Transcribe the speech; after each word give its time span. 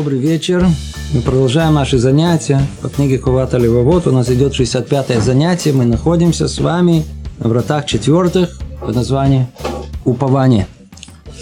Добрый 0.00 0.18
вечер. 0.18 0.66
Мы 1.12 1.20
продолжаем 1.20 1.74
наши 1.74 1.98
занятия 1.98 2.62
по 2.80 2.88
книге 2.88 3.18
Хувата 3.18 3.58
Левовод. 3.58 4.06
У 4.06 4.12
нас 4.12 4.30
идет 4.30 4.58
65-е 4.58 5.20
занятие. 5.20 5.74
Мы 5.74 5.84
находимся 5.84 6.48
с 6.48 6.58
вами 6.58 7.04
на 7.38 7.50
вратах 7.50 7.84
четвертых 7.84 8.58
под 8.80 8.94
названием 8.94 9.48
«Упование». 10.06 10.66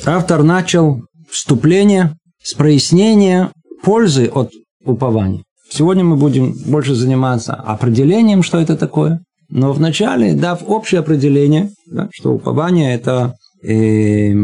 Автор 0.05 0.43
начал 0.43 1.03
вступление 1.31 2.17
с 2.43 2.53
прояснения 2.55 3.53
пользы 3.85 4.27
от 4.27 4.51
упования. 4.85 5.45
Сегодня 5.71 6.03
мы 6.03 6.17
будем 6.17 6.53
больше 6.67 6.97
заниматься 6.97 7.55
определением, 7.55 8.43
что 8.43 8.59
это 8.59 8.77
такое. 8.77 9.21
Но 9.49 9.73
вначале, 9.73 10.35
дав 10.35 10.65
общее 10.67 10.99
определение, 10.99 11.71
да, 11.87 12.09
что 12.13 12.33
упование– 12.33 12.93
это 12.97 13.37
э, 13.63 14.35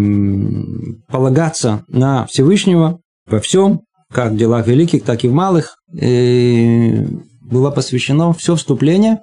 полагаться 1.08 1.82
на 1.89 2.26
Всевышнего 2.26 3.00
во 3.26 3.40
всем, 3.40 3.81
как 4.14 4.32
в 4.32 4.36
делах 4.36 4.67
великих, 4.68 5.03
так 5.03 5.25
и 5.25 5.29
в 5.29 5.32
малых, 5.32 5.77
э, 6.00 7.05
было 7.43 7.71
посвящено 7.71 8.32
все 8.32 8.55
вступление 8.55 9.18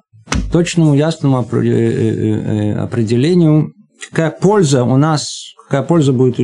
точному, 0.51 0.93
ясному 0.93 1.47
э, 1.53 1.57
э, 1.57 2.73
определению, 2.73 3.71
какая 4.09 4.31
польза 4.31 4.83
у 4.83 4.97
нас, 4.97 5.53
какая 5.67 5.83
польза 5.83 6.11
будет 6.11 6.39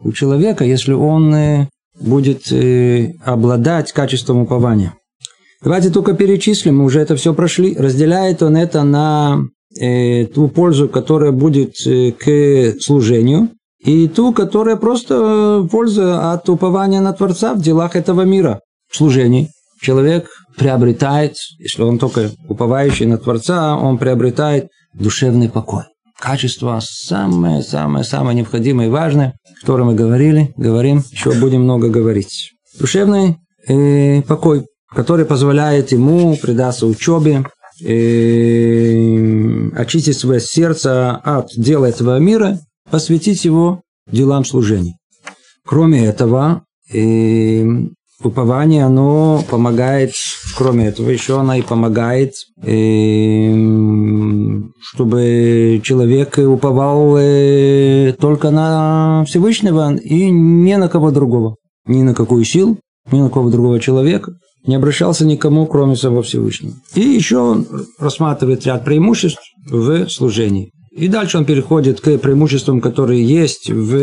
у 0.00 0.12
человека, 0.12 0.64
если 0.64 0.94
он 0.94 1.68
будет 2.00 2.50
обладать 3.22 3.92
качеством 3.92 4.38
упования. 4.38 4.94
Давайте 5.62 5.90
только 5.90 6.14
перечислим, 6.14 6.78
мы 6.78 6.84
уже 6.84 7.00
это 7.00 7.16
все 7.16 7.34
прошли. 7.34 7.76
Разделяет 7.76 8.42
он 8.42 8.56
это 8.56 8.82
на 8.82 9.42
ту 10.34 10.48
пользу, 10.48 10.88
которая 10.88 11.32
будет 11.32 11.74
к 12.18 12.80
служению, 12.80 13.50
и 13.80 14.08
ту, 14.08 14.32
которая 14.32 14.76
просто 14.76 15.66
польза 15.70 16.32
от 16.32 16.48
упования 16.48 17.00
на 17.00 17.12
Творца 17.12 17.54
в 17.54 17.60
делах 17.60 17.96
этого 17.96 18.22
мира, 18.22 18.60
в 18.90 18.96
служении. 18.96 19.50
Человек 19.80 20.28
приобретает, 20.56 21.36
если 21.58 21.82
он 21.82 21.98
только 21.98 22.30
уповающий 22.48 23.06
на 23.06 23.16
Творца, 23.16 23.76
он 23.76 23.96
приобретает 23.96 24.68
душевный 24.92 25.48
покой. 25.48 25.84
Качество 26.18 26.78
самое-самое-самое 26.82 28.36
необходимое 28.36 28.88
и 28.88 28.90
важное, 28.90 29.34
о 29.56 29.60
котором 29.60 29.86
мы 29.86 29.94
говорили, 29.94 30.52
говорим, 30.58 31.02
еще 31.10 31.32
будем 31.32 31.62
много 31.62 31.88
говорить. 31.88 32.50
Душевный 32.78 33.38
э, 33.66 34.20
покой, 34.22 34.66
который 34.94 35.24
позволяет 35.24 35.92
ему 35.92 36.36
предаться 36.36 36.86
учебе, 36.86 37.46
э, 37.82 39.70
очистить 39.74 40.18
свое 40.18 40.40
сердце 40.40 41.12
от 41.12 41.48
дела 41.56 41.86
этого 41.86 42.18
мира 42.18 42.58
посвятить 42.90 43.44
его 43.44 43.82
делам 44.10 44.44
служения. 44.44 44.96
Кроме 45.64 46.04
этого, 46.04 46.64
и 46.92 47.64
упование, 48.22 48.84
оно 48.84 49.42
помогает, 49.48 50.12
кроме 50.56 50.88
этого, 50.88 51.10
еще 51.10 51.38
оно 51.40 51.54
и 51.54 51.62
помогает, 51.62 52.34
и, 52.64 53.54
чтобы 54.80 55.80
человек 55.82 56.38
уповал 56.38 57.16
э, 57.18 58.14
только 58.18 58.50
на 58.50 59.24
Всевышнего 59.26 59.94
и 59.94 60.30
не 60.30 60.76
на 60.76 60.88
кого 60.88 61.10
другого. 61.10 61.56
Ни 61.86 62.02
на 62.02 62.14
какую 62.14 62.44
силу, 62.44 62.78
ни 63.10 63.20
на 63.20 63.30
кого 63.30 63.50
другого 63.50 63.80
человека. 63.80 64.32
Не 64.66 64.74
обращался 64.74 65.24
никому, 65.24 65.66
кроме 65.66 65.96
самого 65.96 66.22
Всевышнего. 66.22 66.74
И 66.94 67.00
еще 67.00 67.38
он 67.38 67.66
рассматривает 67.98 68.66
ряд 68.66 68.84
преимуществ 68.84 69.40
в 69.66 70.08
служении. 70.08 70.70
И 70.90 71.08
дальше 71.08 71.38
он 71.38 71.44
переходит 71.44 72.00
к 72.00 72.18
преимуществам, 72.18 72.80
которые 72.80 73.24
есть 73.24 73.70
в, 73.70 73.94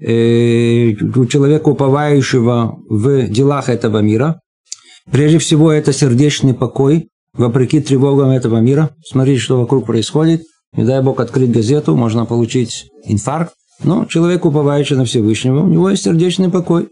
э, 0.00 0.92
у 0.92 1.26
человека, 1.26 1.68
уповающего 1.68 2.76
в 2.88 3.28
делах 3.28 3.68
этого 3.68 3.98
мира. 3.98 4.40
Прежде 5.10 5.38
всего, 5.38 5.72
это 5.72 5.92
сердечный 5.92 6.54
покой, 6.54 7.08
вопреки 7.32 7.80
тревогам 7.80 8.30
этого 8.30 8.58
мира. 8.58 8.90
Смотрите, 9.04 9.40
что 9.40 9.60
вокруг 9.60 9.86
происходит. 9.86 10.42
Не 10.76 10.84
дай 10.84 11.02
Бог 11.02 11.20
открыть 11.20 11.50
газету, 11.50 11.96
можно 11.96 12.26
получить 12.26 12.86
инфаркт. 13.04 13.54
Но 13.82 14.06
человек, 14.06 14.44
уповающий 14.44 14.96
на 14.96 15.04
Всевышнего, 15.04 15.60
у 15.60 15.68
него 15.68 15.90
есть 15.90 16.04
сердечный 16.04 16.48
покой. 16.48 16.88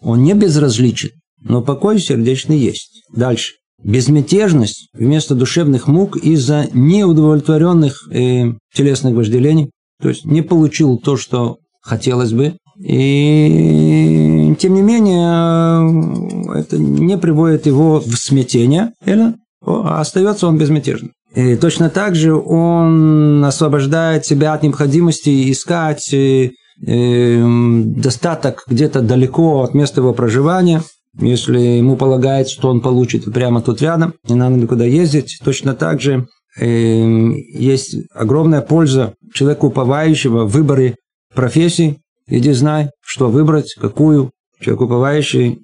Он 0.00 0.22
не 0.22 0.34
безразличен, 0.34 1.10
но 1.40 1.62
покой 1.62 2.00
сердечный 2.00 2.58
есть. 2.58 3.04
Дальше 3.14 3.52
безмятежность 3.84 4.88
вместо 4.92 5.34
душевных 5.34 5.86
мук 5.88 6.16
из-за 6.16 6.68
неудовлетворенных 6.72 8.08
э, 8.10 8.52
телесных 8.74 9.14
вожделений, 9.14 9.70
то 10.00 10.08
есть 10.08 10.24
не 10.24 10.42
получил 10.42 10.98
то, 10.98 11.16
что 11.16 11.58
хотелось 11.80 12.32
бы, 12.32 12.56
и 12.78 14.54
тем 14.58 14.74
не 14.74 14.82
менее 14.82 16.58
это 16.58 16.78
не 16.78 17.18
приводит 17.18 17.66
его 17.66 18.00
в 18.00 18.14
смятение, 18.16 18.92
или, 19.04 19.34
а 19.64 20.00
остается 20.00 20.46
он 20.46 20.58
безмятежным. 20.58 21.12
И 21.34 21.56
точно 21.56 21.88
так 21.88 22.14
же 22.14 22.34
он 22.34 23.42
освобождает 23.44 24.26
себя 24.26 24.52
от 24.52 24.62
необходимости 24.62 25.50
искать 25.50 26.12
э, 26.12 26.50
э, 26.86 27.42
достаток 27.86 28.64
где-то 28.68 29.00
далеко 29.00 29.62
от 29.62 29.74
места 29.74 30.00
его 30.00 30.12
проживания– 30.12 30.82
если 31.18 31.58
ему 31.58 31.96
полагается, 31.96 32.54
что 32.54 32.68
он 32.68 32.80
получит 32.80 33.24
прямо 33.32 33.60
тут 33.60 33.82
рядом, 33.82 34.14
не 34.28 34.34
надо 34.34 34.56
никуда 34.56 34.84
ездить, 34.84 35.38
точно 35.44 35.74
так 35.74 36.00
же 36.00 36.26
э, 36.58 36.64
есть 36.64 37.96
огромная 38.14 38.62
польза 38.62 39.14
человеку 39.34 39.68
уповающего 39.68 40.44
в 40.44 40.52
выборе 40.52 40.96
профессии. 41.34 41.98
Иди 42.28 42.52
знай, 42.52 42.90
что 43.04 43.28
выбрать, 43.28 43.74
какую. 43.74 44.30
Человек 44.60 44.82
уповающий 44.82 45.58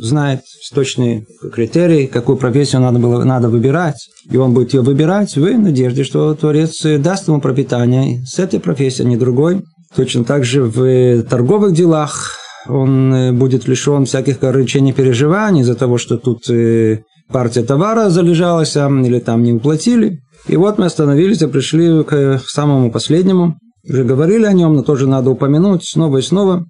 знает 0.00 0.40
точные 0.74 1.24
критерии, 1.52 2.06
какую 2.06 2.36
профессию 2.36 2.80
надо, 2.80 2.98
было, 2.98 3.22
надо 3.22 3.48
выбирать, 3.48 4.08
и 4.28 4.36
он 4.36 4.52
будет 4.54 4.74
ее 4.74 4.82
выбирать 4.82 5.36
в 5.36 5.58
надежде, 5.58 6.02
что 6.02 6.34
Творец 6.34 6.82
даст 6.82 7.28
ему 7.28 7.40
пропитание 7.40 8.24
с 8.26 8.40
этой 8.40 8.58
профессией, 8.58 9.06
а 9.06 9.08
не 9.08 9.16
другой. 9.16 9.62
Точно 9.94 10.24
так 10.24 10.44
же 10.44 10.64
в 10.64 11.22
торговых 11.22 11.72
делах 11.72 12.36
он 12.68 13.14
э, 13.14 13.32
будет 13.32 13.66
лишен 13.66 14.04
всяких 14.04 14.42
ограничений 14.42 14.92
переживаний 14.92 15.62
из-за 15.62 15.74
того, 15.74 15.98
что 15.98 16.16
тут 16.18 16.48
э, 16.50 17.02
партия 17.30 17.62
товара 17.62 18.10
залежалась 18.10 18.76
или 18.76 19.18
там 19.18 19.42
не 19.42 19.52
уплатили. 19.52 20.20
И 20.46 20.56
вот 20.56 20.78
мы 20.78 20.86
остановились 20.86 21.42
и 21.42 21.46
пришли 21.46 22.02
к 22.04 22.40
самому 22.46 22.90
последнему. 22.90 23.58
Уже 23.88 24.04
говорили 24.04 24.44
о 24.44 24.52
нем, 24.52 24.74
но 24.74 24.82
тоже 24.82 25.08
надо 25.08 25.30
упомянуть 25.30 25.84
снова 25.84 26.18
и 26.18 26.22
снова. 26.22 26.66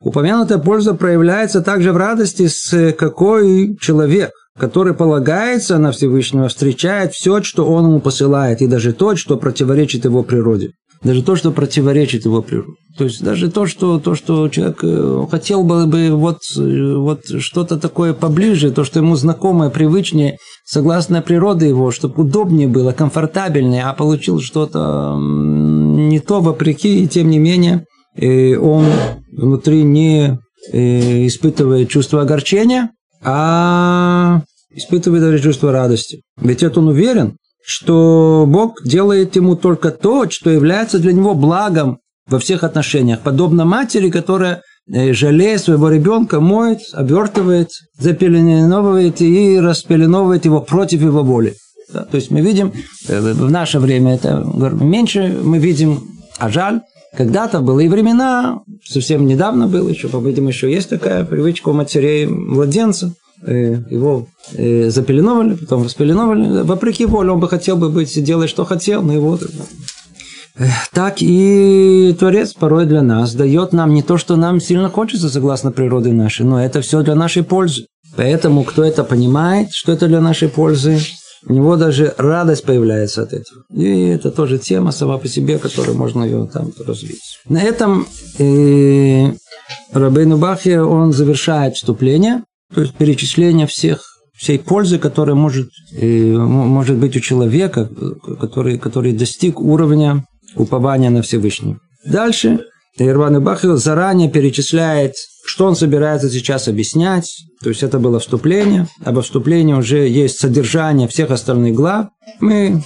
Упомянутая 0.00 0.58
польза 0.58 0.94
проявляется 0.94 1.62
также 1.62 1.92
в 1.92 1.96
радости, 1.96 2.48
с 2.48 2.92
какой 2.92 3.76
человек, 3.80 4.30
который 4.58 4.94
полагается 4.94 5.78
на 5.78 5.92
Всевышнего, 5.92 6.48
встречает 6.48 7.12
все, 7.12 7.42
что 7.42 7.66
он 7.66 7.86
ему 7.86 8.00
посылает, 8.00 8.60
и 8.60 8.66
даже 8.66 8.92
то, 8.92 9.14
что 9.16 9.36
противоречит 9.36 10.04
его 10.04 10.22
природе 10.22 10.72
даже 11.04 11.22
то, 11.22 11.36
что 11.36 11.50
противоречит 11.50 12.24
его 12.24 12.42
природе. 12.42 12.76
То 12.96 13.04
есть 13.04 13.22
даже 13.22 13.50
то, 13.50 13.66
что, 13.66 13.98
то, 13.98 14.14
что 14.14 14.48
человек 14.48 14.78
э, 14.82 15.26
хотел 15.30 15.64
бы, 15.64 16.10
вот, 16.10 16.38
э, 16.56 16.94
вот 16.94 17.20
что-то 17.40 17.78
такое 17.78 18.12
поближе, 18.12 18.70
то, 18.70 18.84
что 18.84 18.98
ему 18.98 19.16
знакомое, 19.16 19.70
привычнее, 19.70 20.36
согласно 20.64 21.22
природе 21.22 21.68
его, 21.68 21.90
чтобы 21.90 22.22
удобнее 22.22 22.68
было, 22.68 22.92
комфортабельнее, 22.92 23.84
а 23.84 23.94
получил 23.94 24.40
что-то 24.40 25.16
не 25.18 26.20
то, 26.20 26.40
вопреки, 26.40 27.02
и 27.02 27.08
тем 27.08 27.30
не 27.30 27.38
менее 27.38 27.86
э, 28.14 28.56
он 28.56 28.84
внутри 29.32 29.82
не 29.82 30.38
испытывает 30.70 31.88
чувство 31.88 32.22
огорчения, 32.22 32.90
а 33.24 34.42
испытывает 34.70 35.22
даже 35.22 35.42
чувство 35.42 35.72
радости. 35.72 36.22
Ведь 36.40 36.62
это 36.62 36.78
он 36.78 36.88
уверен, 36.88 37.36
что 37.64 38.44
Бог 38.46 38.82
делает 38.84 39.36
ему 39.36 39.56
только 39.56 39.90
то, 39.90 40.28
что 40.30 40.50
является 40.50 40.98
для 40.98 41.12
него 41.12 41.34
благом 41.34 41.98
во 42.28 42.38
всех 42.38 42.64
отношениях. 42.64 43.20
Подобно 43.20 43.64
матери, 43.64 44.10
которая, 44.10 44.62
э, 44.92 45.12
жалея 45.12 45.58
своего 45.58 45.88
ребенка, 45.88 46.40
моет, 46.40 46.80
обертывает, 46.92 47.68
запеленовывает 47.98 49.20
и 49.20 49.60
распеленовывает 49.60 50.44
его 50.44 50.60
против 50.60 51.02
его 51.02 51.22
воли. 51.22 51.54
Да, 51.92 52.04
то 52.04 52.16
есть 52.16 52.30
мы 52.30 52.40
видим, 52.40 52.72
э, 53.08 53.20
в 53.20 53.50
наше 53.50 53.78
время 53.78 54.14
это 54.14 54.44
меньше 54.80 55.38
мы 55.42 55.58
видим, 55.58 56.02
а 56.38 56.48
жаль, 56.48 56.80
когда-то 57.16 57.60
были 57.60 57.84
и 57.84 57.88
времена, 57.88 58.60
совсем 58.84 59.26
недавно 59.26 59.68
было 59.68 59.88
еще, 59.88 60.08
по-видимому, 60.08 60.48
еще 60.48 60.72
есть 60.72 60.88
такая 60.88 61.24
привычка 61.24 61.68
у 61.68 61.72
матерей 61.74 62.26
младенца, 62.26 63.12
его 63.50 64.28
э, 64.52 64.90
запеленовали, 64.90 65.54
потом 65.54 65.84
распеленовали. 65.84 66.62
Вопреки 66.62 67.06
воле 67.06 67.30
он 67.30 67.40
бы 67.40 67.48
хотел 67.48 67.76
бы 67.76 67.88
быть, 67.90 68.22
делать, 68.22 68.50
что 68.50 68.64
хотел, 68.64 69.02
но 69.02 69.12
его... 69.12 69.38
Э, 70.56 70.68
так 70.92 71.16
и 71.20 72.14
Творец 72.18 72.52
порой 72.52 72.86
для 72.86 73.02
нас 73.02 73.34
дает 73.34 73.72
нам 73.72 73.94
не 73.94 74.02
то, 74.02 74.16
что 74.16 74.36
нам 74.36 74.60
сильно 74.60 74.90
хочется, 74.90 75.28
согласно 75.28 75.72
природе 75.72 76.12
нашей, 76.12 76.46
но 76.46 76.62
это 76.62 76.80
все 76.82 77.02
для 77.02 77.14
нашей 77.14 77.42
пользы. 77.42 77.86
Поэтому, 78.16 78.62
кто 78.62 78.84
это 78.84 79.04
понимает, 79.04 79.72
что 79.72 79.92
это 79.92 80.06
для 80.06 80.20
нашей 80.20 80.48
пользы, 80.48 80.98
у 81.46 81.52
него 81.52 81.76
даже 81.76 82.14
радость 82.18 82.64
появляется 82.64 83.22
от 83.22 83.32
этого. 83.32 83.62
И 83.74 84.08
это 84.08 84.30
тоже 84.30 84.58
тема 84.58 84.92
сама 84.92 85.18
по 85.18 85.26
себе, 85.26 85.58
которую 85.58 85.96
можно 85.96 86.22
ее 86.22 86.48
там 86.52 86.72
развить. 86.86 87.20
На 87.48 87.62
этом 87.62 88.06
э, 88.38 89.32
Рабейну 89.92 90.36
Бахья, 90.36 90.82
он 90.82 91.12
завершает 91.12 91.74
вступление, 91.76 92.42
то 92.74 92.80
есть 92.80 92.94
перечисление 92.94 93.66
всех 93.66 94.12
всей 94.42 94.58
пользы, 94.58 94.98
которая 94.98 95.36
может, 95.36 95.68
э, 95.96 96.36
может 96.36 96.96
быть 96.96 97.16
у 97.16 97.20
человека, 97.20 97.88
который, 98.40 98.76
который 98.76 99.12
достиг 99.12 99.60
уровня 99.60 100.24
упования 100.56 101.10
на 101.10 101.22
Всевышнего. 101.22 101.78
Дальше 102.04 102.60
Ирван 102.98 103.42
Бахил 103.42 103.76
заранее 103.76 104.28
перечисляет, 104.28 105.14
что 105.46 105.66
он 105.66 105.76
собирается 105.76 106.28
сейчас 106.28 106.68
объяснять. 106.68 107.30
То 107.62 107.68
есть 107.68 107.82
это 107.82 107.98
было 107.98 108.18
вступление. 108.18 108.88
Обо 109.04 109.22
вступлении 109.22 109.74
уже 109.74 110.08
есть 110.08 110.40
содержание 110.40 111.06
всех 111.08 111.30
остальных 111.30 111.74
глав. 111.74 112.08
Мы, 112.40 112.82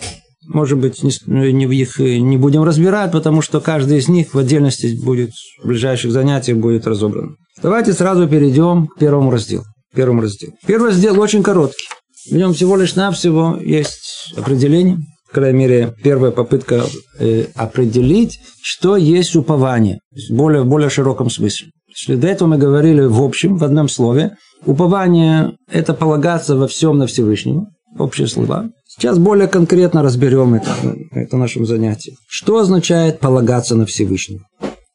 может 0.46 0.78
быть, 0.78 1.02
не, 1.02 1.64
их 1.74 1.98
не 1.98 2.36
будем 2.36 2.62
разбирать, 2.64 3.12
потому 3.12 3.40
что 3.40 3.60
каждый 3.60 3.98
из 3.98 4.08
них 4.08 4.34
в 4.34 4.38
отдельности 4.38 4.94
будет 5.02 5.30
в 5.62 5.68
ближайших 5.68 6.12
занятиях 6.12 6.58
будет 6.58 6.86
разобран. 6.86 7.36
Давайте 7.62 7.94
сразу 7.94 8.28
перейдем 8.28 8.86
к 8.86 8.98
первому 8.98 9.30
разделу. 9.30 9.64
Первому 9.96 10.22
разделу. 10.22 10.52
Первый 10.66 10.90
раздел 10.90 11.18
очень 11.18 11.42
короткий. 11.42 11.88
В 12.30 12.34
нем 12.34 12.54
всего 12.54 12.76
лишь 12.76 12.94
навсего 12.94 13.58
есть 13.60 14.32
определение– 14.36 14.98
крайней 15.36 15.58
мере, 15.58 15.94
первая 16.02 16.32
попытка 16.32 16.84
э, 17.18 17.44
определить, 17.54 18.40
что 18.62 18.96
есть 18.96 19.36
упование, 19.36 19.98
более, 20.30 20.62
в 20.62 20.66
более 20.66 20.88
широком 20.88 21.28
смысле. 21.28 21.68
Если 21.88 22.16
до 22.16 22.26
этого 22.26 22.48
мы 22.48 22.56
говорили 22.56 23.02
в 23.04 23.22
общем, 23.22 23.58
в 23.58 23.64
одном 23.64 23.90
слове, 23.90 24.36
упование– 24.64 25.52
это 25.70 25.92
полагаться 25.92 26.56
во 26.56 26.66
всем 26.66 26.96
на 26.96 27.06
Всевышнего, 27.06 27.66
общие 27.98 28.28
слова. 28.28 28.70
Сейчас 28.88 29.18
более 29.18 29.46
конкретно 29.46 30.02
разберем 30.02 30.54
это, 30.54 30.74
это 31.10 31.36
нашем 31.36 31.66
занятии. 31.66 32.16
Что 32.26 32.56
означает 32.56 33.20
полагаться 33.20 33.74
на 33.74 33.84
Всевышнего? 33.84 34.40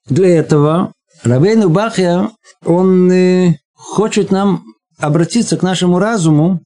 Для 0.09 0.30
этого 0.30 0.92
Рабейну 1.24 1.69
Бахья, 1.69 2.31
он 2.65 3.12
э, 3.12 3.57
хочет 3.75 4.31
нам 4.31 4.63
обратиться 5.01 5.57
к 5.57 5.63
нашему 5.63 6.00
разуму, 6.00 6.62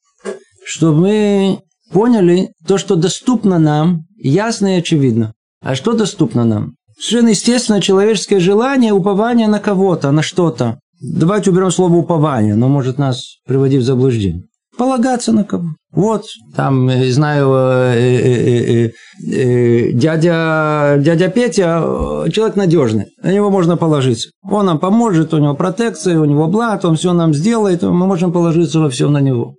чтобы 0.66 1.00
мы 1.00 1.60
поняли 1.92 2.52
то, 2.68 2.78
что 2.78 2.96
доступно 2.96 3.60
нам, 3.60 4.04
ясно 4.18 4.76
и 4.76 4.80
очевидно. 4.80 5.34
А 5.62 5.76
что 5.76 5.94
доступно 5.94 6.44
нам? 6.44 6.74
Совершенно 6.98 7.30
естественно 7.30 7.82
человеческое 7.82 8.40
желание, 8.40 8.94
упование 8.94 9.48
на 9.48 9.60
кого-то, 9.60 10.12
на 10.12 10.22
что-то. 10.22 10.80
Давайте 11.02 11.52
уберем 11.52 11.72
слово 11.72 11.96
упование, 11.96 12.54
оно 12.54 12.68
может 12.70 12.98
нас 12.98 13.38
приводить 13.46 13.82
в 13.82 13.86
заблуждение. 13.86 14.44
Полагаться 14.78 15.32
на 15.32 15.44
кого? 15.44 15.70
Вот, 15.96 16.26
там, 16.56 16.90
э, 16.90 17.10
знаю, 17.12 17.54
э, 17.54 17.94
э, 17.96 18.86
э, 18.86 18.92
э, 19.32 19.92
дядя, 19.94 20.98
дядя 21.00 21.30
Петя, 21.30 22.28
человек 22.32 22.58
надежный, 22.58 23.06
на 23.24 23.32
него 23.32 23.50
можно 23.50 23.78
положиться. 23.78 24.30
Он 24.44 24.66
нам 24.66 24.80
поможет, 24.80 25.34
у 25.34 25.38
него 25.38 25.56
протекция, 25.56 26.20
у 26.20 26.26
него 26.26 26.48
блат, 26.48 26.84
он 26.84 26.98
все 26.98 27.14
нам 27.14 27.34
сделает, 27.34 27.82
мы 27.84 28.06
можем 28.06 28.34
положиться 28.34 28.82
во 28.82 28.90
всем 28.90 29.14
на 29.14 29.22
него. 29.22 29.56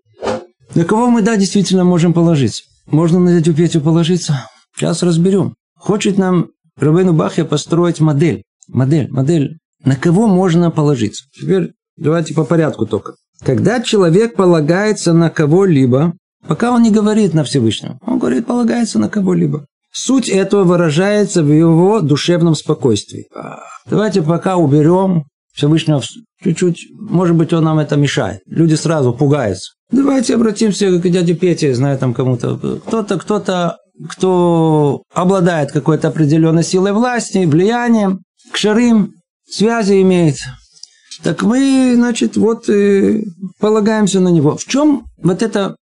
На 0.75 0.85
кого 0.85 1.09
мы, 1.09 1.23
да, 1.23 1.37
действительно 1.37 1.85
можем 1.85 2.13
положиться? 2.13 2.65
Можно 2.87 3.19
на 3.19 3.33
дядю 3.33 3.55
Петю 3.55 3.81
положиться? 3.81 4.47
Сейчас 4.77 5.03
разберем. 5.03 5.55
Хочет 5.75 6.19
нам 6.19 6.49
Рабейну 6.79 7.15
Бахья 7.15 7.45
построить 7.45 8.01
модель. 8.01 8.43
Модель, 8.69 9.11
модель. 9.11 9.57
На 9.85 9.97
кого 9.97 10.27
можно 10.27 10.71
положиться? 10.71 11.25
Теперь 11.33 11.73
давайте 11.97 12.35
по 12.35 12.45
порядку 12.45 12.85
только. 12.85 13.15
Когда 13.43 13.81
человек 13.81 14.37
полагается 14.37 15.13
на 15.15 15.31
кого-либо, 15.31 16.13
пока 16.49 16.73
он 16.73 16.83
не 16.83 16.91
говорит 16.91 17.35
на 17.35 17.45
Всевышнего, 17.45 17.99
он 18.07 18.19
говорит, 18.19 18.47
полагается 18.47 18.99
на 18.99 19.09
кого-либо. 19.09 19.67
Суть 19.93 20.29
этого 20.29 20.65
выражается 20.65 21.43
в 21.43 21.51
его 21.51 22.01
душевном 22.01 22.55
спокойствии. 22.55 23.29
Давайте 23.87 24.23
пока 24.23 24.57
уберем 24.57 25.25
Всевышнего 25.55 26.03
чуть-чуть, 26.43 26.89
может 26.93 27.35
быть, 27.35 27.53
он 27.53 27.65
нам 27.65 27.79
это 27.79 27.97
мешает. 27.97 28.41
Люди 28.47 28.75
сразу 28.75 29.13
пугаются. 29.15 29.73
Давайте 29.91 30.35
обратимся 30.35 30.99
к 30.99 31.09
дяде 31.09 31.35
Пете, 31.35 31.75
знаю 31.75 31.99
там 31.99 32.13
кому-то. 32.13 32.81
Кто-то, 32.87 33.19
кто-то, 33.19 33.79
кто 34.11 35.03
обладает 35.15 35.73
какой-то 35.73 36.09
определенной 36.09 36.63
силой 36.63 36.93
власти, 36.93 37.47
влиянием, 37.47 38.21
к 38.53 38.57
шарим, 38.59 39.13
связи 39.49 40.03
имеет. 40.03 40.37
Так 41.23 41.43
мы, 41.43 41.95
значит, 41.95 42.37
вот 42.37 42.69
полагаемся 43.59 44.21
на 44.21 44.29
него. 44.29 44.57
В 44.59 44.65
чем 44.67 45.05
вот 45.23 45.43
это 45.43 45.77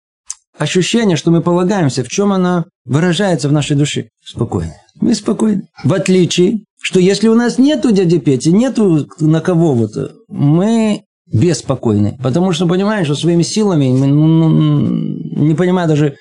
ощущение, 0.58 1.18
что 1.18 1.32
мы 1.32 1.42
полагаемся, 1.42 2.04
в 2.04 2.08
чем 2.08 2.32
оно 2.34 2.66
выражается 2.86 3.50
в 3.50 3.52
нашей 3.52 3.76
душе? 3.76 4.10
Спокойно. 4.24 4.74
Мы 5.00 5.16
спокойны. 5.16 5.64
В 5.84 5.94
отличие, 5.94 6.60
что 6.82 7.00
если 7.00 7.28
у 7.28 7.36
нас 7.36 7.58
нету 7.58 7.92
дяди 7.92 8.20
Пети, 8.20 8.52
нету 8.52 9.08
на 9.20 9.42
кого 9.42 9.74
вот, 9.74 9.92
мы 10.28 11.04
беспокойны. 11.32 12.18
Потому 12.22 12.52
что, 12.52 12.68
понимаешь, 12.68 13.06
что 13.06 13.16
своими 13.16 13.44
силами, 13.44 13.90
мы, 13.90 14.08
ну, 14.08 14.50
ну, 14.50 15.46
не 15.46 15.56
понимая 15.56 15.88
даже, 15.88 16.16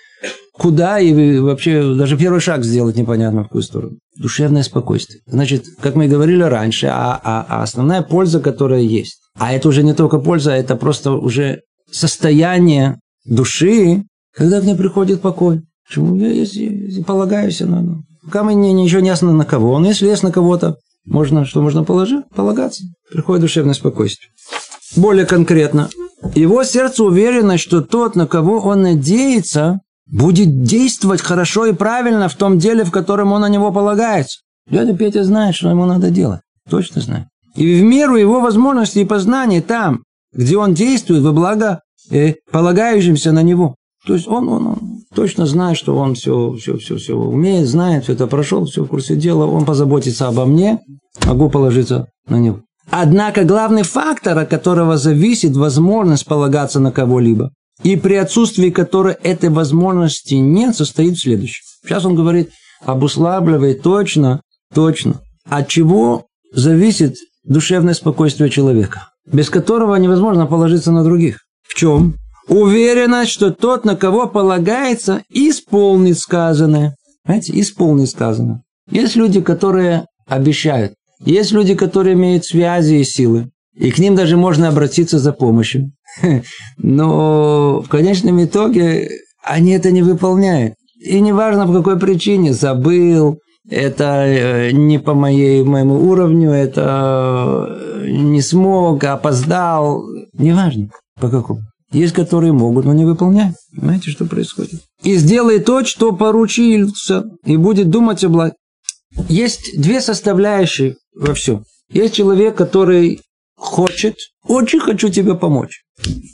куда 0.52 1.00
и 1.00 1.38
вообще 1.38 1.94
даже 1.94 2.16
первый 2.16 2.40
шаг 2.40 2.64
сделать 2.64 2.96
непонятно 2.96 3.40
в 3.40 3.44
какую 3.44 3.62
сторону. 3.62 3.96
Душевное 4.16 4.62
спокойствие. 4.62 5.22
Значит, 5.26 5.64
как 5.80 5.96
мы 5.96 6.04
и 6.04 6.08
говорили 6.08 6.42
раньше, 6.42 6.86
а, 6.86 7.18
а, 7.22 7.46
а 7.48 7.62
основная 7.62 8.02
польза, 8.02 8.40
которая 8.40 8.82
есть. 8.82 9.20
А 9.38 9.52
это 9.52 9.68
уже 9.68 9.82
не 9.82 9.94
только 9.94 10.18
польза, 10.18 10.52
это 10.52 10.76
просто 10.76 11.12
уже 11.12 11.62
состояние 11.90 13.00
души, 13.24 14.04
когда 14.40 14.62
к 14.62 14.64
ней 14.64 14.75
приходит 14.75 15.20
покой. 15.20 15.60
Почему 15.87 16.16
я 16.16 16.28
если, 16.28 16.62
если 16.62 17.02
полагаюсь 17.02 17.60
на... 17.60 17.82
Ну, 17.82 18.04
пока 18.25 18.42
мы 18.42 18.54
не, 18.54 18.72
ничего 18.72 19.02
не 19.02 19.08
ясно 19.08 19.32
на 19.32 19.44
кого. 19.44 19.78
Но 19.78 19.88
если 19.88 20.06
есть 20.06 20.22
на 20.22 20.32
кого-то, 20.32 20.76
можно, 21.04 21.44
что 21.44 21.60
можно 21.60 21.84
положить? 21.84 22.25
Полагаться. 22.34 22.84
Приходит 23.12 23.42
душевное 23.42 23.75
спокойствие. 23.75 24.31
Более 24.96 25.26
конкретно, 25.26 25.90
его 26.34 26.64
сердце 26.64 27.04
уверено, 27.04 27.58
что 27.58 27.82
тот, 27.82 28.16
на 28.16 28.26
кого 28.26 28.60
он 28.60 28.81
надеется, 28.81 29.81
будет 30.06 30.62
действовать 30.62 31.20
хорошо 31.20 31.66
и 31.66 31.75
правильно 31.75 32.31
в 32.31 32.34
том 32.34 32.58
деле, 32.58 32.84
в 32.84 32.90
котором 32.90 33.32
он 33.32 33.42
на 33.42 33.48
него 33.50 33.70
полагается. 33.70 34.40
Дядя 34.70 34.96
Петя 34.96 35.22
знает, 35.22 35.54
что 35.54 35.69
ему 35.69 35.84
надо 35.84 36.08
делать. 36.08 36.40
Точно 36.70 37.02
знает. 37.02 37.26
И 37.56 37.78
в 37.78 37.84
меру 37.84 38.16
его 38.16 38.40
возможностей 38.40 39.02
и 39.02 39.04
познаний 39.04 39.60
там, 39.60 40.02
где 40.32 40.56
он 40.56 40.72
действует 40.72 41.22
во 41.22 41.32
благо 41.32 41.82
э, 42.10 42.37
полагающимся 42.50 43.32
на 43.32 43.42
него. 43.42 43.76
То 44.06 44.14
есть 44.14 44.26
он, 44.26 44.49
он, 44.49 44.67
он 44.67 44.79
точно 45.14 45.47
знает, 45.47 45.76
что 45.76 45.97
он 45.97 46.14
все, 46.14 46.55
все, 46.55 46.79
все, 46.79 46.97
все 46.97 47.14
умеет, 47.14 47.67
знает, 47.69 48.05
все 48.05 48.14
это 48.14 48.26
прошел, 48.26 48.64
все 48.64 48.85
в 48.85 48.88
курсе 48.88 49.14
дела, 49.14 49.47
он 49.47 49.64
позаботится 49.64 50.29
обо 50.29 50.47
мне, 50.47 50.81
могу 51.26 51.50
положиться 51.50 52.08
на 52.26 52.38
него. 52.38 52.61
Однако 52.90 53.45
главный 53.45 53.83
фактор, 53.83 54.38
от 54.38 54.49
которого 54.49 54.97
зависит 54.97 55.54
возможность 55.54 56.26
полагаться 56.26 56.80
на 56.80 56.90
кого-либо, 56.90 57.52
и 57.83 57.97
при 57.97 58.14
отсутствии 58.14 58.71
которой 58.71 59.14
этой 59.14 59.49
возможности 59.49 60.35
нет, 60.35 60.75
состоит 60.75 61.16
в 61.16 61.23
следующем. 61.23 61.62
Сейчас 61.85 62.04
он 62.04 62.14
говорит, 62.14 62.50
обуславливает 62.85 63.83
точно, 63.83 64.40
точно, 64.75 65.21
от 65.49 65.69
чего 65.69 66.26
зависит 66.52 67.16
душевное 67.45 67.95
спокойствие 67.95 68.50
человека, 68.50 69.09
без 69.26 69.50
которого 69.50 69.95
невозможно 69.97 70.47
положиться 70.47 70.90
на 70.92 71.04
других. 71.04 71.40
В 71.62 71.75
чем? 71.75 72.16
Уверенность, 72.50 73.30
что 73.30 73.52
тот, 73.52 73.85
на 73.85 73.95
кого 73.95 74.26
полагается, 74.26 75.23
исполнит 75.30 76.19
сказанное. 76.19 76.97
Знаете, 77.25 77.59
исполнит 77.61 78.11
сказанное. 78.11 78.62
Есть 78.90 79.14
люди, 79.14 79.40
которые 79.40 80.07
обещают, 80.26 80.95
есть 81.25 81.52
люди, 81.52 81.76
которые 81.76 82.14
имеют 82.14 82.45
связи 82.45 82.95
и 82.95 83.04
силы, 83.04 83.50
и 83.76 83.92
к 83.92 83.99
ним 83.99 84.16
даже 84.16 84.37
можно 84.37 84.69
обратиться 84.69 85.21
за 85.21 85.33
помощью. 85.33 85.92
Но 86.76 87.83
в 87.83 87.88
конечном 87.88 88.42
итоге 88.42 89.09
они 89.45 89.71
это 89.71 89.92
не 89.92 90.02
выполняют. 90.02 90.75
И 91.00 91.21
неважно 91.21 91.69
по 91.69 91.73
какой 91.73 92.00
причине, 92.00 92.52
забыл, 92.52 93.38
это 93.71 94.25
э, 94.26 94.71
не 94.73 94.99
по 94.99 95.14
моей, 95.14 95.62
моему 95.62 96.00
уровню, 96.11 96.50
это 96.50 97.66
э, 97.69 98.11
не 98.11 98.42
смог, 98.42 99.04
опоздал, 99.04 100.02
неважно 100.33 100.88
по 101.21 101.28
какому. 101.28 101.61
Есть, 101.92 102.14
которые 102.14 102.52
могут, 102.52 102.85
но 102.85 102.92
не 102.92 103.04
выполняют. 103.04 103.56
Понимаете, 103.75 104.11
что 104.11 104.25
происходит? 104.25 104.80
И 105.02 105.16
сделай 105.16 105.59
то, 105.59 105.85
что 105.85 106.12
поручился, 106.12 107.25
и 107.44 107.56
будет 107.56 107.90
думать 107.90 108.23
о 108.23 108.28
благе. 108.28 108.54
Есть 109.28 109.80
две 109.80 110.00
составляющие 110.00 110.97
во 111.14 111.35
всем. 111.35 111.64
Есть 111.90 112.14
человек, 112.14 112.56
который 112.56 113.20
хочет, 113.56 114.16
очень 114.47 114.80
хочу 114.80 115.09
тебе 115.09 115.35
помочь, 115.35 115.82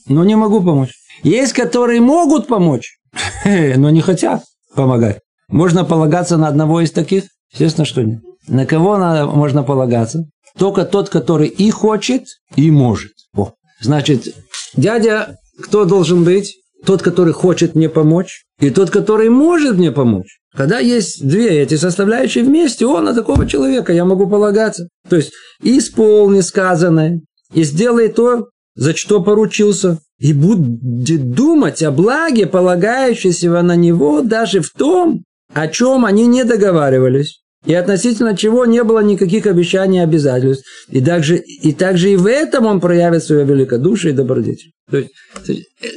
но 0.08 0.24
не 0.24 0.36
могу 0.36 0.62
помочь. 0.62 0.92
Есть, 1.22 1.54
которые 1.54 2.00
могут 2.00 2.46
помочь, 2.46 2.98
но 3.44 3.88
не 3.90 4.02
хотят 4.02 4.44
помогать. 4.74 5.20
Можно 5.48 5.84
полагаться 5.84 6.36
на 6.36 6.48
одного 6.48 6.82
из 6.82 6.90
таких? 6.90 7.24
Естественно, 7.52 7.86
что 7.86 8.02
нет. 8.02 8.20
На 8.46 8.66
кого 8.66 8.98
надо, 8.98 9.26
можно 9.26 9.62
полагаться? 9.62 10.24
Только 10.58 10.84
тот, 10.84 11.08
который 11.08 11.48
и 11.48 11.70
хочет, 11.70 12.26
и 12.56 12.70
может. 12.70 13.12
О. 13.34 13.52
Значит, 13.80 14.34
дядя 14.74 15.38
кто 15.60 15.84
должен 15.84 16.24
быть? 16.24 16.56
Тот, 16.84 17.02
который 17.02 17.32
хочет 17.32 17.74
мне 17.74 17.88
помочь, 17.88 18.44
и 18.60 18.70
тот, 18.70 18.90
который 18.90 19.28
может 19.28 19.76
мне 19.76 19.90
помочь. 19.90 20.38
Когда 20.54 20.78
есть 20.78 21.26
две 21.26 21.62
эти 21.62 21.76
составляющие 21.76 22.44
вместе, 22.44 22.86
он 22.86 23.04
на 23.04 23.14
такого 23.14 23.46
человека, 23.46 23.92
я 23.92 24.04
могу 24.04 24.28
полагаться. 24.28 24.88
То 25.08 25.16
есть, 25.16 25.32
исполни 25.62 26.40
сказанное, 26.40 27.20
и 27.52 27.62
сделай 27.64 28.08
то, 28.08 28.48
за 28.74 28.94
что 28.94 29.22
поручился, 29.22 29.98
и 30.18 30.32
будет 30.32 31.30
думать 31.32 31.82
о 31.82 31.90
благе, 31.90 32.46
полагающейся 32.46 33.50
на 33.62 33.76
него 33.76 34.22
даже 34.22 34.60
в 34.60 34.70
том, 34.70 35.24
о 35.52 35.68
чем 35.68 36.04
они 36.04 36.26
не 36.26 36.44
договаривались, 36.44 37.42
и 37.66 37.74
относительно 37.74 38.36
чего 38.36 38.64
не 38.64 38.82
было 38.84 39.00
никаких 39.00 39.46
обещаний 39.46 39.98
и 39.98 40.02
обязательств. 40.02 40.64
И 40.88 41.00
также, 41.00 41.36
и 41.36 41.72
также 41.72 42.12
и 42.12 42.16
в 42.16 42.26
этом 42.26 42.66
он 42.66 42.80
проявит 42.80 43.24
свое 43.24 43.44
великодушие 43.44 44.12
и 44.12 44.16
добродетель. 44.16 44.70
То 44.90 44.98
есть, 44.98 45.10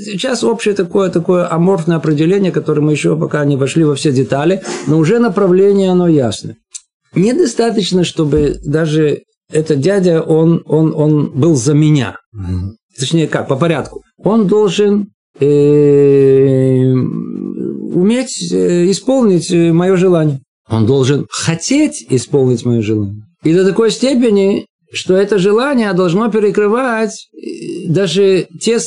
сейчас 0.04 0.44
общее 0.44 0.74
такое, 0.74 1.10
такое 1.10 1.52
аморфное 1.52 1.98
определение, 1.98 2.52
которое 2.52 2.82
мы 2.82 2.92
еще 2.94 3.16
пока 3.18 3.46
не 3.46 3.56
вошли 3.56 3.84
во 3.84 3.96
все 3.96 4.12
детали, 4.12 4.64
но 4.88 4.98
уже 4.98 5.20
направление 5.20 5.92
оно 5.92 6.08
ясно. 6.08 6.56
Недостаточно, 7.14 8.04
чтобы 8.04 8.58
даже 8.66 9.24
этот 9.52 9.80
дядя, 9.80 10.22
он, 10.22 10.64
он, 10.66 10.94
он 10.96 11.32
был 11.32 11.56
за 11.56 11.74
меня. 11.74 12.18
Точнее, 12.98 13.28
как, 13.28 13.48
по 13.48 13.56
порядку. 13.56 14.04
Он 14.18 14.48
должен 14.48 15.10
э, 15.40 16.92
уметь 17.90 18.52
э, 18.52 18.92
исполнить 18.92 19.52
э, 19.52 19.72
мое 19.72 19.96
желание. 19.96 20.40
Он 20.70 20.86
должен 20.86 21.26
хотеть 21.30 22.06
исполнить 22.10 22.66
мое 22.66 22.82
желание. 22.82 23.24
И 23.44 23.54
до 23.54 23.66
такой 23.66 23.92
степени, 23.92 24.66
что 24.92 25.16
это 25.16 25.38
желание 25.38 25.94
должно 25.94 26.30
перекрывать 26.30 27.30
э, 27.34 27.88
даже 27.88 28.48
те 28.60 28.80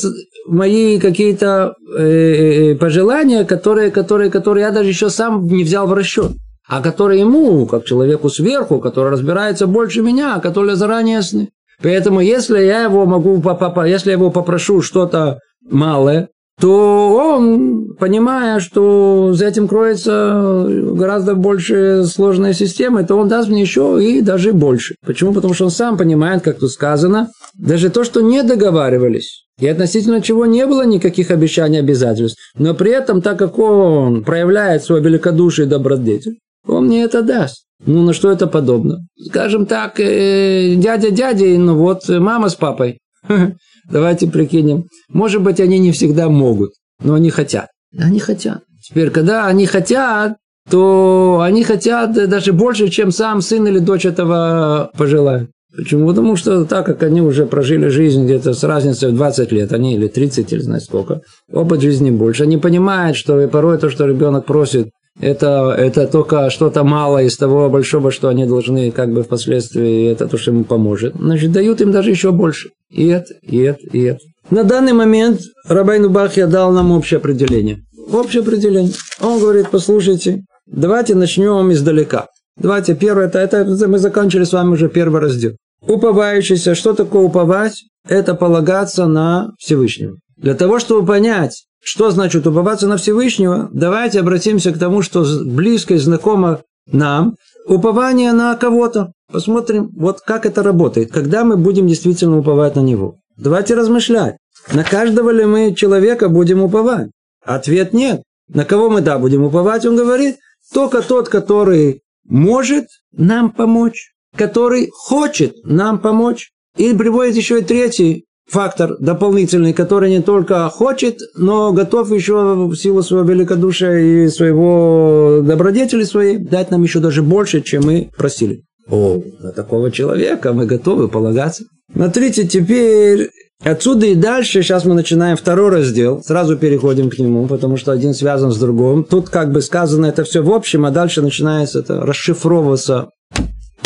мои 0.47 0.99
какие-то 0.99 1.75
э, 1.97 2.75
пожелания, 2.75 3.45
которые, 3.45 3.91
которые, 3.91 4.29
которые 4.29 4.65
я 4.65 4.71
даже 4.71 4.89
еще 4.89 5.09
сам 5.09 5.47
не 5.47 5.63
взял 5.63 5.87
в 5.87 5.93
расчет. 5.93 6.31
А 6.67 6.81
которые 6.81 7.21
ему, 7.21 7.65
как 7.65 7.85
человеку 7.85 8.29
сверху, 8.29 8.79
который 8.79 9.11
разбирается 9.11 9.67
больше 9.67 10.01
меня, 10.01 10.39
которые 10.39 10.75
заранее 10.75 11.17
ясны. 11.17 11.49
Поэтому, 11.81 12.21
если 12.21 12.59
я 12.63 12.83
его 12.83 13.05
могу, 13.05 13.43
если 13.85 14.11
я 14.11 14.15
его 14.15 14.31
попрошу 14.31 14.81
что-то 14.81 15.39
малое, 15.69 16.29
то 16.59 17.13
он, 17.13 17.95
понимая, 17.99 18.59
что 18.59 19.33
за 19.33 19.47
этим 19.47 19.67
кроется 19.67 20.65
гораздо 20.69 21.35
больше 21.35 22.05
сложная 22.05 22.53
система, 22.53 23.03
то 23.03 23.15
он 23.15 23.27
даст 23.27 23.49
мне 23.49 23.61
еще 23.61 23.99
и 24.01 24.21
даже 24.21 24.53
больше. 24.53 24.95
Почему? 25.05 25.33
Потому 25.33 25.53
что 25.53 25.65
он 25.65 25.71
сам 25.71 25.97
понимает, 25.97 26.43
как 26.43 26.59
тут 26.59 26.71
сказано, 26.71 27.29
даже 27.55 27.89
то, 27.89 28.03
что 28.03 28.21
не 28.21 28.43
договаривались, 28.43 29.45
и 29.59 29.67
относительно 29.67 30.21
чего 30.21 30.45
не 30.45 30.65
было 30.65 30.85
никаких 30.85 31.31
обещаний 31.31 31.79
обязательств, 31.79 32.39
но 32.57 32.73
при 32.73 32.91
этом, 32.91 33.21
так 33.21 33.39
как 33.39 33.57
он 33.59 34.23
проявляет 34.23 34.83
свое 34.83 35.01
великодушие 35.01 35.65
и 35.65 35.69
добродетель, 35.69 36.39
он 36.67 36.85
мне 36.85 37.03
это 37.03 37.21
даст. 37.21 37.65
Ну, 37.85 38.03
на 38.03 38.13
что 38.13 38.31
это 38.31 38.47
подобно? 38.47 38.99
Скажем 39.19 39.65
так, 39.65 39.99
э, 39.99 40.75
дядя 40.75 41.11
дядей, 41.11 41.57
ну 41.57 41.75
вот 41.75 42.07
мама 42.07 42.47
с 42.47 42.55
папой. 42.55 42.99
Давайте 43.89 44.27
прикинем. 44.27 44.85
Может 45.09 45.41
быть, 45.41 45.59
они 45.59 45.79
не 45.79 45.91
всегда 45.91 46.29
могут, 46.29 46.71
но 47.03 47.13
они 47.13 47.29
хотят. 47.29 47.67
Они 47.97 48.19
хотят. 48.19 48.63
Теперь, 48.81 49.09
когда 49.09 49.47
они 49.47 49.65
хотят, 49.65 50.37
то 50.69 51.41
они 51.41 51.63
хотят 51.63 52.13
даже 52.13 52.53
больше, 52.53 52.89
чем 52.89 53.11
сам 53.11 53.41
сын 53.41 53.67
или 53.67 53.79
дочь 53.79 54.05
этого 54.05 54.91
пожелают. 54.97 55.49
Почему? 55.75 56.07
Потому 56.07 56.35
что 56.35 56.65
так 56.65 56.85
как 56.85 57.01
они 57.01 57.21
уже 57.21 57.45
прожили 57.45 57.87
жизнь 57.87 58.25
где-то 58.25 58.53
с 58.53 58.63
разницей 58.63 59.09
в 59.09 59.15
20 59.15 59.51
лет, 59.51 59.73
они 59.73 59.95
или 59.95 60.07
30, 60.07 60.53
или 60.53 60.59
знаю 60.59 60.81
сколько, 60.81 61.21
опыт 61.51 61.81
жизни 61.81 62.11
больше, 62.11 62.43
они 62.43 62.57
понимают, 62.57 63.17
что 63.17 63.47
порой 63.47 63.79
то, 63.79 63.89
что 63.89 64.05
ребенок 64.05 64.45
просит, 64.45 64.89
это, 65.19 65.75
это 65.77 66.07
только 66.07 66.49
что-то 66.49 66.83
мало 66.83 67.23
из 67.23 67.37
того 67.37 67.69
большого, 67.69 68.11
что 68.11 68.29
они 68.29 68.45
должны 68.45 68.91
как 68.91 69.13
бы 69.13 69.23
впоследствии, 69.23 70.11
это 70.11 70.27
то, 70.27 70.37
что 70.37 70.51
ему 70.51 70.63
поможет. 70.63 71.13
Значит, 71.15 71.51
дают 71.51 71.81
им 71.81 71.91
даже 71.91 72.09
еще 72.09 72.31
больше. 72.31 72.69
И 72.89 73.07
это, 73.07 73.33
и 73.41 73.57
это, 73.59 73.79
и 73.91 74.01
это. 74.01 74.19
На 74.49 74.63
данный 74.63 74.93
момент 74.93 75.39
Рабайну 75.67 76.09
Бахья 76.09 76.47
дал 76.47 76.71
нам 76.71 76.91
общее 76.91 77.17
определение. 77.17 77.79
Общее 78.11 78.41
определение. 78.41 78.93
Он 79.21 79.39
говорит, 79.39 79.67
послушайте, 79.71 80.41
давайте 80.67 81.15
начнем 81.15 81.71
издалека. 81.71 82.27
Давайте 82.57 82.95
первое, 82.95 83.27
это, 83.27 83.39
это 83.39 83.87
мы 83.87 83.97
закончили 83.97 84.43
с 84.43 84.53
вами 84.53 84.73
уже 84.73 84.89
первый 84.89 85.21
раздел. 85.21 85.53
Уповающийся, 85.87 86.75
что 86.75 86.93
такое 86.93 87.23
уповать? 87.23 87.83
Это 88.07 88.35
полагаться 88.35 89.05
на 89.05 89.51
Всевышнего. 89.57 90.17
Для 90.43 90.55
того, 90.55 90.77
чтобы 90.77 91.07
понять, 91.07 91.67
что 91.81 92.11
значит 92.11 92.45
уповаться 92.45 92.85
на 92.85 92.97
Всевышнего? 92.97 93.69
Давайте 93.71 94.19
обратимся 94.19 94.73
к 94.73 94.77
тому, 94.77 95.01
что 95.01 95.25
близко 95.45 95.93
и 95.93 95.97
знакомо 95.97 96.61
нам. 96.85 97.35
Упование 97.65 98.33
на 98.33 98.53
кого-то. 98.57 99.13
Посмотрим, 99.31 99.89
вот 99.95 100.19
как 100.19 100.45
это 100.45 100.61
работает. 100.61 101.13
Когда 101.13 101.45
мы 101.45 101.55
будем 101.55 101.87
действительно 101.87 102.37
уповать 102.37 102.75
на 102.75 102.81
него. 102.81 103.15
Давайте 103.37 103.73
размышлять. 103.73 104.35
На 104.73 104.83
каждого 104.83 105.29
ли 105.29 105.45
мы 105.45 105.73
человека 105.73 106.27
будем 106.27 106.61
уповать? 106.61 107.09
Ответ 107.45 107.93
нет. 107.93 108.23
На 108.49 108.65
кого 108.65 108.89
мы, 108.89 108.99
да, 108.99 109.17
будем 109.19 109.45
уповать, 109.45 109.85
он 109.85 109.95
говорит. 109.95 110.35
Только 110.73 111.01
тот, 111.01 111.29
который 111.29 112.01
может 112.27 112.87
нам 113.13 113.49
помочь, 113.49 114.13
который 114.35 114.89
хочет 114.91 115.55
нам 115.63 115.99
помочь. 115.99 116.51
И 116.75 116.93
приводит 116.93 117.37
еще 117.37 117.59
и 117.59 117.63
третий 117.63 118.25
фактор 118.49 118.97
дополнительный, 118.99 119.73
который 119.73 120.09
не 120.09 120.21
только 120.21 120.69
хочет, 120.69 121.19
но 121.35 121.71
готов 121.71 122.11
еще 122.11 122.55
в 122.55 122.75
силу 122.75 123.01
своего 123.03 123.27
великодушия 123.29 123.97
и 123.97 124.27
своего 124.29 125.41
добродетели 125.43 126.03
своей 126.03 126.37
дать 126.37 126.71
нам 126.71 126.83
еще 126.83 126.99
даже 126.99 127.23
больше, 127.23 127.61
чем 127.61 127.83
мы 127.85 128.09
просили. 128.15 128.63
О, 128.89 129.21
на 129.39 129.51
такого 129.51 129.91
человека 129.91 130.53
мы 130.53 130.65
готовы 130.65 131.07
полагаться. 131.07 131.63
Смотрите, 131.93 132.45
теперь 132.45 133.29
отсюда 133.63 134.07
и 134.07 134.15
дальше, 134.15 134.61
сейчас 134.61 134.83
мы 134.83 134.93
начинаем 134.93 135.37
второй 135.37 135.69
раздел, 135.69 136.21
сразу 136.21 136.57
переходим 136.57 137.09
к 137.09 137.17
нему, 137.17 137.47
потому 137.47 137.77
что 137.77 137.91
один 137.91 138.13
связан 138.13 138.51
с 138.51 138.57
другим. 138.57 139.03
Тут 139.03 139.29
как 139.29 139.51
бы 139.51 139.61
сказано 139.61 140.07
это 140.07 140.23
все 140.23 140.41
в 140.41 140.51
общем, 140.51 140.85
а 140.85 140.91
дальше 140.91 141.21
начинается 141.21 141.79
это 141.79 142.01
расшифровываться 142.01 143.09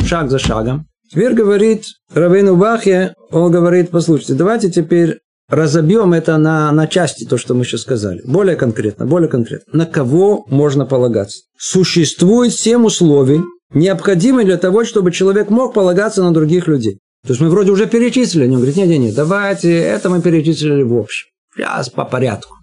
шаг 0.04 0.32
за 0.32 0.40
шагом. 0.40 0.88
Теперь 1.10 1.34
говорит 1.34 1.86
Равейну 2.14 2.56
Бахе, 2.56 3.14
он 3.32 3.52
говорит, 3.52 3.92
послушайте, 3.92 4.34
давайте 4.34 4.70
теперь 4.70 5.20
разобьем 5.50 6.14
это 6.14 6.38
на, 6.38 6.72
на 6.72 6.88
части, 6.88 7.24
то, 7.24 7.38
что 7.38 7.54
мы 7.54 7.64
сейчас 7.64 7.82
сказали. 7.82 8.22
Более 8.26 8.56
конкретно, 8.56 9.06
более 9.06 9.30
конкретно. 9.30 9.72
На 9.74 9.86
кого 9.86 10.46
можно 10.50 10.86
полагаться? 10.86 11.40
Существует 11.58 12.54
семь 12.54 12.86
условий, 12.86 13.42
необходимые 13.74 14.46
для 14.46 14.58
того, 14.58 14.84
чтобы 14.84 15.12
человек 15.12 15.50
мог 15.50 15.74
полагаться 15.74 16.24
на 16.24 16.34
других 16.34 16.68
людей. 16.68 17.00
То 17.26 17.30
есть 17.30 17.42
мы 17.42 17.50
вроде 17.50 17.72
уже 17.72 17.88
перечислили, 17.88 18.44
они 18.44 18.56
говорят, 18.56 18.76
нет, 18.76 18.88
нет, 18.88 19.00
нет, 19.00 19.16
давайте, 19.16 19.74
это 19.78 20.10
мы 20.10 20.22
перечислили 20.22 20.84
в 20.84 20.98
общем. 20.98 21.28
Сейчас 21.56 21.90
по 21.90 22.06
порядку. 22.06 22.54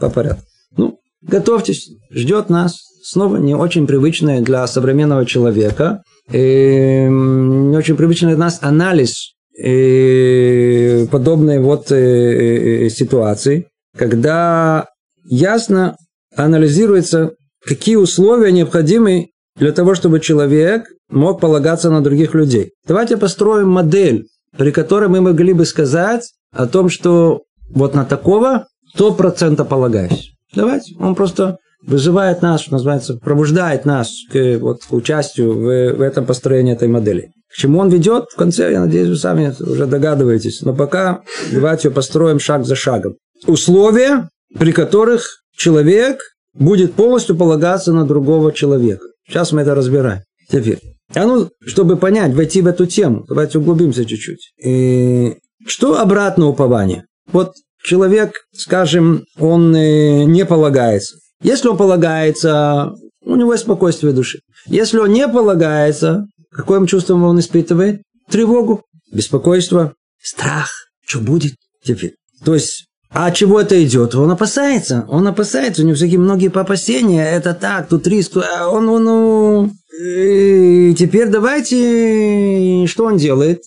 По 0.00 0.10
порядку. 0.10 0.42
Ну, 0.76 0.98
готовьтесь, 1.22 1.90
ждет 2.10 2.50
нас 2.50 2.78
снова 3.02 3.36
не 3.36 3.54
очень 3.54 3.86
привычное 3.86 4.40
для 4.40 4.66
современного 4.66 5.24
человека, 5.24 6.02
э, 6.30 7.08
очень 7.08 7.96
привычный 7.96 8.30
для 8.30 8.38
нас 8.38 8.58
анализ 8.62 9.34
э, 9.58 11.06
подобной 11.10 11.58
вот 11.60 11.90
э, 11.90 12.88
ситуации, 12.90 13.68
когда 13.96 14.88
ясно 15.24 15.96
анализируется, 16.34 17.32
какие 17.64 17.96
условия 17.96 18.52
необходимы 18.52 19.28
для 19.56 19.72
того, 19.72 19.94
чтобы 19.94 20.20
человек 20.20 20.86
мог 21.08 21.40
полагаться 21.40 21.90
на 21.90 22.02
других 22.02 22.34
людей. 22.34 22.72
Давайте 22.86 23.16
построим 23.16 23.70
модель, 23.70 24.26
при 24.56 24.70
которой 24.70 25.08
мы 25.08 25.20
могли 25.20 25.52
бы 25.52 25.64
сказать 25.64 26.32
о 26.52 26.66
том, 26.66 26.88
что 26.88 27.42
вот 27.70 27.94
на 27.94 28.04
такого 28.04 28.66
100% 28.96 29.64
полагаюсь. 29.66 30.32
Давайте, 30.54 30.94
он 30.98 31.14
просто 31.14 31.58
вызывает 31.86 32.42
нас, 32.42 32.62
что 32.62 32.72
называется, 32.72 33.14
пробуждает 33.16 33.84
нас 33.84 34.12
к, 34.30 34.58
вот, 34.58 34.84
к 34.84 34.92
участию 34.92 35.54
в, 35.54 35.96
в 35.96 36.00
этом 36.00 36.26
построении 36.26 36.72
этой 36.72 36.88
модели. 36.88 37.30
К 37.48 37.56
чему 37.56 37.78
он 37.78 37.88
ведет, 37.88 38.26
в 38.32 38.36
конце, 38.36 38.72
я 38.72 38.80
надеюсь, 38.80 39.08
вы 39.08 39.16
сами 39.16 39.54
уже 39.60 39.86
догадываетесь. 39.86 40.62
Но 40.62 40.74
пока 40.74 41.22
давайте 41.52 41.90
построим 41.90 42.38
шаг 42.38 42.66
за 42.66 42.74
шагом. 42.74 43.16
Условия, 43.46 44.28
при 44.58 44.72
которых 44.72 45.42
человек 45.56 46.18
будет 46.54 46.94
полностью 46.94 47.36
полагаться 47.36 47.92
на 47.92 48.04
другого 48.04 48.52
человека. 48.52 49.06
Сейчас 49.26 49.52
мы 49.52 49.62
это 49.62 49.74
разбираем. 49.74 50.22
Теперь. 50.50 50.80
А 51.14 51.24
ну, 51.24 51.50
чтобы 51.64 51.96
понять, 51.96 52.34
войти 52.34 52.62
в 52.62 52.66
эту 52.66 52.86
тему, 52.86 53.24
давайте 53.28 53.58
углубимся 53.58 54.04
чуть-чуть. 54.04 54.52
И 54.62 55.36
что 55.66 56.00
обратно 56.00 56.46
упование? 56.46 57.04
Вот 57.32 57.52
человек, 57.82 58.42
скажем, 58.52 59.24
он 59.38 59.74
э, 59.74 60.24
не 60.24 60.44
полагается. 60.44 61.16
Если 61.42 61.68
он 61.68 61.76
полагается, 61.76 62.92
у 63.22 63.36
него 63.36 63.52
есть 63.52 63.64
спокойствие 63.64 64.12
души. 64.12 64.40
Если 64.66 64.98
он 64.98 65.12
не 65.12 65.28
полагается, 65.28 66.26
какое 66.50 66.84
чувство 66.86 67.14
он 67.14 67.38
испытывает? 67.38 68.02
Тревогу, 68.30 68.82
беспокойство, 69.12 69.94
страх. 70.20 70.70
Что 71.04 71.20
будет 71.20 71.54
теперь? 71.82 72.14
То 72.44 72.54
есть, 72.54 72.86
а 73.10 73.26
от 73.26 73.34
чего 73.34 73.60
это 73.60 73.82
идет? 73.84 74.14
Он 74.14 74.30
опасается. 74.30 75.04
Он 75.08 75.26
опасается. 75.26 75.82
У 75.82 75.84
него 75.86 75.96
всякие 75.96 76.18
многие 76.18 76.50
опасения. 76.50 77.24
Это 77.24 77.54
так, 77.54 77.88
тут 77.88 78.06
риск. 78.06 78.36
А 78.36 78.68
он, 78.68 78.88
он, 78.88 79.04
ну... 79.04 79.70
И 79.98 80.94
теперь 80.98 81.28
давайте... 81.28 82.86
Что 82.86 83.04
он 83.04 83.16
делает? 83.16 83.60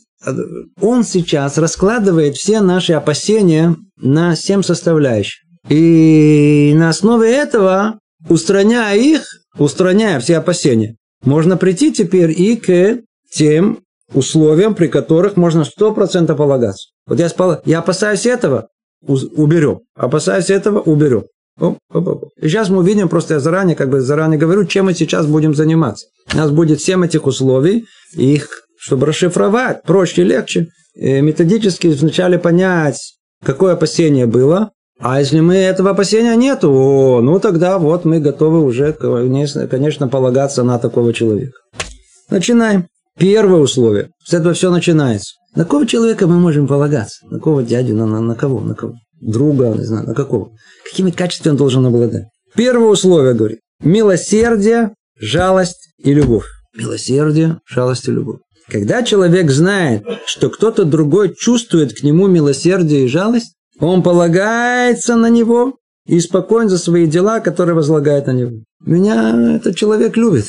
он 0.81 1.03
сейчас 1.03 1.57
раскладывает 1.57 2.35
все 2.35 2.59
наши 2.59 2.93
опасения 2.93 3.75
на 3.97 4.35
семь 4.35 4.63
составляющих. 4.63 5.41
И 5.67 6.73
на 6.75 6.89
основе 6.89 7.31
этого, 7.35 7.99
устраняя 8.29 8.95
их, 8.97 9.23
устраняя 9.57 10.19
все 10.19 10.37
опасения, 10.37 10.95
можно 11.23 11.57
прийти 11.57 11.91
теперь 11.91 12.31
и 12.31 12.55
к 12.55 13.01
тем 13.31 13.79
условиям, 14.13 14.73
при 14.73 14.87
которых 14.87 15.35
можно 15.35 15.63
100% 15.63 16.35
полагаться. 16.35 16.89
Вот 17.05 17.19
я, 17.19 17.29
спал, 17.29 17.61
я 17.65 17.79
опасаюсь 17.79 18.25
этого, 18.25 18.69
уберем. 19.01 19.81
Опасаюсь 19.95 20.49
этого, 20.49 20.79
уберем. 20.79 21.25
И 21.59 22.47
сейчас 22.47 22.69
мы 22.69 22.79
увидим, 22.79 23.09
просто 23.09 23.35
я 23.35 23.39
заранее, 23.39 23.75
как 23.75 23.89
бы 23.89 23.99
заранее 23.99 24.39
говорю, 24.39 24.65
чем 24.65 24.85
мы 24.85 24.93
сейчас 24.93 25.25
будем 25.25 25.53
заниматься. 25.53 26.07
У 26.33 26.37
нас 26.37 26.51
будет 26.51 26.81
7 26.81 27.05
этих 27.05 27.25
условий, 27.25 27.85
их, 28.13 28.49
чтобы 28.79 29.07
расшифровать, 29.07 29.83
проще 29.83 30.23
легче, 30.23 30.67
и 30.95 31.19
методически 31.21 31.87
вначале 31.87 32.39
понять, 32.39 33.17
какое 33.43 33.73
опасение 33.73 34.25
было, 34.25 34.71
а 34.99 35.19
если 35.19 35.39
мы 35.39 35.55
этого 35.55 35.91
опасения 35.91 36.35
нет, 36.35 36.63
о, 36.63 37.21
ну 37.21 37.39
тогда 37.39 37.79
вот 37.79 38.03
мы 38.03 38.19
готовы 38.19 38.63
уже, 38.63 38.91
конечно, 38.91 40.07
полагаться 40.07 40.63
на 40.63 40.77
такого 40.77 41.13
человека. 41.13 41.57
Начинаем. 42.29 42.87
Первое 43.17 43.59
условие. 43.59 44.11
С 44.23 44.33
этого 44.33 44.53
все 44.53 44.71
начинается. 44.71 45.35
На 45.55 45.63
какого 45.63 45.85
человека 45.85 46.27
мы 46.27 46.37
можем 46.37 46.67
полагаться? 46.67 47.25
На 47.29 47.37
какого 47.37 47.63
дядю? 47.63 47.95
На, 47.95 48.05
на, 48.05 48.21
на 48.21 48.35
кого? 48.35 48.61
На 48.61 48.75
кого? 48.75 48.93
Друга, 49.19 49.73
не 49.77 49.83
знаю, 49.83 50.07
на 50.07 50.13
какого? 50.13 50.51
Какими 50.89 51.11
качествами 51.11 51.51
он 51.51 51.57
должен 51.57 51.85
обладать? 51.85 52.27
Первое 52.55 52.87
условие, 52.87 53.33
говорит. 53.33 53.59
Милосердие, 53.81 54.93
жалость 55.19 55.93
и 55.97 56.13
любовь. 56.13 56.45
Милосердие, 56.77 57.59
жалость 57.65 58.07
и 58.07 58.11
любовь. 58.11 58.39
Когда 58.69 59.01
человек 59.03 59.49
знает, 59.49 60.03
что 60.25 60.49
кто-то 60.49 60.85
другой 60.85 61.33
чувствует 61.35 61.93
к 61.93 62.03
нему 62.03 62.27
милосердие 62.27 63.05
и 63.05 63.07
жалость, 63.07 63.55
он 63.79 64.03
полагается 64.03 65.15
на 65.15 65.29
него 65.29 65.77
и 66.05 66.19
спокоен 66.19 66.69
за 66.69 66.77
свои 66.77 67.05
дела, 67.05 67.39
которые 67.39 67.75
возлагает 67.75 68.27
на 68.27 68.31
него. 68.31 68.51
Меня 68.85 69.55
этот 69.55 69.75
человек 69.75 70.17
любит. 70.17 70.47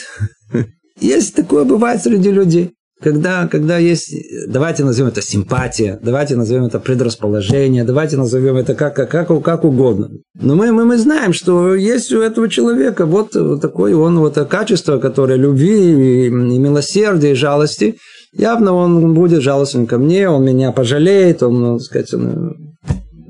Есть 1.00 1.34
такое 1.34 1.64
бывает 1.64 2.02
среди 2.02 2.30
людей. 2.30 2.72
Когда, 3.02 3.49
когда 3.49 3.78
есть, 3.78 4.14
давайте 4.46 4.84
назовем 4.84 5.08
это 5.08 5.22
симпатия, 5.22 5.99
давайте 6.02 6.37
назовем 6.37 6.66
это 6.66 6.78
предрасположение, 6.78 7.82
давайте 7.82 8.18
назовем 8.18 8.56
это 8.56 8.75
как, 8.75 8.94
как, 8.94 9.08
как, 9.10 9.42
как 9.42 9.64
угодно. 9.64 10.10
Но 10.38 10.54
мы, 10.54 10.70
мы, 10.70 10.84
мы 10.84 10.99
знаем, 10.99 11.32
что 11.32 11.75
есть 11.75 12.12
у 12.12 12.20
этого 12.20 12.50
человека 12.50 13.06
вот, 13.06 13.34
вот 13.34 13.62
такое 13.62 13.96
он, 13.96 14.18
вот 14.18 14.34
качество, 14.50 14.99
которое 14.99 15.37
любви 15.37 16.26
и, 16.26 16.26
и 16.26 16.30
милосердия, 16.30 17.30
и 17.30 17.34
жалости. 17.34 17.96
Явно 18.34 18.75
он 18.75 19.14
будет 19.14 19.40
жалостен 19.42 19.87
ко 19.87 19.96
мне, 19.96 20.28
он 20.28 20.44
меня 20.44 20.70
пожалеет, 20.70 21.42
он, 21.42 21.78
так 21.78 21.87
сказать, 21.87 22.12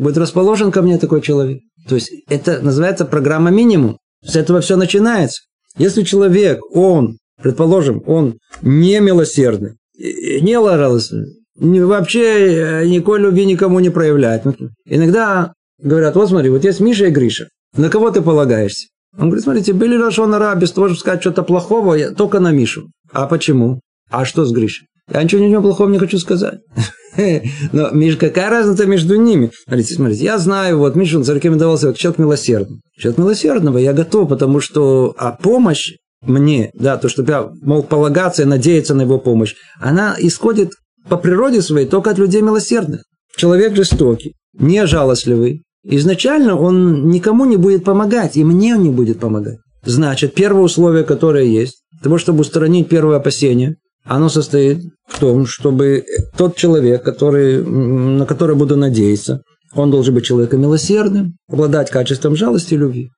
будет 0.00 0.19
расположен 0.19 0.73
ко 0.73 0.83
мне 0.83 0.99
такой 0.99 1.21
человек. 1.21 1.61
То 1.88 1.95
есть 1.95 2.11
это 2.28 2.61
называется 2.61 3.04
программа 3.04 3.50
минимум. 3.50 3.99
С 4.25 4.35
этого 4.37 4.61
все 4.61 4.76
начинается. 4.76 5.42
Если 5.78 6.02
человек, 6.02 6.61
он 6.75 7.19
предположим, 7.40 8.02
он 8.07 8.38
не 8.62 8.99
милосердный, 9.00 9.76
не 9.97 10.54
жалостный, 10.54 11.26
вообще 11.57 12.83
э, 12.83 12.87
никакой 12.87 13.21
любви 13.21 13.47
никому 13.47 13.80
не 13.80 13.90
проявляет. 13.90 14.42
Иногда 14.85 15.52
говорят, 15.83 16.16
вот 16.16 16.28
смотри, 16.28 16.50
вот 16.50 16.64
есть 16.64 16.80
Миша 16.80 17.07
и 17.07 17.11
Гриша, 17.11 17.49
на 17.76 17.88
кого 17.88 18.11
ты 18.11 18.21
полагаешься? 18.21 18.88
Он 19.16 19.28
говорит, 19.28 19.45
смотрите, 19.45 19.73
были 19.73 19.97
Рашона 19.97 20.54
без 20.54 20.73
того, 20.73 20.88
чтобы 20.88 21.00
сказать 21.00 21.21
что-то 21.21 21.42
плохого, 21.42 21.95
я 21.95 22.11
только 22.11 22.40
на 22.40 22.52
Мишу. 22.52 22.88
А 23.12 23.26
почему? 23.26 23.80
А 24.11 24.25
что 24.25 24.45
с 24.45 24.52
Гришей? 24.52 24.87
Я 25.12 25.23
ничего, 25.23 25.42
ничего 25.45 25.62
плохого 25.62 25.88
не 25.88 25.99
хочу 25.99 26.19
сказать. 26.19 26.61
Но 27.73 27.91
какая 28.19 28.50
разница 28.50 28.87
между 28.87 29.16
ними? 29.16 29.51
Смотрите, 29.64 29.94
смотрите, 29.94 30.25
я 30.25 30.38
знаю, 30.38 30.79
вот 30.79 30.97
Миша, 30.97 31.18
он 31.18 31.25
зарекомендовался 31.25 31.88
как 31.88 31.99
человек 31.99 32.18
милосердный. 32.18 32.81
Человек 32.99 33.18
милосердного 33.18 33.79
я 33.79 33.92
готов, 33.92 34.29
потому 34.29 34.61
что 34.61 35.14
а 35.18 35.33
помощь 35.33 35.94
мне, 36.23 36.71
да, 36.75 36.99
то, 36.99 37.09
чтобы 37.09 37.31
я 37.33 37.51
мог 37.62 37.88
полагаться 37.88 38.42
и 38.42 38.47
надеяться 38.47 38.94
на 38.94 39.03
его 39.03 39.18
помощь, 39.18 39.55
она 39.81 40.14
исходит 40.18 40.73
по 41.09 41.16
природе 41.16 41.62
своей 41.62 41.87
только 41.87 42.11
от 42.11 42.18
людей 42.18 42.42
милосердных. 42.42 43.03
Человек 43.37 43.75
жестокий, 43.75 44.35
не 44.59 44.87
жалостливый. 44.87 45.62
Изначально 45.83 46.59
он 46.59 47.09
никому 47.09 47.47
не 47.47 47.57
будет 47.57 47.85
помогать, 47.85 48.37
и 48.37 48.44
мне 48.44 48.75
он 48.75 48.83
не 48.83 48.90
будет 48.90 49.18
помогать. 49.18 49.59
Значит, 49.83 50.35
первое 50.35 50.62
условие, 50.62 51.05
которое 51.05 51.44
есть, 51.44 51.83
для 51.92 52.05
того, 52.05 52.18
чтобы 52.18 52.40
устранить 52.40 52.88
первое 52.88 53.16
опасение, 53.16 53.77
оно 54.05 54.29
состоит 54.29 54.83
в 55.07 55.19
том, 55.19 55.47
чтобы 55.47 56.05
тот 56.37 56.57
человек, 56.57 57.03
который, 57.03 57.63
на 57.63 58.27
который 58.27 58.57
буду 58.57 58.77
надеяться, 58.77 59.43
он 59.75 59.91
должен 59.91 60.15
быть 60.15 60.25
человеком 60.25 60.63
милосердным, 60.63 61.37
обладать 61.49 61.91
качеством 61.91 62.37
жалости 62.37 62.75
и 62.75 62.79
любви. 62.79 63.11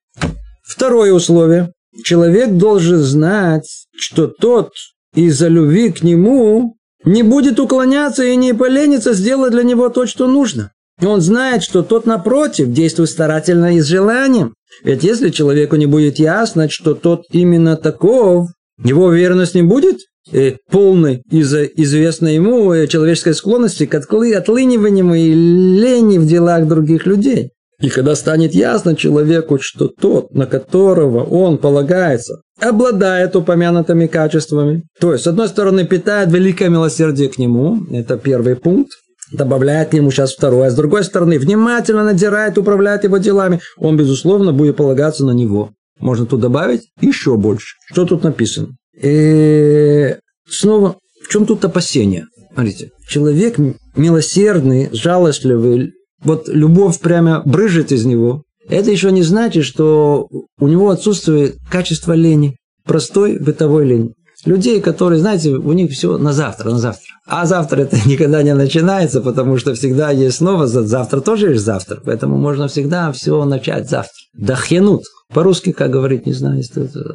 Второе 0.62 1.12
условие 1.12 1.72
человек 2.04 2.52
должен 2.52 2.98
знать, 2.98 3.86
что 3.96 4.26
тот 4.26 4.72
из-за 5.14 5.48
любви 5.48 5.90
к 5.90 6.02
нему 6.02 6.76
не 7.04 7.22
будет 7.22 7.58
уклоняться 7.58 8.24
и 8.24 8.36
не 8.36 8.54
поленится 8.54 9.12
сделать 9.12 9.52
для 9.52 9.62
него 9.62 9.88
то, 9.88 10.06
что 10.06 10.26
нужно. 10.26 10.72
Он 11.00 11.20
знает, 11.20 11.62
что 11.62 11.82
тот, 11.82 12.06
напротив, 12.06 12.72
действует 12.72 13.10
старательно 13.10 13.76
и 13.76 13.80
с 13.80 13.86
желанием. 13.86 14.54
Ведь 14.84 15.02
если 15.04 15.30
человеку 15.30 15.76
не 15.76 15.86
будет 15.86 16.18
ясно, 16.18 16.68
что 16.68 16.94
тот 16.94 17.24
именно 17.30 17.76
таков, 17.76 18.48
его 18.82 19.10
верность 19.10 19.54
не 19.54 19.62
будет 19.62 19.98
э, 20.30 20.56
полной 20.70 21.22
из-за 21.30 21.64
известной 21.64 22.36
ему 22.36 22.72
э, 22.72 22.86
человеческой 22.86 23.34
склонности 23.34 23.86
к 23.86 23.94
отлыниванию 23.94 25.14
и 25.14 25.32
лени 25.32 26.18
в 26.18 26.26
делах 26.26 26.66
других 26.68 27.06
людей. 27.06 27.50
И 27.80 27.88
когда 27.88 28.14
станет 28.14 28.54
ясно 28.54 28.94
человеку, 28.94 29.58
что 29.60 29.88
тот, 29.88 30.32
на 30.32 30.46
которого 30.46 31.24
он 31.24 31.58
полагается, 31.58 32.40
обладает 32.60 33.34
упомянутыми 33.34 34.06
качествами, 34.06 34.84
то 35.00 35.12
есть, 35.12 35.24
с 35.24 35.26
одной 35.26 35.48
стороны, 35.48 35.84
питает 35.84 36.30
великое 36.30 36.68
милосердие 36.68 37.28
к 37.28 37.38
нему, 37.38 37.80
это 37.90 38.16
первый 38.16 38.54
пункт, 38.54 38.92
добавляет 39.32 39.88
к 39.88 39.92
нему 39.94 40.12
сейчас 40.12 40.32
второе, 40.32 40.68
а 40.68 40.70
с 40.70 40.76
другой 40.76 41.02
стороны, 41.02 41.40
внимательно 41.40 42.04
надирает, 42.04 42.56
управляет 42.56 43.02
его 43.02 43.18
делами, 43.18 43.60
он, 43.76 43.96
безусловно, 43.96 44.52
будет 44.52 44.76
полагаться 44.76 45.24
на 45.24 45.32
него. 45.32 45.70
Можно 45.98 46.26
тут 46.26 46.40
добавить 46.40 46.82
еще 47.00 47.36
больше. 47.36 47.74
Что 47.90 48.04
тут 48.04 48.22
написано? 48.22 48.68
И 49.02 50.16
снова, 50.48 50.96
в 51.24 51.28
чем 51.28 51.46
тут 51.46 51.64
опасение? 51.64 52.26
Смотрите, 52.54 52.90
человек 53.08 53.58
милосердный, 53.96 54.88
жалостливый, 54.92 55.92
вот 56.22 56.48
любовь 56.48 57.00
прямо 57.00 57.42
брыжет 57.44 57.92
из 57.92 58.04
него, 58.04 58.42
это 58.68 58.90
еще 58.90 59.10
не 59.10 59.22
значит, 59.22 59.64
что 59.64 60.28
у 60.58 60.68
него 60.68 60.90
отсутствует 60.90 61.56
качество 61.70 62.12
лени, 62.12 62.56
простой 62.84 63.38
бытовой 63.38 63.86
лени. 63.86 64.12
Людей, 64.44 64.80
которые, 64.80 65.20
знаете, 65.20 65.50
у 65.50 65.72
них 65.72 65.92
все 65.92 66.18
на 66.18 66.32
завтра, 66.32 66.70
на 66.70 66.78
завтра. 66.78 67.06
А 67.26 67.46
завтра 67.46 67.82
это 67.82 67.96
никогда 68.08 68.42
не 68.42 68.54
начинается, 68.54 69.20
потому 69.20 69.58
что 69.58 69.74
всегда 69.74 70.10
есть 70.10 70.38
снова 70.38 70.66
завтра 70.66 71.20
тоже 71.20 71.50
есть 71.50 71.64
завтра. 71.64 72.00
Поэтому 72.04 72.38
можно 72.38 72.66
всегда 72.68 73.12
все 73.12 73.44
начать 73.44 73.88
завтра. 73.88 74.14
Дахьянут. 74.34 75.02
По-русски, 75.32 75.72
как 75.72 75.90
говорить, 75.90 76.26
не 76.26 76.32
знаю, 76.32 76.62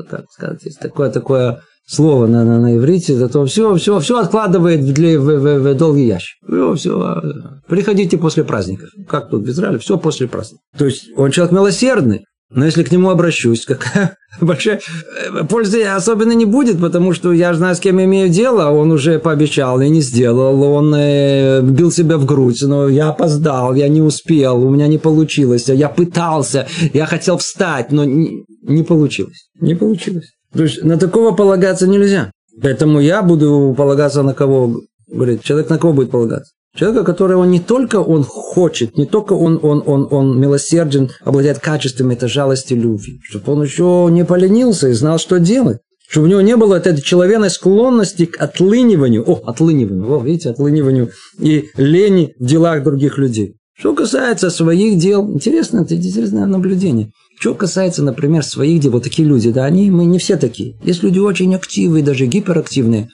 как 0.09 0.25
сказать, 0.31 0.63
есть 0.63 0.79
такое, 0.79 1.11
такое 1.11 1.61
слово 1.87 2.27
на, 2.27 2.43
на, 2.43 2.59
на 2.59 2.77
иврите, 2.77 3.15
зато 3.15 3.45
все, 3.45 3.75
все, 3.75 3.99
все 3.99 4.19
откладывает 4.19 4.81
в, 4.81 4.93
в, 4.93 5.39
в, 5.39 5.59
в 5.59 5.75
долгий 5.75 6.05
ящик. 6.05 6.37
Все, 6.47 6.75
все, 6.75 7.21
приходите 7.67 8.17
после 8.17 8.43
праздников. 8.43 8.89
Как 9.07 9.29
тут 9.29 9.43
в 9.43 9.49
Израиле? 9.49 9.79
Все 9.79 9.97
после 9.97 10.27
праздника. 10.27 10.61
То 10.77 10.85
есть 10.85 11.09
он 11.15 11.31
человек 11.31 11.53
милосердный, 11.53 12.25
но 12.49 12.63
если 12.63 12.83
к 12.83 12.91
нему 12.91 13.09
обращусь, 13.09 13.65
какая 13.65 14.15
большая 14.41 14.79
э, 14.79 15.43
пользы 15.45 15.83
особенно 15.83 16.31
не 16.31 16.45
будет, 16.45 16.79
потому 16.79 17.11
что 17.11 17.33
я 17.33 17.53
знаю, 17.53 17.75
с 17.75 17.79
кем 17.79 18.01
имею 18.01 18.29
дело, 18.29 18.69
он 18.69 18.91
уже 18.91 19.19
пообещал 19.19 19.81
и 19.81 19.89
не 19.89 20.01
сделал, 20.01 20.61
он 20.63 20.93
э, 20.95 21.61
бил 21.61 21.91
себя 21.91 22.17
в 22.17 22.25
грудь, 22.25 22.61
но 22.61 22.87
я 22.87 23.09
опоздал, 23.09 23.75
я 23.75 23.89
не 23.89 24.01
успел, 24.01 24.63
у 24.63 24.69
меня 24.69 24.87
не 24.87 24.97
получилось, 24.97 25.67
я 25.67 25.89
пытался, 25.89 26.67
я 26.93 27.05
хотел 27.05 27.37
встать, 27.37 27.91
но 27.91 28.05
не, 28.05 28.45
не 28.63 28.83
получилось, 28.83 29.49
не 29.59 29.75
получилось. 29.75 30.36
То 30.53 30.63
есть 30.63 30.83
на 30.83 30.97
такого 30.97 31.35
полагаться 31.35 31.87
нельзя. 31.87 32.31
Поэтому 32.61 32.99
я 32.99 33.21
буду 33.21 33.73
полагаться 33.77 34.23
на 34.23 34.33
кого? 34.33 34.81
Говорит, 35.07 35.43
человек 35.43 35.69
на 35.69 35.77
кого 35.77 35.93
будет 35.93 36.11
полагаться? 36.11 36.53
Человека, 36.75 37.03
которого 37.03 37.43
не 37.43 37.59
только 37.59 37.97
он 37.97 38.23
хочет, 38.23 38.97
не 38.97 39.05
только 39.05 39.33
он, 39.33 39.59
он, 39.63 39.81
он, 39.85 40.07
он 40.11 40.39
милосерден, 40.39 41.09
обладает 41.23 41.59
качествами 41.59 42.13
этой 42.13 42.29
жалости 42.29 42.73
и 42.73 42.79
любви, 42.79 43.19
чтобы 43.23 43.53
он 43.53 43.63
еще 43.63 44.07
не 44.11 44.23
поленился 44.23 44.89
и 44.89 44.93
знал, 44.93 45.17
что 45.17 45.39
делать. 45.39 45.79
Чтобы 46.07 46.27
у 46.27 46.29
него 46.29 46.41
не 46.41 46.55
было 46.55 46.75
этой 46.75 47.01
человеческой 47.01 47.49
склонности 47.49 48.25
к 48.25 48.39
отлыниванию. 48.41 49.29
О, 49.29 49.41
отлыниванию. 49.45 50.09
О, 50.09 50.23
видите, 50.23 50.51
отлыниванию 50.51 51.09
и 51.39 51.69
лени 51.75 52.33
в 52.39 52.45
делах 52.45 52.83
других 52.83 53.17
людей. 53.17 53.56
Что 53.79 53.93
касается 53.93 54.49
своих 54.49 54.97
дел, 54.97 55.31
интересно, 55.31 55.81
это 55.81 55.95
интересное 55.95 56.47
наблюдение. 56.47 57.11
Что 57.39 57.53
касается, 57.53 58.03
например, 58.03 58.43
своих 58.43 58.79
дел, 58.79 58.91
вот 58.91 59.03
такие 59.03 59.27
люди, 59.27 59.51
да, 59.51 59.65
они, 59.65 59.91
мы 59.91 60.05
не 60.05 60.17
все 60.17 60.35
такие. 60.37 60.75
Есть 60.83 61.03
люди 61.03 61.19
очень 61.19 61.53
активные, 61.53 62.03
даже 62.03 62.25
гиперактивные. 62.25 63.09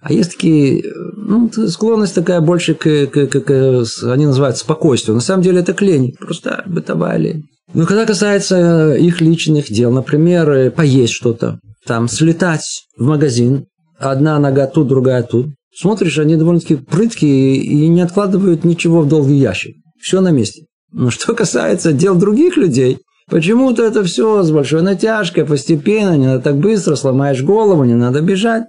А 0.00 0.12
есть 0.12 0.32
такие, 0.32 0.84
ну, 1.16 1.50
склонность 1.50 2.14
такая 2.14 2.40
больше 2.40 2.74
к, 2.74 3.06
к, 3.06 3.26
к, 3.26 3.40
к 3.40 3.84
они 4.04 4.26
называют 4.26 4.56
спокойствию. 4.56 5.16
На 5.16 5.20
самом 5.20 5.42
деле 5.42 5.60
это 5.60 5.74
к 5.74 5.82
лени, 5.82 6.14
просто 6.20 6.62
бытовая 6.66 7.16
лень. 7.16 7.42
Но 7.74 7.86
когда 7.86 8.06
касается 8.06 8.94
их 8.94 9.20
личных 9.20 9.66
дел, 9.72 9.90
например, 9.90 10.70
поесть 10.70 11.14
что-то, 11.14 11.58
там 11.84 12.08
слетать 12.08 12.84
в 12.96 13.04
магазин, 13.04 13.66
одна 13.98 14.38
нога 14.38 14.68
тут, 14.68 14.86
другая 14.86 15.24
тут, 15.24 15.48
смотришь, 15.74 16.20
они 16.20 16.36
довольно-таки 16.36 16.76
прыткие 16.76 17.56
и 17.56 17.88
не 17.88 18.02
откладывают 18.02 18.64
ничего 18.64 19.00
в 19.00 19.08
долгий 19.08 19.38
ящик. 19.38 19.74
Все 20.06 20.20
на 20.20 20.30
месте. 20.30 20.66
Но 20.92 21.10
что 21.10 21.34
касается 21.34 21.92
дел 21.92 22.14
других 22.14 22.56
людей, 22.56 23.00
почему-то 23.28 23.82
это 23.82 24.04
все 24.04 24.44
с 24.44 24.52
большой 24.52 24.82
натяжкой, 24.82 25.44
постепенно, 25.44 26.16
не 26.16 26.26
надо 26.26 26.42
так 26.44 26.58
быстро, 26.58 26.94
сломаешь 26.94 27.42
голову, 27.42 27.82
не 27.82 27.94
надо 27.94 28.20
бежать. 28.20 28.66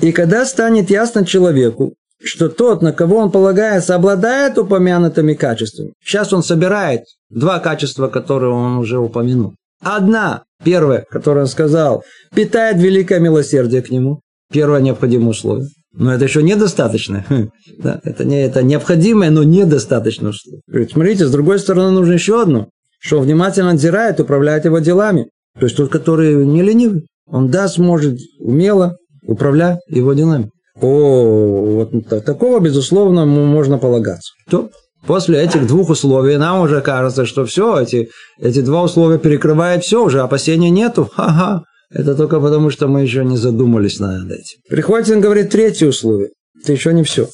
И 0.00 0.10
когда 0.10 0.44
станет 0.44 0.90
ясно 0.90 1.24
человеку, 1.24 1.94
что 2.20 2.48
тот, 2.48 2.82
на 2.82 2.92
кого 2.92 3.18
он 3.18 3.30
полагается, 3.30 3.94
обладает 3.94 4.58
упомянутыми 4.58 5.34
качествами. 5.34 5.92
Сейчас 6.04 6.32
он 6.32 6.42
собирает 6.42 7.02
два 7.30 7.60
качества, 7.60 8.08
которые 8.08 8.50
он 8.50 8.78
уже 8.78 8.98
упомянул. 8.98 9.54
Одна, 9.80 10.42
первое, 10.64 11.06
которое 11.08 11.42
он 11.42 11.46
сказал, 11.46 12.02
питает 12.34 12.78
великое 12.78 13.20
милосердие 13.20 13.82
к 13.82 13.90
нему. 13.90 14.20
Первое 14.50 14.80
необходимое 14.80 15.28
условие. 15.28 15.68
Но 15.96 16.12
это 16.12 16.24
еще 16.24 16.42
недостаточно. 16.42 17.24
Да, 17.78 18.00
это, 18.04 18.24
не, 18.24 18.42
это 18.42 18.62
необходимое, 18.62 19.30
но 19.30 19.42
недостаточно. 19.42 20.32
Говорит, 20.66 20.92
смотрите, 20.92 21.26
с 21.26 21.30
другой 21.30 21.58
стороны 21.58 21.90
нужно 21.90 22.14
еще 22.14 22.40
одно, 22.40 22.68
что 22.98 23.20
внимательно 23.20 23.72
надзирает, 23.72 24.18
управляет 24.18 24.64
его 24.64 24.78
делами. 24.78 25.28
То 25.58 25.66
есть 25.66 25.76
тот, 25.76 25.90
который 25.90 26.46
не 26.46 26.62
ленивый, 26.62 27.06
он 27.26 27.50
да, 27.50 27.68
сможет 27.68 28.18
умело 28.38 28.96
управлять 29.26 29.80
его 29.88 30.14
делами. 30.14 30.50
О, 30.80 31.86
вот 31.92 32.24
такого, 32.24 32.60
безусловно, 32.60 33.26
можно 33.26 33.78
полагаться. 33.78 34.32
То 34.50 34.70
после 35.06 35.42
этих 35.42 35.66
двух 35.66 35.90
условий 35.90 36.36
нам 36.36 36.60
уже 36.60 36.80
кажется, 36.80 37.26
что 37.26 37.44
все, 37.44 37.78
эти, 37.80 38.08
эти 38.38 38.60
два 38.60 38.82
условия 38.82 39.18
перекрывают 39.18 39.84
все, 39.84 40.04
уже 40.04 40.20
опасения 40.20 40.70
нету. 40.70 41.10
Ха-ха. 41.14 41.62
Это 41.90 42.14
только 42.14 42.40
потому, 42.40 42.70
что 42.70 42.88
мы 42.88 43.02
еще 43.02 43.24
не 43.24 43.36
задумались 43.36 44.00
над 44.00 44.30
этим. 44.30 44.58
Приходит, 44.68 45.10
он 45.10 45.20
говорит, 45.20 45.50
третье 45.50 45.86
условие. 45.86 46.30
Это 46.62 46.72
еще 46.72 46.92
не 46.92 47.04
все. 47.04 47.28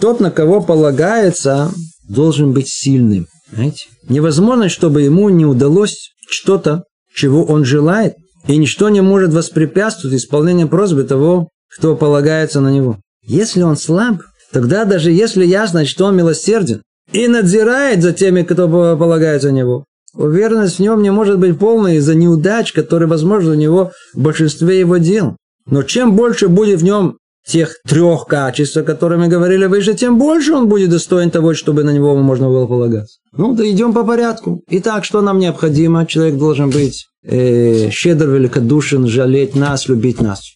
Тот, 0.00 0.20
на 0.20 0.30
кого 0.30 0.60
полагается, 0.62 1.70
должен 2.08 2.52
быть 2.52 2.68
сильным. 2.68 3.26
Знаете? 3.52 3.86
Невозможно, 4.08 4.68
чтобы 4.68 5.02
ему 5.02 5.28
не 5.28 5.44
удалось 5.44 6.10
что-то, 6.28 6.84
чего 7.14 7.44
он 7.44 7.64
желает, 7.64 8.14
и 8.46 8.56
ничто 8.56 8.88
не 8.88 9.02
может 9.02 9.32
воспрепятствовать 9.32 10.16
исполнению 10.16 10.68
просьбы 10.68 11.04
того, 11.04 11.48
кто 11.76 11.96
полагается 11.96 12.60
на 12.60 12.70
него. 12.70 12.98
Если 13.22 13.62
он 13.62 13.76
слаб, 13.76 14.22
тогда 14.52 14.84
даже 14.84 15.10
если 15.10 15.44
ясно, 15.44 15.84
что 15.84 16.06
он 16.06 16.16
милосерден 16.16 16.82
и 17.12 17.28
надзирает 17.28 18.02
за 18.02 18.12
теми, 18.12 18.42
кто 18.42 18.68
полагается 18.96 19.50
на 19.50 19.56
него, 19.56 19.84
Уверенность 20.14 20.76
в 20.76 20.80
нем 20.80 21.02
не 21.02 21.10
может 21.10 21.38
быть 21.38 21.58
полной 21.58 21.96
из-за 21.96 22.14
неудач, 22.14 22.72
которые 22.72 23.08
возможны 23.08 23.52
у 23.52 23.54
него 23.54 23.92
в 24.14 24.20
большинстве 24.20 24.80
его 24.80 24.96
дел. 24.96 25.36
Но 25.66 25.82
чем 25.82 26.16
больше 26.16 26.48
будет 26.48 26.80
в 26.80 26.84
нем 26.84 27.18
тех 27.46 27.76
трех 27.86 28.26
качеств, 28.26 28.76
о 28.76 28.82
которых 28.82 29.18
мы 29.18 29.28
говорили 29.28 29.66
выше, 29.66 29.94
тем 29.94 30.18
больше 30.18 30.52
он 30.52 30.68
будет 30.68 30.90
достоин 30.90 31.30
того, 31.30 31.54
чтобы 31.54 31.84
на 31.84 31.90
него 31.90 32.16
можно 32.16 32.48
было 32.48 32.66
полагаться. 32.66 33.18
Ну, 33.32 33.54
да 33.54 33.68
идем 33.68 33.92
по 33.92 34.04
порядку. 34.04 34.62
Итак, 34.68 35.04
что 35.04 35.20
нам 35.20 35.38
необходимо? 35.38 36.06
Человек 36.06 36.36
должен 36.36 36.70
быть 36.70 37.06
э, 37.24 37.90
щедр, 37.90 38.28
великодушен, 38.28 39.06
жалеть 39.06 39.54
нас, 39.54 39.88
любить 39.88 40.20
нас. 40.20 40.52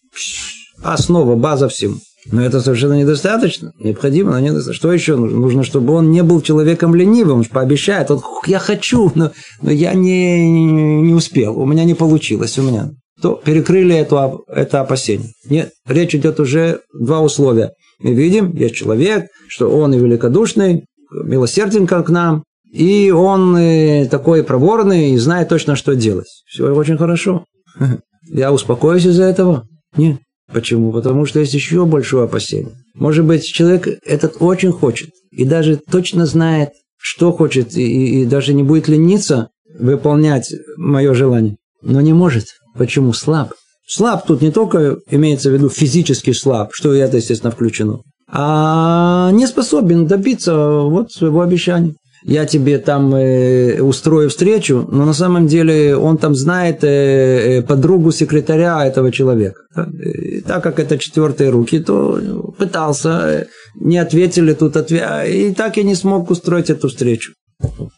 Основа, 0.83 1.35
база 1.35 1.67
всему. 1.69 1.95
Но 2.31 2.41
это 2.41 2.59
совершенно 2.61 2.99
недостаточно. 2.99 3.71
Необходимо, 3.79 4.31
но 4.31 4.39
недостаточно. 4.39 4.73
Что 4.73 4.93
еще 4.93 5.15
нужно? 5.15 5.37
Нужно, 5.37 5.63
чтобы 5.63 5.93
он 5.93 6.11
не 6.11 6.23
был 6.23 6.41
человеком 6.41 6.95
ленивым. 6.95 7.37
Он 7.37 7.43
же 7.43 7.49
пообещает. 7.49 8.09
Он, 8.09 8.21
я 8.47 8.59
хочу, 8.59 9.11
но, 9.15 9.31
но 9.61 9.71
я 9.71 9.93
не, 9.93 11.01
не 11.01 11.13
успел. 11.13 11.59
У 11.59 11.65
меня 11.65 11.83
не 11.83 11.93
получилось. 11.93 12.57
У 12.57 12.63
меня. 12.63 12.91
То 13.21 13.41
перекрыли 13.43 13.95
это, 13.95 14.39
это 14.47 14.81
опасение. 14.81 15.29
Нет, 15.49 15.71
речь 15.87 16.15
идет 16.15 16.39
уже 16.39 16.81
два 16.93 17.21
условия. 17.21 17.71
Мы 17.99 18.13
видим, 18.13 18.53
есть 18.53 18.75
человек, 18.75 19.27
что 19.47 19.69
он 19.69 19.93
и 19.93 19.97
великодушный, 19.97 20.85
милосерден 21.11 21.87
к 21.87 22.09
нам, 22.09 22.43
и 22.69 23.09
он 23.11 23.55
э, 23.55 24.05
такой 24.11 24.43
проворный 24.43 25.11
и 25.11 25.17
знает 25.17 25.47
точно, 25.47 25.77
что 25.77 25.95
делать. 25.95 26.27
Все 26.45 26.73
очень 26.75 26.97
хорошо. 26.97 27.45
Я 28.27 28.51
успокоюсь 28.51 29.05
из-за 29.05 29.23
этого? 29.23 29.65
Нет. 29.95 30.17
Почему? 30.51 30.91
Потому 30.91 31.25
что 31.25 31.39
есть 31.39 31.53
еще 31.53 31.85
большое 31.85 32.25
опасение. 32.25 32.73
Может 32.93 33.25
быть, 33.25 33.45
человек 33.45 33.87
этот 34.05 34.37
очень 34.39 34.71
хочет 34.71 35.09
и 35.31 35.43
даже 35.43 35.77
точно 35.77 36.25
знает, 36.25 36.69
что 36.97 37.31
хочет, 37.31 37.75
и, 37.75 38.21
и 38.21 38.25
даже 38.25 38.53
не 38.53 38.63
будет 38.63 38.87
лениться 38.87 39.49
выполнять 39.77 40.53
мое 40.77 41.13
желание. 41.13 41.57
Но 41.81 42.01
не 42.01 42.13
может. 42.13 42.45
Почему? 42.77 43.13
Слаб. 43.13 43.53
Слаб 43.87 44.25
тут 44.25 44.41
не 44.41 44.51
только 44.51 44.97
имеется 45.09 45.49
в 45.49 45.53
виду 45.53 45.69
физически 45.69 46.31
слаб, 46.31 46.69
что 46.73 46.93
это, 46.93 47.17
естественно, 47.17 47.51
включено, 47.51 48.01
а 48.27 49.29
не 49.31 49.45
способен 49.45 50.07
добиться 50.07 50.55
вот 50.55 51.11
своего 51.11 51.41
обещания 51.41 51.93
я 52.27 52.45
тебе 52.45 52.79
там 52.79 53.13
э, 53.13 53.81
устрою 53.81 54.29
встречу, 54.29 54.87
но 54.91 55.05
на 55.05 55.13
самом 55.13 55.45
деле 55.45 55.95
он 55.95 56.17
там 56.17 56.33
знает 56.33 56.83
э, 56.83 57.59
э 57.59 57.61
подругу 57.61 58.11
секретаря 58.11 58.83
этого 58.85 59.11
человека. 59.11 59.61
И 60.03 60.41
так 60.41 60.63
как 60.63 60.79
это 60.79 60.97
четвертые 60.97 61.51
руки, 61.51 61.79
то 61.79 62.19
пытался, 62.57 63.09
э, 63.09 63.45
не 63.75 63.99
ответили 63.99 64.53
тут, 64.53 64.75
ответ... 64.75 65.03
и 65.27 65.53
так 65.53 65.77
и 65.77 65.83
не 65.83 65.95
смог 65.95 66.31
устроить 66.31 66.71
эту 66.71 66.87
встречу. 66.87 67.33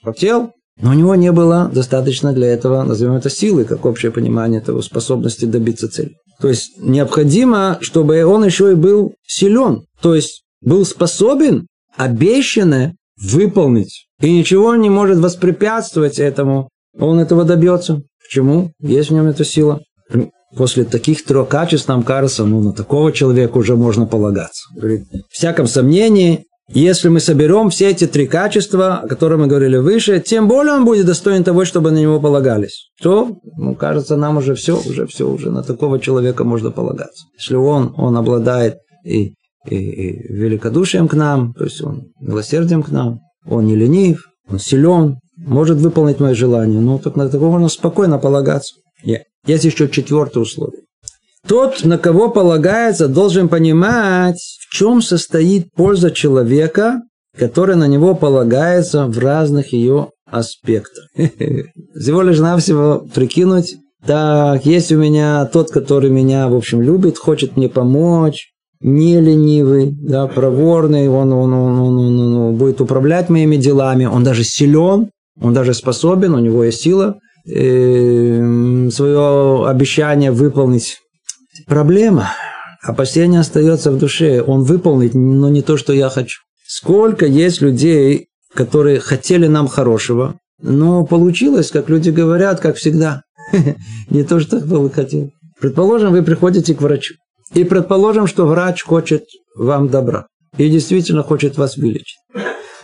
Хотел, 0.03 0.51
но 0.81 0.91
у 0.91 0.93
него 0.93 1.15
не 1.15 1.31
было 1.31 1.71
достаточно 1.73 2.33
для 2.33 2.47
этого, 2.47 2.83
назовем 2.83 3.13
это 3.13 3.29
силы, 3.29 3.63
как 3.63 3.85
общее 3.85 4.11
понимание 4.11 4.59
этого 4.59 4.81
способности 4.81 5.45
добиться 5.45 5.87
цели. 5.87 6.15
То 6.41 6.49
есть 6.49 6.73
необходимо, 6.77 7.77
чтобы 7.79 8.25
он 8.25 8.43
еще 8.43 8.73
и 8.73 8.75
был 8.75 9.13
силен, 9.25 9.85
то 10.01 10.15
есть 10.15 10.43
был 10.61 10.85
способен 10.85 11.67
обещанное 11.95 12.95
выполнить. 13.17 14.06
И 14.21 14.31
ничего 14.31 14.75
не 14.75 14.89
может 14.89 15.19
воспрепятствовать 15.19 16.19
этому. 16.19 16.69
Он 16.99 17.19
этого 17.19 17.43
добьется. 17.43 18.01
Почему? 18.23 18.71
Есть 18.79 19.09
в 19.09 19.13
нем 19.13 19.27
эта 19.27 19.45
сила. 19.45 19.81
После 20.55 20.85
таких 20.85 21.23
трех 21.25 21.49
качеств 21.49 21.87
нам 21.87 22.03
кажется, 22.03 22.45
ну, 22.45 22.61
на 22.61 22.73
такого 22.73 23.11
человека 23.11 23.57
уже 23.57 23.75
можно 23.75 24.05
полагаться. 24.05 24.63
Говорит, 24.75 25.03
в 25.29 25.33
всяком 25.33 25.67
сомнении, 25.67 26.45
если 26.69 27.09
мы 27.09 27.19
соберем 27.19 27.69
все 27.69 27.91
эти 27.91 28.07
три 28.07 28.27
качества, 28.27 28.97
о 28.97 29.07
которых 29.07 29.39
мы 29.39 29.47
говорили 29.47 29.77
выше, 29.77 30.19
тем 30.19 30.47
более 30.47 30.73
он 30.73 30.85
будет 30.85 31.05
достоин 31.05 31.43
того, 31.43 31.63
чтобы 31.63 31.91
на 31.91 31.97
него 31.97 32.19
полагались. 32.19 32.89
То, 33.01 33.37
ну, 33.57 33.75
кажется, 33.75 34.15
нам 34.15 34.37
уже 34.37 34.55
все, 34.55 34.77
уже 34.77 35.05
все, 35.05 35.29
уже 35.29 35.51
на 35.51 35.63
такого 35.63 35.99
человека 35.99 36.43
можно 36.43 36.71
полагаться. 36.71 37.25
Если 37.37 37.55
он, 37.55 37.93
он 37.97 38.17
обладает 38.17 38.77
и, 39.05 39.33
и, 39.69 39.75
и 39.75 40.33
великодушием 40.33 41.07
к 41.07 41.13
нам, 41.13 41.53
то 41.53 41.65
есть 41.65 41.81
он 41.83 42.07
милосердием 42.19 42.83
к 42.83 42.89
нам, 42.89 43.19
он 43.49 43.65
не 43.65 43.75
ленив, 43.75 44.27
он 44.49 44.59
силен, 44.59 45.19
может 45.37 45.77
выполнить 45.77 46.19
мое 46.19 46.33
желание. 46.33 46.79
Ну, 46.79 46.99
так 46.99 47.15
на 47.15 47.29
такого 47.29 47.51
можно 47.51 47.69
спокойно 47.69 48.17
полагаться. 48.17 48.75
Есть 49.45 49.65
еще 49.65 49.87
четвертое 49.89 50.41
условие. 50.41 50.81
Тот, 51.47 51.85
на 51.85 51.97
кого 51.97 52.29
полагается, 52.29 53.07
должен 53.07 53.47
понимать, 53.47 54.41
в 54.59 54.73
чем 54.73 55.01
состоит 55.01 55.71
польза 55.73 56.11
человека, 56.11 57.01
который 57.37 57.75
на 57.75 57.87
него 57.87 58.15
полагается 58.15 59.05
в 59.05 59.17
разных 59.17 59.71
ее 59.71 60.09
аспектах. 60.29 61.05
Всего 61.15 62.21
лишь 62.21 62.39
навсего 62.39 63.07
прикинуть, 63.13 63.77
так, 64.05 64.65
есть 64.65 64.91
у 64.91 64.97
меня 64.97 65.45
тот, 65.45 65.71
который 65.71 66.09
меня, 66.09 66.49
в 66.49 66.55
общем, 66.55 66.81
любит, 66.81 67.17
хочет 67.17 67.55
мне 67.55 67.69
помочь, 67.69 68.51
не 68.79 69.19
ленивый, 69.19 69.91
да, 69.91 70.27
проворный, 70.27 71.09
он, 71.09 71.33
он, 71.33 71.53
он, 71.53 71.79
он, 71.79 71.99
он, 71.99 72.35
он 72.35 72.55
будет 72.55 72.81
управлять 72.81 73.29
моими 73.29 73.55
делами, 73.55 74.05
он 74.05 74.23
даже 74.23 74.43
силен, 74.43 75.09
он 75.41 75.53
даже 75.53 75.73
способен, 75.73 76.33
у 76.33 76.39
него 76.39 76.63
есть 76.63 76.81
сила 76.81 77.19
э, 77.47 78.89
свое 78.91 79.67
обещание 79.67 80.31
выполнить. 80.31 80.97
Проблема. 81.65 82.31
Опасение 82.83 83.39
остается 83.39 83.91
в 83.91 83.97
душе. 83.97 84.41
Он 84.41 84.63
выполнит, 84.63 85.13
но 85.13 85.49
не 85.49 85.61
то, 85.61 85.77
что 85.77 85.93
я 85.93 86.09
хочу. 86.09 86.41
Сколько 86.65 87.25
есть 87.25 87.61
людей, 87.61 88.27
которые 88.53 88.99
хотели 88.99 89.47
нам 89.47 89.67
хорошего, 89.67 90.35
но 90.61 91.05
получилось, 91.05 91.71
как 91.71 91.89
люди 91.89 92.09
говорят, 92.09 92.59
как 92.59 92.75
всегда. 92.75 93.23
Не 94.09 94.23
то, 94.23 94.39
что 94.39 94.57
вы 94.57 94.89
хотели. 94.89 95.31
Предположим, 95.59 96.11
вы 96.11 96.23
приходите 96.23 96.73
к 96.73 96.81
врачу. 96.81 97.15
И 97.53 97.63
предположим, 97.63 98.27
что 98.27 98.45
врач 98.45 98.83
хочет 98.83 99.23
вам 99.55 99.87
добра. 99.89 100.27
И 100.57 100.69
действительно 100.69 101.23
хочет 101.23 101.57
вас 101.57 101.77
вылечить. 101.77 102.17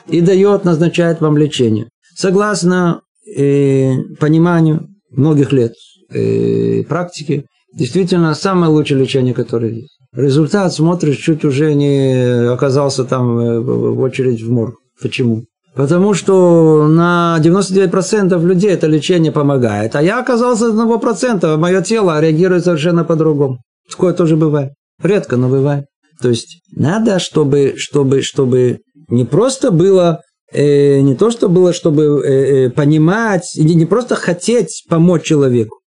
И 0.08 0.22
дает, 0.22 0.64
назначает 0.66 1.22
вам 1.22 1.38
лечение. 1.38 1.88
Согласно 2.16 3.02
э, 3.26 3.94
пониманию 4.20 4.88
многих 5.12 5.52
лет 5.52 5.74
э, 6.10 6.84
практики, 6.84 7.46
действительно 7.74 8.34
самое 8.36 8.72
лучшее 8.72 9.00
лечение, 9.00 9.34
которое 9.34 9.72
есть. 9.72 9.98
Результат 10.16 10.74
смотришь, 10.74 11.18
чуть 11.18 11.44
уже 11.44 11.74
не 11.74 12.52
оказался 12.52 13.04
там 13.04 13.40
э, 13.40 13.60
в 13.60 14.00
очередь 14.00 14.42
в 14.42 14.52
морг. 14.52 14.76
Почему? 15.02 15.46
Потому 15.76 16.14
что 16.14 16.88
на 16.88 17.40
99% 17.42 18.40
людей 18.46 18.70
это 18.70 18.86
лечение 18.86 19.32
помогает. 19.32 19.96
А 19.96 20.04
я 20.04 20.20
оказался 20.20 20.68
1%, 20.68 21.58
мое 21.58 21.82
тело 21.82 22.22
реагирует 22.22 22.66
совершенно 22.66 23.04
по-другому. 23.04 23.60
Такое 23.90 24.14
тоже 24.14 24.36
бывает. 24.38 24.74
Редко, 25.02 25.38
но 25.38 25.50
бывает. 25.50 25.86
То 26.22 26.30
есть 26.30 26.62
надо, 26.72 27.20
чтобы, 27.20 27.74
чтобы, 27.78 28.22
чтобы 28.22 28.80
не 29.10 29.26
просто 29.26 29.72
было, 29.72 30.22
э, 30.52 31.00
не 31.02 31.16
то, 31.16 31.32
что 31.32 31.50
было, 31.50 31.74
чтобы 31.74 32.04
э, 32.24 32.66
э, 32.66 32.70
понимать, 32.70 33.54
не, 33.56 33.76
не 33.76 33.86
просто 33.86 34.16
хотеть 34.16 34.86
помочь 34.88 35.24
человеку. 35.24 35.80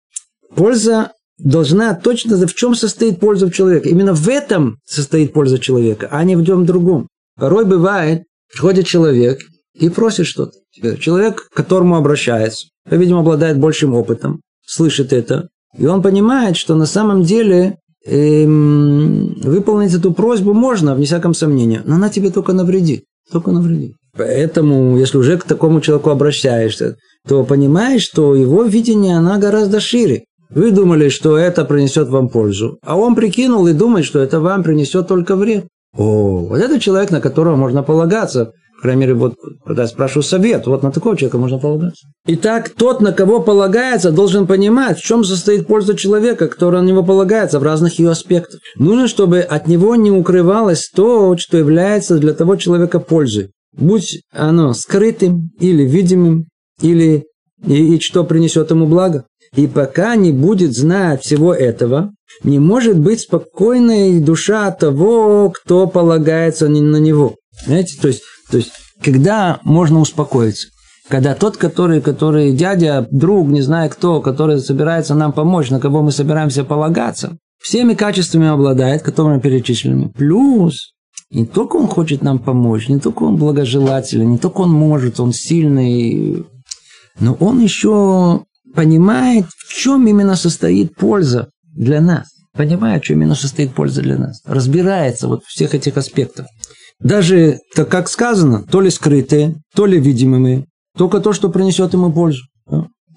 Польза 0.54 1.12
должна 1.38 1.94
точно 1.94 2.46
в 2.46 2.54
чем 2.54 2.74
состоит 2.74 3.20
польза 3.20 3.50
человека. 3.50 3.88
Именно 3.88 4.14
в 4.14 4.28
этом 4.28 4.78
состоит 4.84 5.32
польза 5.32 5.58
человека, 5.58 6.08
а 6.10 6.22
не 6.24 6.36
в 6.36 6.44
чем 6.44 6.66
другом. 6.66 7.08
Порой 7.36 7.64
бывает, 7.64 8.24
приходит 8.50 8.86
человек 8.86 9.40
и 9.74 9.88
просит 9.88 10.26
что-то. 10.26 10.58
Человек, 10.98 11.48
к 11.48 11.54
которому 11.54 11.96
обращается, 11.96 12.68
видимо, 12.90 13.20
обладает 13.20 13.58
большим 13.58 13.94
опытом, 13.94 14.40
слышит 14.66 15.12
это, 15.12 15.48
и 15.76 15.86
он 15.86 16.02
понимает, 16.02 16.56
что 16.56 16.74
на 16.74 16.86
самом 16.86 17.22
деле 17.22 17.78
эм, 18.06 19.34
выполнить 19.42 19.94
эту 19.94 20.12
просьбу 20.12 20.54
можно, 20.54 20.94
вне 20.94 21.06
всяком 21.06 21.34
сомнении, 21.34 21.80
но 21.84 21.96
она 21.96 22.08
тебе 22.08 22.30
только 22.30 22.52
навредит. 22.52 23.04
Только 23.30 23.50
навредит. 23.50 23.94
Поэтому, 24.16 24.96
если 24.96 25.18
уже 25.18 25.36
к 25.36 25.44
такому 25.44 25.80
человеку 25.80 26.10
обращаешься, 26.10 26.96
то 27.28 27.44
понимаешь, 27.44 28.02
что 28.02 28.34
его 28.34 28.62
видение, 28.62 29.16
она 29.16 29.38
гораздо 29.38 29.80
шире. 29.80 30.24
Вы 30.48 30.70
думали, 30.70 31.08
что 31.08 31.36
это 31.36 31.64
принесет 31.64 32.08
вам 32.08 32.28
пользу, 32.28 32.78
а 32.82 32.96
он 32.96 33.14
прикинул 33.16 33.66
и 33.66 33.72
думает, 33.72 34.06
что 34.06 34.20
это 34.20 34.40
вам 34.40 34.62
принесет 34.62 35.08
только 35.08 35.34
вред. 35.34 35.66
О, 35.96 36.46
вот 36.48 36.58
это 36.58 36.78
человек, 36.78 37.10
на 37.10 37.20
которого 37.20 37.56
можно 37.56 37.82
полагаться. 37.82 38.52
По 38.76 38.82
крайней 38.82 39.00
мере, 39.00 39.14
вот 39.14 39.34
когда 39.64 39.82
я 39.82 39.88
спрашиваю 39.88 40.22
совет, 40.22 40.66
вот 40.66 40.82
на 40.82 40.92
такого 40.92 41.16
человека 41.16 41.38
можно 41.38 41.58
полагаться. 41.58 42.06
Итак, 42.26 42.70
тот, 42.70 43.00
на 43.00 43.12
кого 43.12 43.40
полагается, 43.40 44.12
должен 44.12 44.46
понимать, 44.46 44.98
в 44.98 45.02
чем 45.02 45.24
состоит 45.24 45.66
польза 45.66 45.96
человека, 45.96 46.48
который 46.48 46.82
на 46.82 46.86
него 46.86 47.02
полагается 47.02 47.58
в 47.58 47.62
разных 47.62 47.98
ее 47.98 48.10
аспектах. 48.10 48.60
Нужно, 48.76 49.08
чтобы 49.08 49.40
от 49.40 49.66
него 49.66 49.96
не 49.96 50.10
укрывалось 50.10 50.90
то, 50.94 51.36
что 51.38 51.56
является 51.56 52.18
для 52.18 52.34
того 52.34 52.56
человека 52.56 53.00
пользой. 53.00 53.50
Будь 53.76 54.22
оно 54.32 54.74
скрытым 54.74 55.50
или 55.58 55.82
видимым, 55.82 56.46
или 56.80 57.24
и, 57.66 57.96
и 57.96 58.00
что 58.00 58.24
принесет 58.24 58.70
ему 58.70 58.86
благо. 58.86 59.24
И 59.54 59.66
пока 59.66 60.16
не 60.16 60.32
будет 60.32 60.74
знать 60.74 61.22
всего 61.22 61.54
этого, 61.54 62.12
не 62.42 62.58
может 62.58 62.98
быть 62.98 63.20
спокойной 63.20 64.20
душа 64.20 64.70
того, 64.70 65.50
кто 65.50 65.86
полагается 65.86 66.68
на 66.68 66.96
него. 66.96 67.36
Знаете, 67.64 67.98
то 68.00 68.08
есть, 68.08 68.22
то 68.50 68.56
есть 68.58 68.72
когда 69.02 69.60
можно 69.62 70.00
успокоиться? 70.00 70.68
Когда 71.08 71.34
тот, 71.34 71.56
который, 71.56 72.00
который 72.00 72.52
дядя, 72.52 73.06
друг, 73.10 73.48
не 73.48 73.62
знаю 73.62 73.90
кто, 73.90 74.20
который 74.20 74.58
собирается 74.58 75.14
нам 75.14 75.32
помочь, 75.32 75.70
на 75.70 75.78
кого 75.78 76.02
мы 76.02 76.10
собираемся 76.10 76.64
полагаться, 76.64 77.38
всеми 77.60 77.94
качествами 77.94 78.48
обладает, 78.48 79.02
которые 79.02 79.36
мы 79.36 79.40
перечислили. 79.40 80.08
Плюс 80.16 80.94
не 81.30 81.46
только 81.46 81.76
он 81.76 81.86
хочет 81.86 82.22
нам 82.22 82.38
помочь, 82.38 82.88
не 82.88 82.98
только 82.98 83.24
он 83.24 83.36
благожелателен, 83.36 84.30
не 84.30 84.38
только 84.38 84.62
он 84.62 84.70
может, 84.70 85.20
он 85.20 85.32
сильный, 85.32 86.44
но 87.20 87.34
он 87.34 87.60
еще 87.60 88.44
понимает, 88.74 89.46
в 89.46 89.74
чем 89.74 90.06
именно 90.06 90.36
состоит 90.36 90.94
польза 90.96 91.50
для 91.62 92.00
нас. 92.00 92.28
Понимает, 92.56 93.02
в 93.02 93.06
чем 93.06 93.18
именно 93.18 93.34
состоит 93.34 93.74
польза 93.74 94.02
для 94.02 94.18
нас. 94.18 94.40
Разбирается 94.44 95.28
вот 95.28 95.42
в 95.44 95.48
всех 95.48 95.74
этих 95.74 95.96
аспектах. 95.96 96.46
Даже, 96.98 97.58
так 97.74 97.88
как 97.88 98.08
сказано, 98.08 98.64
то 98.70 98.80
ли 98.80 98.90
скрытые, 98.90 99.56
то 99.74 99.86
ли 99.86 100.00
видимыми, 100.00 100.66
только 100.96 101.20
то, 101.20 101.32
что 101.32 101.50
принесет 101.50 101.92
ему 101.92 102.10
пользу. 102.12 102.42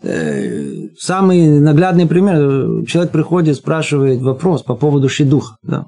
Э, 0.01 0.87
самый 0.97 1.59
наглядный 1.59 2.05
пример. 2.05 2.85
Человек 2.85 3.11
приходит, 3.11 3.57
спрашивает 3.57 4.21
вопрос 4.21 4.63
по 4.63 4.75
поводу 4.75 5.09
шедуха. 5.09 5.55
Да, 5.61 5.87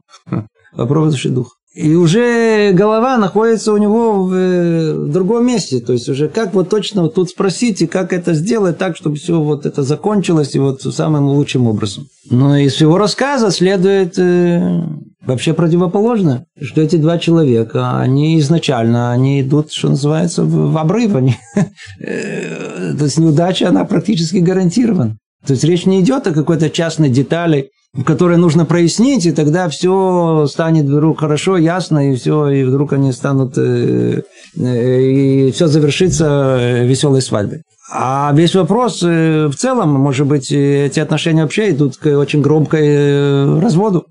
по 0.76 0.86
поводу 0.86 1.16
шедуха. 1.16 1.52
И 1.74 1.96
уже 1.96 2.74
голова 2.74 3.18
находится 3.18 3.72
у 3.72 3.78
него 3.78 4.24
в, 4.26 4.34
э, 4.34 4.94
в 4.94 5.10
другом 5.10 5.48
месте. 5.48 5.80
То 5.80 5.94
есть 5.94 6.10
уже 6.10 6.28
как 6.28 6.54
вот 6.54 6.70
точно 6.70 7.04
вот 7.04 7.14
тут 7.14 7.30
спросить 7.30 7.82
и 7.82 7.88
как 7.88 8.12
это 8.12 8.34
сделать 8.34 8.78
так, 8.78 8.98
чтобы 8.98 9.16
все 9.16 9.40
вот 9.40 9.66
это 9.66 9.82
закончилось 9.84 10.54
и 10.54 10.60
вот 10.60 10.82
самым 10.82 11.28
лучшим 11.28 11.68
образом. 11.68 12.08
Но 12.30 12.58
из 12.58 12.82
его 12.82 12.98
рассказа 12.98 13.52
следует 13.52 14.20
э, 14.20 14.84
вообще 15.26 15.54
противоположно, 15.54 16.46
что 16.62 16.82
эти 16.82 16.98
два 16.98 17.18
человека, 17.18 17.98
они 18.00 18.38
изначально, 18.40 19.14
они 19.14 19.42
идут, 19.42 19.72
что 19.72 19.90
называется, 19.90 20.44
в, 20.44 20.74
в 20.74 20.78
обрыв. 20.78 21.16
Они, 21.16 21.38
э, 22.02 22.96
то 22.98 23.06
есть 23.06 23.18
неудача, 23.18 23.70
она 23.70 23.86
практически 23.86 24.38
гарантирована. 24.38 25.18
То 25.48 25.54
есть 25.54 25.64
речь 25.64 25.86
не 25.86 26.02
идет 26.02 26.28
о 26.28 26.34
какой-то 26.34 26.70
частной 26.70 27.10
детали, 27.10 27.70
которые 28.06 28.38
нужно 28.38 28.66
прояснить, 28.66 29.26
и 29.26 29.32
тогда 29.32 29.68
все 29.68 30.46
станет 30.48 30.86
вдруг 30.86 31.20
хорошо, 31.20 31.58
ясно, 31.58 32.12
и 32.12 32.16
все, 32.16 32.48
и 32.48 32.64
вдруг 32.64 32.94
они 32.94 33.12
станут, 33.12 33.58
э, 33.58 34.22
э, 34.58 35.02
и 35.02 35.52
все 35.52 35.68
завершится 35.68 36.58
э, 36.60 36.88
веселой 36.88 37.22
свадьбой. 37.22 37.64
А 37.94 38.32
весь 38.34 38.56
вопрос 38.56 39.02
в 39.02 39.54
целом, 39.54 39.90
может 39.90 40.26
быть, 40.26 40.50
эти 40.50 41.02
отношения 41.02 41.44
вообще 41.44 41.72
идут 41.72 41.98
к 41.98 42.08
очень 42.08 42.42
громкой 42.42 43.60
разводу 43.60 44.06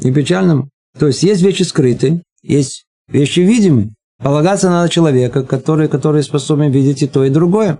и 0.00 0.10
печальному. 0.10 0.70
То 0.98 1.06
есть 1.06 1.22
есть 1.22 1.40
вещи 1.40 1.62
скрытые, 1.62 2.22
есть 2.42 2.86
вещи 3.08 3.40
видимые. 3.40 3.90
Полагаться 4.20 4.70
надо 4.70 4.88
человека, 4.88 5.44
который, 5.44 5.86
который 5.86 6.24
способен 6.24 6.72
видеть 6.72 7.02
и 7.02 7.06
то, 7.06 7.24
и 7.24 7.30
другое. 7.30 7.78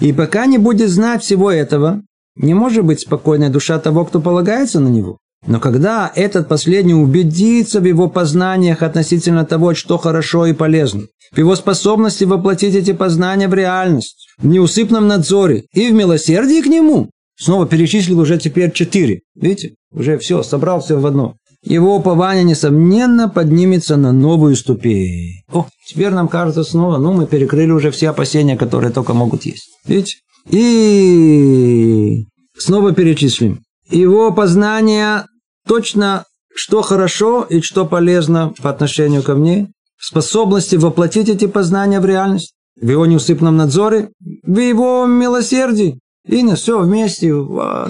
И 0.00 0.12
пока 0.12 0.46
не 0.46 0.58
будет 0.58 0.90
знать 0.90 1.22
всего 1.22 1.48
этого, 1.48 2.02
не 2.36 2.54
может 2.54 2.84
быть 2.84 3.00
спокойная 3.00 3.50
душа 3.50 3.78
того, 3.78 4.04
кто 4.04 4.20
полагается 4.20 4.80
на 4.80 4.88
него. 4.88 5.18
Но 5.46 5.58
когда 5.58 6.10
этот 6.14 6.48
последний 6.48 6.94
убедится 6.94 7.80
в 7.80 7.84
его 7.84 8.08
познаниях 8.08 8.82
относительно 8.82 9.44
того, 9.44 9.74
что 9.74 9.98
хорошо 9.98 10.46
и 10.46 10.52
полезно, 10.52 11.02
в 11.32 11.38
его 11.38 11.56
способности 11.56 12.24
воплотить 12.24 12.74
эти 12.74 12.92
познания 12.92 13.48
в 13.48 13.54
реальность, 13.54 14.28
в 14.38 14.46
неусыпном 14.46 15.08
надзоре 15.08 15.64
и 15.74 15.88
в 15.88 15.92
милосердии 15.92 16.62
к 16.62 16.66
нему, 16.66 17.10
снова 17.36 17.66
перечислил 17.66 18.20
уже 18.20 18.38
теперь 18.38 18.70
четыре. 18.70 19.22
Видите? 19.34 19.74
Уже 19.92 20.16
все, 20.18 20.42
собрал 20.42 20.80
все 20.80 20.98
в 20.98 21.06
одно. 21.06 21.34
Его 21.64 21.96
упование, 21.96 22.44
несомненно, 22.44 23.28
поднимется 23.28 23.96
на 23.96 24.12
новую 24.12 24.56
ступень. 24.56 25.42
О, 25.52 25.66
теперь 25.86 26.10
нам 26.10 26.28
кажется 26.28 26.64
снова, 26.64 26.98
ну, 26.98 27.12
мы 27.12 27.26
перекрыли 27.26 27.70
уже 27.70 27.90
все 27.92 28.10
опасения, 28.10 28.56
которые 28.56 28.92
только 28.92 29.14
могут 29.14 29.44
есть. 29.44 29.70
Видите? 29.86 30.16
И 30.48 32.26
снова 32.56 32.92
перечислим. 32.92 33.60
Его 33.88 34.32
познание 34.32 35.26
точно, 35.66 36.24
что 36.54 36.82
хорошо 36.82 37.42
и 37.42 37.60
что 37.60 37.86
полезно 37.86 38.52
по 38.62 38.70
отношению 38.70 39.22
ко 39.22 39.34
мне, 39.34 39.68
способности 39.98 40.76
воплотить 40.76 41.28
эти 41.28 41.46
познания 41.46 42.00
в 42.00 42.06
реальность, 42.06 42.54
в 42.80 42.88
его 42.88 43.06
неусыпном 43.06 43.56
надзоре, 43.56 44.10
в 44.42 44.58
его 44.58 45.06
милосердии. 45.06 45.98
И 46.26 46.42
на 46.42 46.56
все 46.56 46.80
вместе 46.80 47.34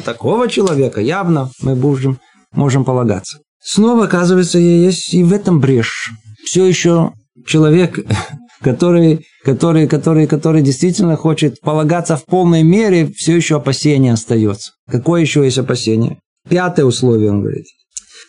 такого 0.05 0.49
человека 0.49 1.01
явно 1.01 1.51
мы 1.61 1.75
будем, 1.75 2.19
можем 2.53 2.85
полагаться. 2.85 3.39
Снова, 3.63 4.05
оказывается, 4.05 4.59
есть 4.59 5.15
и 5.15 5.23
в 5.23 5.33
этом 5.33 5.61
брешь. 5.61 6.11
Все 6.45 6.67
еще 6.67 7.13
человек 7.47 7.99
который, 8.63 9.27
который, 9.45 9.87
который, 9.87 10.27
который 10.27 10.63
действительно 10.63 11.17
хочет 11.17 11.61
полагаться 11.61 12.17
в 12.17 12.25
полной 12.25 12.63
мере, 12.63 13.11
все 13.15 13.37
еще 13.37 13.57
опасение 13.57 14.13
остается. 14.13 14.73
Какое 14.91 15.21
еще 15.21 15.45
есть 15.45 15.59
опасение? 15.59 16.19
Пятое 16.49 16.87
условие, 16.87 17.31
он 17.31 17.43
говорит. 17.43 17.67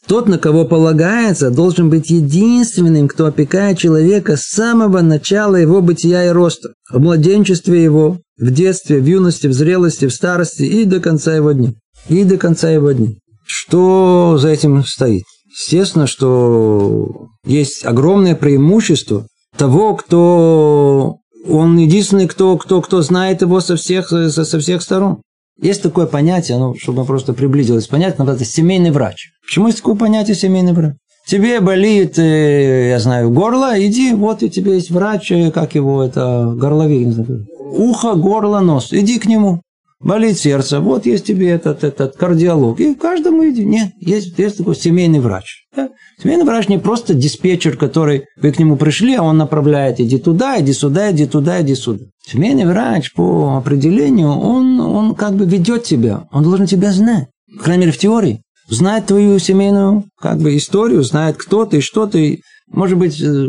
Тот, 0.05 0.27
на 0.27 0.37
кого 0.37 0.65
полагается, 0.65 1.49
должен 1.49 1.89
быть 1.89 2.09
единственным, 2.09 3.07
кто 3.07 3.25
опекает 3.25 3.77
человека 3.77 4.35
с 4.35 4.41
самого 4.41 5.01
начала 5.01 5.55
его 5.55 5.81
бытия 5.81 6.25
и 6.25 6.29
роста, 6.29 6.73
в 6.91 6.99
младенчестве 6.99 7.81
его, 7.81 8.19
в 8.37 8.51
детстве, 8.51 8.99
в 8.99 9.05
юности, 9.05 9.47
в 9.47 9.53
зрелости, 9.53 10.05
в 10.07 10.13
старости 10.13 10.63
и 10.63 10.83
до 10.83 10.99
конца 10.99 11.33
его 11.33 11.53
дней. 11.53 11.75
И 12.09 12.25
до 12.25 12.37
конца 12.37 12.69
его 12.69 12.91
дней. 12.91 13.19
Что 13.45 14.37
за 14.37 14.49
этим 14.49 14.83
стоит? 14.83 15.23
Естественно, 15.49 16.07
что 16.07 17.27
есть 17.45 17.85
огромное 17.85 18.35
преимущество 18.35 19.25
того, 19.57 19.95
кто 19.95 21.17
он 21.47 21.77
единственный, 21.77 22.27
кто, 22.27 22.57
кто, 22.57 22.81
кто 22.81 23.01
знает 23.01 23.41
его 23.41 23.59
со 23.59 23.75
всех, 23.75 24.07
со, 24.07 24.29
со 24.29 24.59
всех 24.59 24.81
сторон. 24.81 25.21
Есть 25.61 25.83
такое 25.83 26.07
понятие, 26.07 26.57
ну, 26.57 26.75
чтобы 26.75 27.05
просто 27.05 27.33
приблизилось 27.33 27.87
понятие, 27.87 28.25
это 28.27 28.45
семейный 28.45 28.91
врач. 28.91 29.31
Почему 29.45 29.67
есть 29.67 29.79
такое 29.79 29.95
понятие 29.95 30.35
семейный 30.35 30.73
врач? 30.73 30.95
Тебе 31.27 31.61
болит, 31.61 32.17
э, 32.19 32.89
я 32.89 32.99
знаю, 32.99 33.29
горло, 33.29 33.73
иди, 33.77 34.13
вот 34.13 34.43
и 34.43 34.49
тебе 34.49 34.73
есть 34.73 34.91
врач, 34.91 35.31
э, 35.31 35.51
как 35.51 35.75
его, 35.75 36.03
это 36.03 36.53
горловик, 36.57 37.05
не 37.05 37.11
знаю, 37.13 37.47
ухо, 37.59 38.15
горло, 38.15 38.59
нос, 38.59 38.89
иди 38.91 39.19
к 39.19 39.25
нему. 39.25 39.61
Болит 40.03 40.37
сердце, 40.37 40.79
вот 40.79 41.05
есть 41.05 41.25
тебе 41.25 41.49
этот, 41.49 41.83
этот 41.83 42.15
кардиолог. 42.15 42.79
И 42.79 42.95
каждому 42.95 43.47
иди. 43.49 43.65
Нет, 43.65 43.91
есть, 43.99 44.37
есть 44.37 44.57
такой 44.57 44.75
семейный 44.75 45.19
врач. 45.19 45.65
Да? 45.75 45.89
Семейный 46.21 46.45
врач 46.45 46.67
не 46.67 46.77
просто 46.77 47.13
диспетчер, 47.13 47.77
который 47.77 48.25
вы 48.39 48.51
к 48.51 48.59
нему 48.59 48.75
пришли, 48.75 49.15
а 49.15 49.23
он 49.23 49.37
направляет, 49.37 49.99
иди 49.99 50.17
туда, 50.17 50.59
иди 50.59 50.73
сюда, 50.73 51.11
иди 51.11 51.25
туда, 51.25 51.61
иди 51.61 51.75
сюда. 51.75 52.05
Семейный 52.25 52.65
врач 52.65 53.13
по 53.13 53.57
определению, 53.57 54.29
он, 54.29 54.79
он 54.79 55.15
как 55.15 55.33
бы 55.33 55.45
ведет 55.45 55.83
тебя, 55.83 56.27
он 56.31 56.43
должен 56.43 56.65
тебя 56.65 56.91
знать. 56.91 57.27
По 57.57 57.63
крайней 57.63 57.81
мере, 57.81 57.91
в 57.91 57.97
теории. 57.97 58.41
Знает 58.69 59.07
твою 59.07 59.39
семейную 59.39 60.05
как 60.19 60.39
бы 60.39 60.55
историю, 60.55 61.03
знает, 61.03 61.37
кто 61.37 61.65
ты, 61.65 61.81
что 61.81 62.07
ты. 62.07 62.41
Может 62.73 62.97
быть, 62.97 63.21
э, 63.21 63.47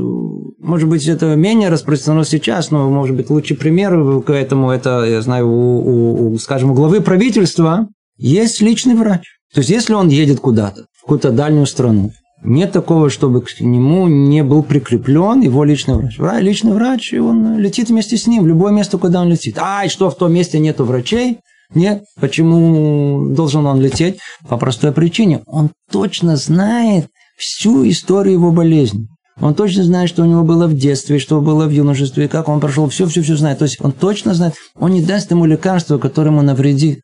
может 0.59 0.89
быть, 0.89 1.07
это 1.09 1.35
менее 1.35 1.71
распространено 1.71 2.25
сейчас, 2.25 2.71
но, 2.71 2.89
может 2.91 3.17
быть, 3.17 3.31
лучший 3.31 3.57
пример 3.57 4.21
к 4.23 4.31
этому, 4.31 4.71
это, 4.71 5.05
я 5.05 5.23
знаю, 5.23 5.49
у, 5.49 5.81
у, 5.81 6.33
у 6.33 6.39
скажем, 6.39 6.71
у 6.71 6.75
главы 6.75 7.01
правительства 7.01 7.89
есть 8.19 8.61
личный 8.61 8.95
врач. 8.95 9.23
То 9.53 9.61
есть, 9.61 9.71
если 9.71 9.95
он 9.95 10.09
едет 10.09 10.41
куда-то, 10.41 10.87
в 10.93 11.03
какую-то 11.03 11.31
дальнюю 11.33 11.67
страну, 11.67 12.13
нет 12.43 12.73
такого, 12.73 13.09
чтобы 13.09 13.41
к 13.41 13.59
нему 13.61 14.07
не 14.07 14.45
был 14.45 14.63
прикреплен 14.63 15.41
его 15.41 15.65
личный 15.65 15.95
врач. 15.95 16.19
Личный 16.43 16.73
врач, 16.73 17.15
он 17.15 17.59
летит 17.59 17.89
вместе 17.89 18.19
с 18.19 18.27
ним 18.27 18.45
в 18.45 18.47
любое 18.47 18.71
место, 18.71 18.99
куда 18.99 19.23
он 19.23 19.31
летит. 19.31 19.57
А, 19.59 19.87
и 19.87 19.89
что, 19.89 20.11
в 20.11 20.17
том 20.17 20.33
месте 20.35 20.59
нету 20.59 20.85
врачей? 20.85 21.39
Нет. 21.75 22.05
Почему 22.21 23.35
должен 23.35 23.65
он 23.67 23.81
лететь? 23.81 24.19
По 24.47 24.59
простой 24.59 24.93
причине. 24.93 25.43
Он 25.47 25.71
точно 25.91 26.37
знает 26.37 27.07
всю 27.39 27.89
историю 27.89 28.35
его 28.35 28.51
болезни. 28.53 29.09
Он 29.41 29.55
точно 29.55 29.83
знает, 29.83 30.09
что 30.09 30.23
у 30.23 30.27
него 30.27 30.45
было 30.45 30.67
в 30.67 30.75
детстве, 30.75 31.19
что 31.19 31.41
было 31.41 31.67
в 31.67 31.71
юношестве, 31.71 32.29
как 32.29 32.49
он 32.49 32.61
прошел, 32.61 32.89
все-все-все 32.89 33.37
знает. 33.37 33.59
То 33.59 33.65
есть 33.65 33.79
он 33.81 33.93
точно 33.93 34.35
знает, 34.35 34.55
он 34.79 34.93
не 34.93 35.03
даст 35.03 35.31
ему 35.31 35.45
лекарство, 35.45 35.99
которое 35.99 36.31
ему 36.31 36.43
навредит. 36.43 37.01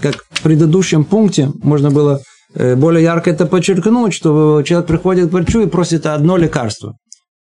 Как 0.00 0.24
в 0.30 0.42
предыдущем 0.42 1.04
пункте 1.04 1.50
можно 1.62 1.90
было 1.90 2.20
э, 2.54 2.74
более 2.74 3.02
ярко 3.02 3.30
это 3.30 3.46
подчеркнуть, 3.46 4.12
что 4.12 4.62
человек 4.62 4.88
приходит 4.88 5.30
к 5.30 5.32
врачу 5.32 5.60
и 5.60 5.66
просит 5.66 6.06
одно 6.06 6.36
лекарство. 6.36 6.96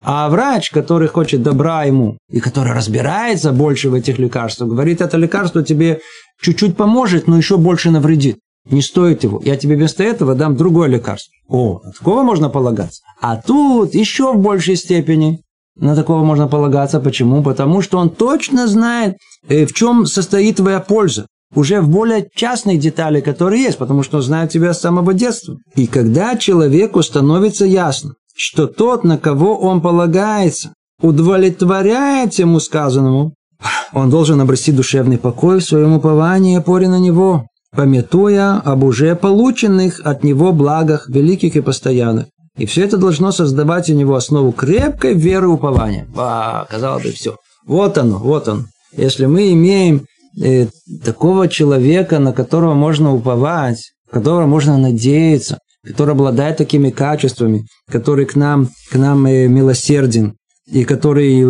А 0.07 0.29
врач, 0.29 0.70
который 0.70 1.09
хочет 1.09 1.42
добра 1.42 1.85
ему 1.85 2.18
и 2.31 2.38
который 2.38 2.75
разбирается 2.75 3.53
больше 3.53 3.88
в 3.88 3.94
этих 3.94 4.18
лекарствах, 4.18 4.68
говорит, 4.68 5.01
это 5.01 5.16
лекарство 5.16 5.62
тебе 5.62 6.01
чуть-чуть 6.42 6.77
поможет, 6.77 7.27
но 7.27 7.38
еще 7.38 7.57
больше 7.57 7.90
навредит. 7.90 8.37
Не 8.70 8.81
стоит 8.81 9.24
его. 9.24 9.40
Я 9.44 9.57
тебе 9.57 9.77
вместо 9.77 10.03
этого 10.03 10.35
дам 10.35 10.57
другое 10.57 10.88
лекарство. 10.88 11.33
О, 11.48 11.81
на 11.85 11.92
такого 11.92 12.22
можно 12.22 12.48
полагаться. 12.48 13.03
А 13.20 13.37
тут 13.37 13.94
еще 13.94 14.33
в 14.33 14.38
большей 14.38 14.77
степени 14.77 15.40
на 15.77 15.94
такого 15.94 16.24
можно 16.24 16.48
полагаться. 16.48 17.00
Почему? 17.00 17.42
Потому 17.42 17.83
что 17.83 17.98
он 17.98 18.11
точно 18.11 18.66
знает, 18.66 19.16
э, 19.48 19.66
в 19.66 19.72
чем 19.72 20.07
состоит 20.07 20.57
твоя 20.57 20.81
польза. 20.81 21.27
Уже 21.55 21.81
в 21.81 21.88
более 21.88 22.29
частных 22.35 22.81
деталях, 22.81 23.22
которые 23.24 23.62
есть, 23.62 23.79
потому 23.79 24.03
что 24.03 24.16
он 24.16 24.22
знает 24.22 24.50
тебя 24.50 24.72
с 24.72 24.81
самого 24.81 25.14
детства. 25.14 25.57
И 25.77 25.87
когда 25.87 26.37
человеку 26.37 27.03
становится 27.03 27.64
ясно, 27.64 28.14
что 28.35 28.66
тот, 28.66 29.05
на 29.05 29.18
кого 29.18 29.57
он 29.57 29.81
полагается, 29.81 30.72
удовлетворяет 31.00 32.35
ему 32.35 32.61
сказанному, 32.61 33.35
он 33.92 34.11
должен 34.11 34.40
обрести 34.40 34.72
душевный 34.72 35.18
покой 35.18 35.61
в 35.61 35.64
своем 35.64 35.92
уповании 35.94 36.55
и 36.55 36.59
опоре 36.59 36.88
на 36.88 36.98
него 36.98 37.46
пометуя 37.77 38.61
об 38.61 38.85
уже 38.85 39.15
полученных 39.17 40.01
от 40.05 40.25
него 40.25 40.53
благах, 40.53 41.09
великих 41.09 41.57
и 41.57 41.61
постоянных. 41.61 42.27
И 42.57 42.67
все 42.67 42.85
это 42.85 42.97
должно 42.97 43.33
создавать 43.33 43.91
у 43.91 43.95
него 43.95 44.15
основу 44.15 44.53
крепкой 44.53 45.15
веры 45.15 45.47
и 45.47 45.51
упования. 45.51 46.07
А, 46.17 46.67
казалось 46.71 47.05
бы, 47.05 47.11
все. 47.11 47.37
Вот 47.67 47.99
оно, 47.99 48.19
вот 48.19 48.49
он. 48.49 48.67
Если 48.97 49.27
мы 49.27 49.53
имеем 49.53 50.07
э, 50.41 50.69
такого 51.05 51.49
человека, 51.49 52.21
на 52.21 52.33
которого 52.33 52.75
можно 52.75 53.13
уповать, 53.13 53.91
которого 54.11 54.47
можно 54.47 54.79
надеяться, 54.79 55.59
который 55.85 56.13
обладает 56.13 56.57
такими 56.57 56.91
качествами, 56.91 57.67
который 57.91 58.25
к 58.25 58.37
нам, 58.37 58.69
к 58.91 58.97
нам 58.97 59.27
э, 59.27 59.49
милосерден, 59.49 60.35
и 60.67 60.85
который 60.85 61.43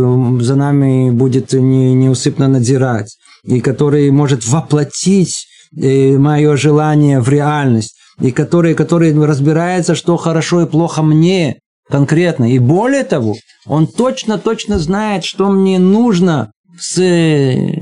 за 0.43 0.57
нами 0.57 1.11
будет 1.11 1.53
не, 1.53 1.93
неусыпно 1.95 2.49
надзирать, 2.49 3.17
и 3.45 3.61
который 3.61 4.11
может 4.11 4.47
воплотить 4.47 5.47
мое 5.77 6.57
желание 6.57 7.21
в 7.21 7.29
реальность, 7.29 7.97
и 8.21 8.31
который, 8.31 8.75
который 8.75 9.13
разбирается, 9.13 9.95
что 9.95 10.17
хорошо 10.17 10.63
и 10.63 10.67
плохо 10.67 11.03
мне 11.03 11.59
конкретно. 11.89 12.53
И 12.53 12.59
более 12.59 13.05
того, 13.05 13.35
он 13.67 13.87
точно-точно 13.87 14.79
знает, 14.79 15.25
что 15.25 15.51
мне 15.51 15.79
нужно 15.79 16.53
с 16.79 16.99
э, 16.99 17.73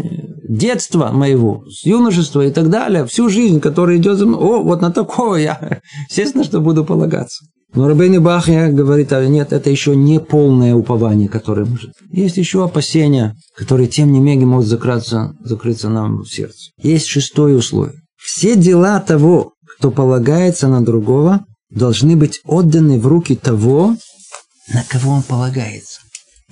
детства 0.48 1.10
моего, 1.12 1.64
с 1.68 1.84
юношества 1.86 2.42
и 2.42 2.50
так 2.50 2.68
далее, 2.70 3.06
всю 3.06 3.28
жизнь, 3.28 3.60
которая 3.60 3.96
идет 3.96 4.18
за 4.18 4.26
мной. 4.26 4.40
О, 4.40 4.62
вот 4.62 4.80
на 4.80 4.92
такого 4.92 5.36
я, 5.36 5.80
естественно, 6.08 6.44
что 6.44 6.60
буду 6.60 6.84
полагаться. 6.84 7.44
Но 7.74 7.88
Рабейн 7.88 8.22
Бахья 8.22 8.70
говорит, 8.70 9.12
а 9.12 9.26
нет, 9.26 9.52
это 9.52 9.70
еще 9.70 9.96
не 9.96 10.20
полное 10.20 10.74
упование, 10.74 11.28
которое 11.28 11.64
может. 11.64 11.92
Есть 12.10 12.36
еще 12.36 12.64
опасения, 12.64 13.34
которые 13.56 13.88
тем 13.88 14.12
не 14.12 14.20
менее 14.20 14.46
могут 14.46 14.66
закрыться, 14.66 15.34
закрыться 15.42 15.88
нам 15.88 16.22
в 16.22 16.28
сердце. 16.28 16.70
Есть 16.82 17.06
шестое 17.06 17.56
условие. 17.56 18.02
Все 18.16 18.56
дела 18.56 19.00
того, 19.00 19.54
кто 19.76 19.90
полагается 19.90 20.68
на 20.68 20.84
другого, 20.84 21.46
должны 21.70 22.14
быть 22.14 22.40
отданы 22.44 23.00
в 23.00 23.06
руки 23.06 23.34
того, 23.36 23.96
на 24.72 24.84
кого 24.88 25.12
он 25.12 25.22
полагается. 25.22 26.00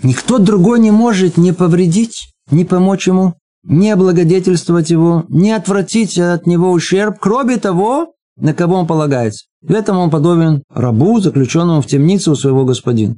Никто 0.03 0.39
другой 0.39 0.81
не 0.81 0.91
может 0.91 1.37
не 1.37 1.53
повредить, 1.53 2.33
не 2.51 2.65
помочь 2.65 3.07
ему, 3.07 3.35
не 3.63 3.91
облагодетельствовать 3.91 4.91
его, 4.91 5.25
не 5.29 5.53
отвратить 5.53 6.19
от 6.19 6.47
него 6.47 6.73
ущерб, 6.73 7.19
кроме 7.21 7.59
того, 7.59 8.15
на 8.41 8.55
кого 8.55 8.77
он 8.77 8.87
полагается. 8.87 9.47
В 9.63 9.73
этом 9.73 9.99
он 9.99 10.11
подобен 10.11 10.63
рабу, 10.71 11.21
заключенному 11.21 11.83
в 11.83 11.87
темнице 11.87 12.31
у 12.31 12.35
своего 12.35 12.65
господина. 12.65 13.17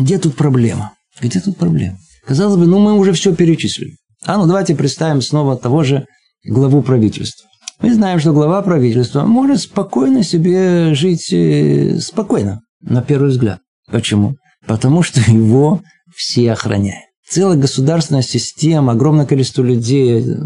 Где 0.00 0.18
тут 0.18 0.36
проблема? 0.36 0.92
Где 1.20 1.40
тут 1.40 1.56
проблема? 1.56 1.98
Казалось 2.26 2.56
бы, 2.56 2.66
ну 2.66 2.78
мы 2.78 2.94
уже 2.94 3.12
все 3.12 3.34
перечислили. 3.34 3.96
А 4.24 4.36
ну 4.36 4.46
давайте 4.46 4.74
представим 4.74 5.20
снова 5.20 5.56
того 5.56 5.82
же 5.82 6.06
главу 6.44 6.82
правительства. 6.82 7.48
Мы 7.80 7.92
знаем, 7.92 8.18
что 8.18 8.32
глава 8.32 8.62
правительства 8.62 9.24
может 9.24 9.60
спокойно 9.60 10.22
себе 10.22 10.94
жить, 10.94 11.32
э, 11.32 11.98
спокойно, 11.98 12.60
на 12.80 13.02
первый 13.02 13.30
взгляд. 13.30 13.60
Почему? 13.90 14.36
Потому 14.66 15.02
что 15.02 15.20
его 15.30 15.82
все 16.14 16.52
охраняют. 16.52 17.04
Целая 17.28 17.56
государственная 17.56 18.22
система, 18.22 18.92
огромное 18.92 19.24
количество 19.24 19.62
людей, 19.62 20.20
э, 20.20 20.36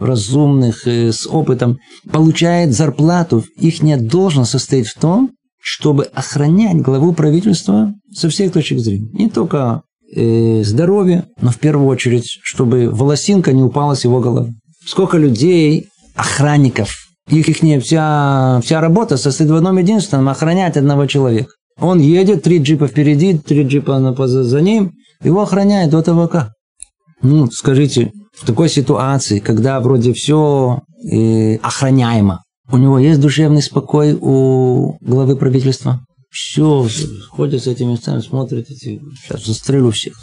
разумных, 0.00 0.86
э, 0.86 1.12
с 1.12 1.26
опытом, 1.26 1.78
получает 2.10 2.74
зарплату. 2.74 3.44
Их 3.56 3.80
должность 4.08 4.50
состоит 4.50 4.88
в 4.88 4.98
том, 4.98 5.30
чтобы 5.60 6.04
охранять 6.04 6.76
главу 6.82 7.12
правительства 7.14 7.94
со 8.12 8.28
всех 8.28 8.52
точек 8.52 8.80
зрения. 8.80 9.08
Не 9.12 9.30
только 9.30 9.82
э, 10.14 10.62
здоровье, 10.64 11.26
но 11.40 11.50
в 11.50 11.58
первую 11.58 11.86
очередь, 11.86 12.38
чтобы 12.42 12.90
волосинка 12.90 13.52
не 13.52 13.62
упала 13.62 13.94
с 13.94 14.04
его 14.04 14.20
головы. 14.20 14.54
Сколько 14.84 15.16
людей, 15.16 15.86
охранников, 16.16 16.96
их, 17.30 17.48
их 17.48 17.82
вся, 17.82 18.60
вся 18.62 18.80
работа 18.80 19.16
состоит 19.16 19.50
в 19.50 19.54
одном 19.54 19.78
единственном– 19.78 20.28
охранять 20.30 20.76
одного 20.76 21.06
человека. 21.06 21.50
Он 21.80 21.98
едет, 22.00 22.42
три 22.42 22.58
джипа 22.58 22.86
впереди, 22.86 23.38
три 23.38 23.62
джипа 23.62 23.98
за 24.26 24.60
ним, 24.60 24.92
его 25.22 25.42
охраняет 25.42 25.90
до 25.90 26.02
ТВК. 26.02 26.52
Ну, 27.22 27.50
скажите, 27.50 28.12
в 28.34 28.46
такой 28.46 28.68
ситуации, 28.68 29.38
когда 29.38 29.80
вроде 29.80 30.12
все 30.12 30.80
э, 31.10 31.56
охраняемо, 31.56 32.42
у 32.70 32.76
него 32.76 32.98
есть 32.98 33.20
душевный 33.20 33.62
спокой 33.62 34.16
у 34.20 34.96
главы 35.00 35.36
правительства? 35.36 36.00
Все, 36.30 36.86
ходят 37.30 37.62
с 37.62 37.66
этими 37.66 37.92
местами, 37.92 38.20
смотрят, 38.20 38.68
эти, 38.68 39.00
сейчас 39.22 39.46
застрелю 39.46 39.90
всех. 39.90 40.14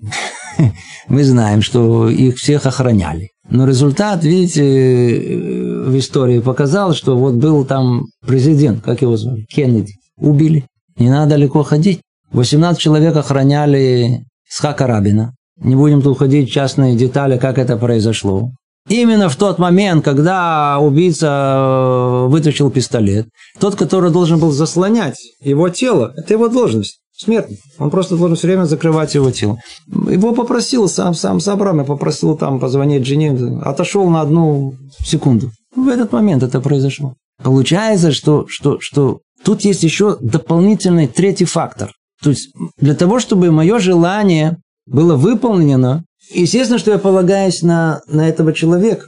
Мы 1.08 1.24
знаем, 1.24 1.62
что 1.62 2.08
их 2.08 2.36
всех 2.36 2.66
охраняли. 2.66 3.30
Но 3.50 3.66
результат, 3.66 4.24
видите, 4.24 4.62
э, 4.62 5.84
в 5.88 5.98
истории 5.98 6.40
показал, 6.40 6.94
что 6.94 7.16
вот 7.16 7.34
был 7.34 7.64
там 7.64 8.04
президент, 8.26 8.82
как 8.82 9.02
его 9.02 9.16
звали, 9.16 9.46
Кеннеди. 9.50 9.94
Убили. 10.16 10.66
Не 10.96 11.10
надо 11.10 11.30
далеко 11.30 11.62
ходить. 11.62 12.00
18 12.32 12.80
человек 12.80 13.16
охраняли 13.16 14.24
Схака 14.48 14.86
Рабина. 14.86 15.34
Не 15.60 15.74
будем 15.74 16.02
тут 16.02 16.12
уходить 16.12 16.48
в 16.48 16.52
частные 16.52 16.96
детали, 16.96 17.38
как 17.38 17.58
это 17.58 17.76
произошло. 17.76 18.50
Именно 18.88 19.28
в 19.28 19.36
тот 19.36 19.58
момент, 19.58 20.04
когда 20.04 20.78
убийца 20.78 21.26
э, 21.26 22.26
вытащил 22.28 22.70
пистолет, 22.70 23.28
тот, 23.58 23.74
который 23.74 24.10
должен 24.10 24.38
был 24.38 24.50
заслонять 24.50 25.18
его 25.42 25.68
тело, 25.68 26.14
это 26.16 26.32
его 26.32 26.48
должность, 26.48 27.00
смертный. 27.14 27.58
Он 27.78 27.90
просто 27.90 28.16
должен 28.16 28.36
все 28.36 28.46
время 28.46 28.64
закрывать 28.64 29.14
его 29.14 29.30
тело. 29.30 29.58
Его 29.86 30.32
попросил, 30.32 30.88
сам, 30.88 31.12
сам 31.12 31.40
Сабрам, 31.40 31.84
попросил 31.84 32.36
там 32.36 32.60
позвонить 32.60 33.06
жене, 33.06 33.60
отошел 33.62 34.08
на 34.08 34.22
одну 34.22 34.74
секунду. 35.04 35.50
В 35.76 35.88
этот 35.88 36.12
момент 36.12 36.42
это 36.42 36.60
произошло. 36.60 37.14
Получается, 37.42 38.12
что, 38.12 38.46
что, 38.48 38.80
что 38.80 39.20
тут 39.44 39.62
есть 39.62 39.82
еще 39.82 40.16
дополнительный 40.20 41.08
третий 41.08 41.44
фактор. 41.44 41.92
То 42.22 42.30
есть 42.30 42.50
для 42.78 42.94
того, 42.94 43.20
чтобы 43.20 43.50
мое 43.50 43.78
желание 43.78 44.58
было 44.86 45.16
выполнено, 45.16 46.04
естественно, 46.32 46.78
что 46.78 46.90
я 46.90 46.98
полагаюсь 46.98 47.62
на, 47.62 48.00
на 48.08 48.28
этого 48.28 48.52
человека. 48.52 49.06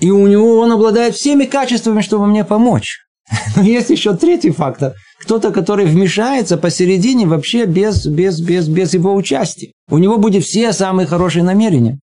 И 0.00 0.10
у 0.10 0.26
него 0.26 0.58
он 0.58 0.72
обладает 0.72 1.14
всеми 1.14 1.44
качествами, 1.44 2.00
чтобы 2.00 2.26
мне 2.26 2.44
помочь. 2.44 2.98
Но 3.56 3.62
есть 3.62 3.90
еще 3.90 4.14
третий 4.16 4.50
фактор. 4.50 4.94
Кто-то, 5.20 5.52
который 5.52 5.86
вмешается 5.86 6.56
посередине 6.56 7.26
вообще 7.26 7.64
без, 7.64 8.04
без, 8.06 8.40
без, 8.40 8.68
без 8.68 8.94
его 8.94 9.14
участия. 9.14 9.72
У 9.88 9.98
него 9.98 10.18
будет 10.18 10.44
все 10.44 10.72
самые 10.72 11.06
хорошие 11.06 11.44
намерения. 11.44 12.00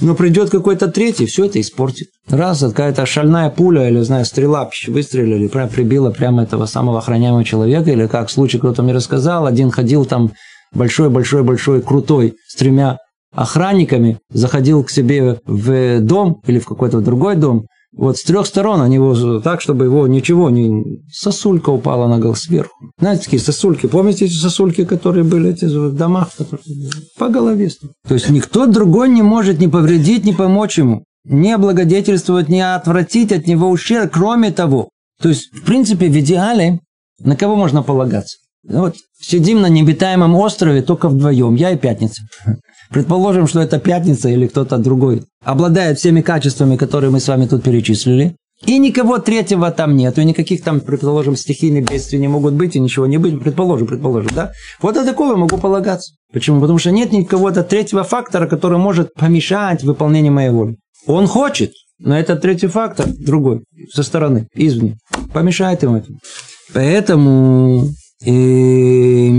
Но 0.00 0.14
придет 0.14 0.50
какой-то 0.50 0.88
третий, 0.88 1.26
все 1.26 1.46
это 1.46 1.60
испортит. 1.60 2.08
Раз 2.28 2.60
какая-то 2.60 3.06
шальная 3.06 3.50
пуля 3.50 3.88
или, 3.88 4.00
знаю, 4.00 4.24
стрела 4.24 4.70
выстрелили, 4.86 5.48
прям 5.48 5.68
прибила 5.68 6.10
прямо 6.10 6.44
этого 6.44 6.66
самого 6.66 6.98
охраняемого 6.98 7.44
человека, 7.44 7.90
или 7.90 8.06
как 8.06 8.30
случай 8.30 8.58
кто-то 8.58 8.82
мне 8.82 8.92
рассказал, 8.92 9.46
один 9.46 9.70
ходил 9.70 10.04
там 10.04 10.32
большой-большой-большой, 10.72 11.82
крутой, 11.82 12.34
с 12.46 12.54
тремя 12.54 12.98
охранниками, 13.34 14.18
заходил 14.32 14.84
к 14.84 14.90
себе 14.90 15.40
в 15.44 16.00
дом 16.00 16.40
или 16.46 16.58
в 16.58 16.66
какой-то 16.66 17.00
другой 17.00 17.36
дом, 17.36 17.66
вот 17.92 18.18
с 18.18 18.22
трех 18.22 18.46
сторон 18.46 18.80
они 18.82 18.96
его 18.96 19.40
так, 19.40 19.60
чтобы 19.60 19.86
его 19.86 20.06
ничего 20.06 20.48
не... 20.48 21.02
Сосулька 21.12 21.70
упала 21.70 22.06
на 22.06 22.18
голову 22.18 22.36
сверху. 22.36 22.74
Знаете, 22.98 23.24
такие 23.24 23.42
сосульки. 23.42 23.86
Помните 23.86 24.26
эти 24.26 24.34
сосульки, 24.34 24.84
которые 24.84 25.24
были 25.24 25.50
эти 25.50 25.64
в 25.64 25.94
домах? 25.94 26.30
По 27.18 27.28
голове. 27.28 27.70
То 28.06 28.14
есть 28.14 28.30
никто 28.30 28.66
другой 28.66 29.08
не 29.08 29.22
может 29.22 29.58
ни 29.58 29.66
повредить, 29.66 30.24
ни 30.24 30.32
помочь 30.32 30.78
ему. 30.78 31.04
Не 31.24 31.58
благодетельствовать, 31.58 32.48
не 32.48 32.60
отвратить 32.60 33.32
от 33.32 33.46
него 33.46 33.68
ущерб. 33.68 34.10
Кроме 34.12 34.52
того, 34.52 34.88
то 35.20 35.28
есть, 35.28 35.52
в 35.52 35.64
принципе, 35.64 36.08
в 36.08 36.18
идеале, 36.18 36.80
на 37.18 37.36
кого 37.36 37.56
можно 37.56 37.82
полагаться? 37.82 38.38
Вот 38.68 38.96
сидим 39.20 39.60
на 39.60 39.68
необитаемом 39.68 40.34
острове 40.34 40.82
только 40.82 41.08
вдвоем, 41.08 41.54
я 41.54 41.70
и 41.70 41.78
пятница. 41.78 42.22
Предположим, 42.90 43.46
что 43.46 43.60
это 43.60 43.78
пятница 43.78 44.28
или 44.28 44.46
кто-то 44.46 44.78
другой 44.78 45.24
обладает 45.44 45.98
всеми 45.98 46.20
качествами, 46.20 46.76
которые 46.76 47.10
мы 47.10 47.20
с 47.20 47.28
вами 47.28 47.46
тут 47.46 47.62
перечислили. 47.62 48.36
И 48.66 48.78
никого 48.78 49.18
третьего 49.18 49.70
там 49.70 49.96
нет, 49.96 50.18
и 50.18 50.24
никаких 50.24 50.62
там, 50.62 50.80
предположим, 50.80 51.34
стихийных 51.34 51.88
бедствий 51.88 52.18
не 52.18 52.28
могут 52.28 52.52
быть, 52.54 52.76
и 52.76 52.80
ничего 52.80 53.06
не 53.06 53.16
быть, 53.16 53.40
предположим, 53.42 53.86
предположим, 53.86 54.30
да? 54.34 54.52
Вот 54.82 54.98
о 54.98 55.04
такого 55.04 55.34
могу 55.36 55.56
полагаться. 55.56 56.12
Почему? 56.30 56.60
Потому 56.60 56.78
что 56.78 56.90
нет 56.90 57.10
никого-то 57.10 57.62
третьего 57.62 58.04
фактора, 58.04 58.46
который 58.46 58.76
может 58.76 59.14
помешать 59.14 59.82
выполнению 59.82 60.32
моей 60.32 60.50
воли. 60.50 60.76
Он 61.06 61.26
хочет, 61.26 61.72
но 61.98 62.18
этот 62.18 62.42
третий 62.42 62.66
фактор 62.66 63.06
другой, 63.08 63.64
со 63.94 64.02
стороны, 64.02 64.46
извне, 64.54 64.98
помешает 65.32 65.82
ему 65.82 65.96
этому. 65.96 66.18
Поэтому 66.74 67.88
и 68.24 69.30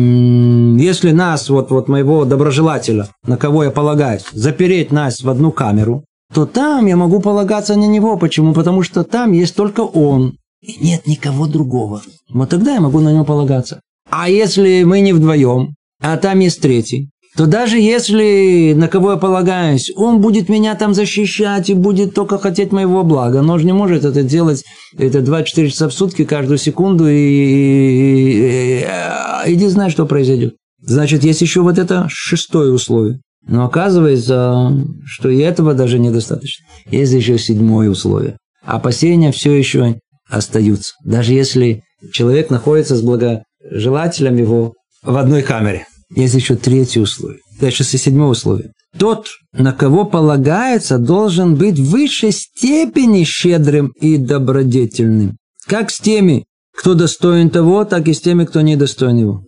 если 0.79 1.11
нас, 1.11 1.49
вот, 1.49 1.69
вот 1.69 1.87
моего 1.87 2.25
доброжелателя, 2.25 3.07
на 3.25 3.37
кого 3.37 3.63
я 3.63 3.71
полагаюсь, 3.71 4.25
запереть 4.33 4.91
нас 4.91 5.21
в 5.21 5.29
одну 5.29 5.51
камеру, 5.51 6.03
то 6.33 6.45
там 6.45 6.87
я 6.87 6.95
могу 6.95 7.19
полагаться 7.19 7.75
на 7.75 7.85
него. 7.85 8.17
Почему? 8.17 8.53
Потому 8.53 8.83
что 8.83 9.03
там 9.03 9.33
есть 9.33 9.55
только 9.55 9.81
он. 9.81 10.37
И 10.61 10.77
нет 10.83 11.07
никого 11.07 11.47
другого. 11.47 12.01
Вот 12.29 12.49
тогда 12.49 12.73
я 12.73 12.81
могу 12.81 12.99
на 12.99 13.11
него 13.13 13.25
полагаться. 13.25 13.81
А 14.09 14.29
если 14.29 14.83
мы 14.83 15.01
не 15.01 15.13
вдвоем, 15.13 15.75
а 16.01 16.17
там 16.17 16.39
есть 16.39 16.61
третий, 16.61 17.09
то 17.37 17.45
даже 17.45 17.79
если, 17.79 18.73
на 18.75 18.87
кого 18.89 19.11
я 19.11 19.17
полагаюсь, 19.17 19.91
он 19.95 20.19
будет 20.19 20.49
меня 20.49 20.75
там 20.75 20.93
защищать 20.93 21.69
и 21.69 21.73
будет 21.73 22.13
только 22.13 22.37
хотеть 22.37 22.71
моего 22.73 23.03
блага, 23.03 23.41
но 23.41 23.53
он 23.53 23.59
же 23.59 23.65
не 23.65 23.73
может 23.73 24.03
это 24.03 24.21
делать 24.21 24.63
это 24.97 25.21
24 25.21 25.69
часа 25.69 25.87
в 25.87 25.93
сутки, 25.93 26.25
каждую 26.25 26.57
секунду, 26.57 27.07
и, 27.07 28.83
иди 29.47 29.67
знай, 29.67 29.89
что 29.89 30.05
произойдет. 30.05 30.55
Значит, 30.81 31.23
есть 31.23 31.41
еще 31.41 31.61
вот 31.61 31.77
это 31.77 32.07
шестое 32.09 32.73
условие. 32.73 33.21
Но 33.47 33.65
оказывается, 33.65 34.71
что 35.05 35.29
и 35.29 35.39
этого 35.39 35.73
даже 35.73 35.99
недостаточно. 35.99 36.65
Есть 36.89 37.13
еще 37.13 37.39
седьмое 37.39 37.89
условие. 37.89 38.37
Опасения 38.63 39.31
все 39.31 39.53
еще 39.53 39.95
остаются. 40.29 40.93
Даже 41.03 41.33
если 41.33 41.83
человек 42.11 42.49
находится 42.49 42.95
с 42.95 43.01
благожелателем 43.01 44.37
его 44.37 44.73
в 45.03 45.17
одной 45.17 45.41
камере. 45.41 45.85
Есть 46.15 46.33
еще 46.35 46.55
третье 46.55 47.01
условие. 47.01 47.39
Дальше 47.59 47.83
седьмое 47.83 48.29
условие. 48.29 48.71
Тот, 48.97 49.27
на 49.53 49.71
кого 49.71 50.05
полагается, 50.05 50.97
должен 50.97 51.55
быть 51.55 51.79
в 51.79 51.91
высшей 51.91 52.31
степени 52.31 53.23
щедрым 53.23 53.93
и 54.01 54.17
добродетельным. 54.17 55.37
Как 55.67 55.89
с 55.91 55.99
теми, 55.99 56.45
кто 56.77 56.93
достоин 56.93 57.49
того, 57.49 57.85
так 57.85 58.07
и 58.07 58.13
с 58.13 58.19
теми, 58.19 58.45
кто 58.45 58.61
не 58.61 58.75
достоин 58.75 59.17
его. 59.17 59.43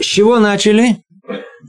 С 0.00 0.04
чего 0.04 0.38
начали? 0.38 0.98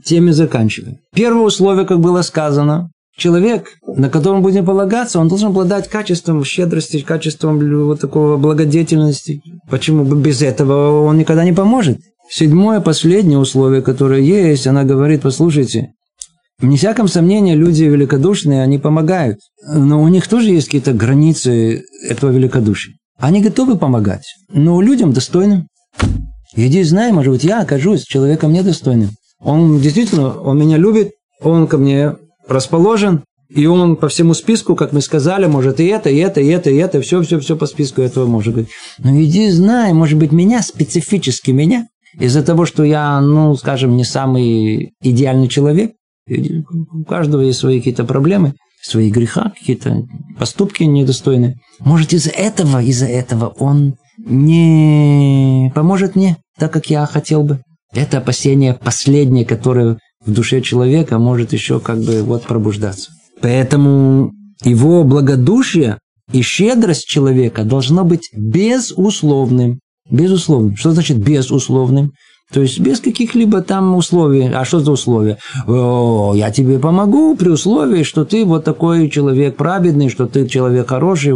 Теми 0.04 0.32
заканчиваем. 0.32 0.98
Первое 1.14 1.46
условие, 1.46 1.86
как 1.86 2.00
было 2.00 2.22
сказано, 2.22 2.90
человек, 3.16 3.68
на 3.86 4.10
котором 4.10 4.42
будем 4.42 4.66
полагаться, 4.66 5.18
он 5.18 5.28
должен 5.28 5.48
обладать 5.48 5.88
качеством 5.88 6.44
щедрости, 6.44 7.00
качеством 7.00 7.58
вот 7.86 8.00
такого 8.00 8.36
благодетельности. 8.36 9.42
Почему 9.70 10.04
без 10.04 10.42
этого 10.42 11.02
он 11.02 11.18
никогда 11.18 11.44
не 11.44 11.52
поможет? 11.52 11.98
Седьмое, 12.30 12.80
последнее 12.80 13.38
условие, 13.38 13.82
которое 13.82 14.20
есть, 14.20 14.66
она 14.66 14.84
говорит, 14.84 15.22
послушайте, 15.22 15.92
вне 16.58 16.76
всяком 16.76 17.08
сомнении, 17.08 17.54
люди 17.54 17.84
великодушные, 17.84 18.62
они 18.62 18.78
помогают. 18.78 19.38
Но 19.66 20.02
у 20.02 20.08
них 20.08 20.28
тоже 20.28 20.50
есть 20.50 20.66
какие-то 20.66 20.92
границы 20.92 21.84
этого 22.06 22.30
великодушия. 22.30 22.94
Они 23.18 23.42
готовы 23.42 23.76
помогать, 23.76 24.24
но 24.52 24.80
людям 24.80 25.12
достойным. 25.12 25.68
Иди 26.54 26.82
знай, 26.82 27.12
может 27.12 27.32
быть, 27.32 27.44
я 27.44 27.62
окажусь 27.62 28.04
человеком 28.04 28.52
недостойным. 28.52 29.10
Он 29.40 29.80
действительно, 29.80 30.38
он 30.40 30.58
меня 30.58 30.76
любит, 30.76 31.12
он 31.40 31.66
ко 31.66 31.78
мне 31.78 32.16
расположен, 32.46 33.24
и 33.48 33.66
он 33.66 33.96
по 33.96 34.08
всему 34.08 34.34
списку, 34.34 34.76
как 34.76 34.92
мы 34.92 35.00
сказали, 35.00 35.46
может 35.46 35.80
и 35.80 35.86
это, 35.86 36.10
и 36.10 36.18
это, 36.18 36.40
и 36.40 36.48
это, 36.48 36.70
и 36.70 36.76
это, 36.76 37.00
все, 37.00 37.22
все, 37.22 37.40
все 37.40 37.56
по 37.56 37.66
списку 37.66 38.02
этого 38.02 38.26
может 38.26 38.54
быть. 38.54 38.68
Но 38.98 39.20
иди 39.22 39.50
знай, 39.50 39.92
может 39.92 40.18
быть, 40.18 40.32
меня, 40.32 40.62
специфически 40.62 41.50
меня, 41.50 41.86
из-за 42.18 42.42
того, 42.42 42.66
что 42.66 42.84
я, 42.84 43.20
ну, 43.20 43.54
скажем, 43.56 43.96
не 43.96 44.04
самый 44.04 44.92
идеальный 45.02 45.48
человек, 45.48 45.92
у 46.28 47.04
каждого 47.04 47.42
есть 47.42 47.58
свои 47.58 47.78
какие-то 47.78 48.04
проблемы, 48.04 48.54
свои 48.82 49.10
греха, 49.10 49.52
какие-то 49.58 50.04
поступки 50.38 50.82
недостойные. 50.84 51.56
Может, 51.80 52.12
из-за 52.12 52.30
этого, 52.30 52.82
из-за 52.82 53.06
этого 53.06 53.46
он 53.58 53.94
не 54.18 55.72
поможет 55.74 56.16
мне 56.16 56.36
так, 56.58 56.72
как 56.72 56.90
я 56.90 57.06
хотел 57.06 57.44
бы. 57.44 57.60
Это 57.92 58.18
опасение 58.18 58.74
последнее, 58.74 59.46
которое 59.46 59.98
в 60.24 60.32
душе 60.32 60.60
человека 60.60 61.18
может 61.18 61.52
еще 61.52 61.80
как 61.80 62.00
бы 62.00 62.22
вот 62.22 62.42
пробуждаться. 62.42 63.10
Поэтому 63.40 64.32
его 64.64 65.04
благодушие 65.04 65.98
и 66.32 66.42
щедрость 66.42 67.06
человека 67.06 67.64
должно 67.64 68.04
быть 68.04 68.28
безусловным. 68.34 69.80
Безусловным. 70.10 70.76
Что 70.76 70.92
значит 70.92 71.18
безусловным? 71.18 72.12
То 72.52 72.62
есть 72.62 72.80
без 72.80 73.00
каких-либо 73.00 73.60
там 73.60 73.94
условий. 73.94 74.50
А 74.52 74.64
что 74.64 74.80
за 74.80 74.92
условия? 74.92 75.38
О, 75.66 76.32
я 76.34 76.50
тебе 76.50 76.78
помогу 76.78 77.36
при 77.36 77.50
условии, 77.50 78.02
что 78.02 78.24
ты 78.24 78.44
вот 78.44 78.64
такой 78.64 79.10
человек 79.10 79.56
праведный, 79.56 80.08
что 80.08 80.26
ты 80.26 80.48
человек 80.48 80.88
хороший. 80.88 81.34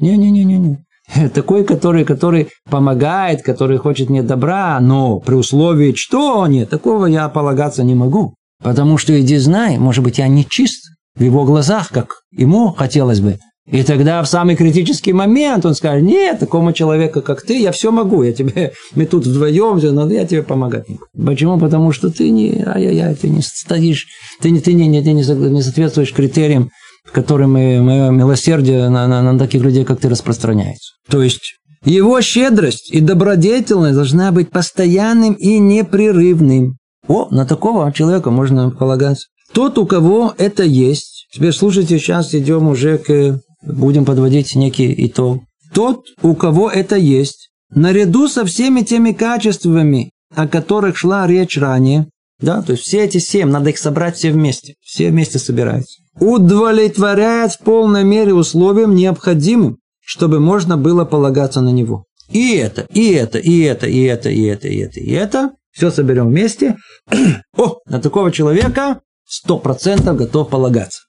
Не-не-не-не-не. 0.00 0.78
Такой, 1.34 1.64
который, 1.64 2.04
который 2.04 2.48
помогает, 2.70 3.42
который 3.42 3.78
хочет 3.78 4.08
мне 4.08 4.22
добра, 4.22 4.78
но 4.80 5.18
при 5.18 5.34
условии, 5.34 5.94
что 5.94 6.46
нет, 6.46 6.70
такого 6.70 7.06
я 7.06 7.28
полагаться 7.28 7.82
не 7.82 7.94
могу. 7.94 8.34
Потому 8.62 8.98
что 8.98 9.20
иди 9.20 9.36
знай, 9.36 9.78
может 9.78 10.04
быть, 10.04 10.18
я 10.18 10.28
не 10.28 10.46
чист 10.46 10.92
в 11.16 11.22
его 11.22 11.44
глазах, 11.44 11.90
как 11.90 12.22
ему 12.30 12.72
хотелось 12.72 13.20
бы. 13.20 13.38
И 13.70 13.84
тогда 13.84 14.22
в 14.22 14.28
самый 14.28 14.56
критический 14.56 15.12
момент 15.12 15.64
он 15.64 15.74
скажет, 15.74 16.02
нет, 16.02 16.40
такому 16.40 16.72
человеку, 16.72 17.22
как 17.22 17.42
ты, 17.42 17.60
я 17.60 17.70
все 17.70 17.92
могу, 17.92 18.24
я 18.24 18.32
тебе, 18.32 18.72
мы 18.94 19.06
тут 19.06 19.24
вдвоем, 19.26 19.78
но 19.78 20.10
я 20.10 20.26
тебе 20.26 20.42
помогать 20.42 20.88
не 20.88 20.96
буду. 20.96 21.26
Почему? 21.26 21.58
Потому 21.58 21.92
что 21.92 22.10
ты 22.10 22.30
не, 22.30 22.64
ай-яй-яй, 22.66 23.14
ты 23.14 23.28
не 23.28 23.40
стоишь, 23.40 24.06
ты, 24.40 24.50
не, 24.50 24.60
ты, 24.60 24.72
не, 24.72 24.88
не, 24.88 25.00
ты 25.00 25.12
не, 25.12 25.22
не 25.22 25.62
соответствуешь 25.62 26.12
критериям, 26.12 26.70
которым 27.12 27.52
мое 27.52 28.10
милосердие 28.10 28.88
на, 28.88 29.06
на, 29.06 29.22
на 29.22 29.38
таких 29.38 29.62
людей, 29.62 29.84
как 29.84 30.00
ты, 30.00 30.08
распространяется. 30.08 30.94
То 31.08 31.22
есть, 31.22 31.54
его 31.84 32.20
щедрость 32.20 32.90
и 32.92 33.00
добродетельность 33.00 33.94
должна 33.94 34.32
быть 34.32 34.50
постоянным 34.50 35.34
и 35.34 35.58
непрерывным. 35.58 36.76
О, 37.08 37.28
на 37.30 37.44
такого 37.44 37.92
человека 37.92 38.30
можно 38.30 38.70
полагаться. 38.70 39.28
Тот, 39.52 39.78
у 39.78 39.86
кого 39.86 40.34
это 40.38 40.62
есть, 40.62 41.26
теперь 41.32 41.52
слушайте, 41.52 41.98
сейчас 41.98 42.34
идем 42.34 42.68
уже 42.68 42.98
к 42.98 43.40
будем 43.62 44.04
подводить 44.04 44.54
некий 44.54 44.94
итог. 45.06 45.42
Тот, 45.72 46.04
у 46.22 46.34
кого 46.34 46.70
это 46.70 46.96
есть, 46.96 47.50
наряду 47.70 48.28
со 48.28 48.44
всеми 48.44 48.82
теми 48.82 49.12
качествами, 49.12 50.10
о 50.34 50.46
которых 50.46 50.96
шла 50.96 51.26
речь 51.26 51.56
ранее, 51.56 52.08
да, 52.40 52.60
то 52.60 52.72
есть 52.72 52.84
все 52.84 53.04
эти 53.04 53.18
семь, 53.18 53.50
надо 53.50 53.70
их 53.70 53.78
собрать 53.78 54.16
все 54.16 54.32
вместе, 54.32 54.74
все 54.82 55.10
вместе 55.10 55.38
собираются, 55.38 56.02
удовлетворяет 56.18 57.52
в 57.52 57.60
полной 57.60 58.04
мере 58.04 58.34
условиям 58.34 58.94
необходимым, 58.94 59.78
чтобы 60.00 60.40
можно 60.40 60.76
было 60.76 61.04
полагаться 61.04 61.60
на 61.60 61.70
него. 61.70 62.04
И 62.30 62.56
это, 62.56 62.86
и 62.92 63.12
это, 63.12 63.38
и 63.38 63.60
это, 63.60 63.86
и 63.86 64.02
это, 64.02 64.28
и 64.28 64.44
это, 64.44 64.68
и 64.68 64.78
это, 64.78 65.00
и 65.00 65.10
это, 65.12 65.50
все 65.70 65.90
соберем 65.90 66.28
вместе. 66.28 66.76
О, 67.56 67.78
на 67.86 68.00
такого 68.00 68.32
человека 68.32 69.00
сто 69.24 69.58
процентов 69.58 70.16
готов 70.16 70.48
полагаться. 70.48 71.02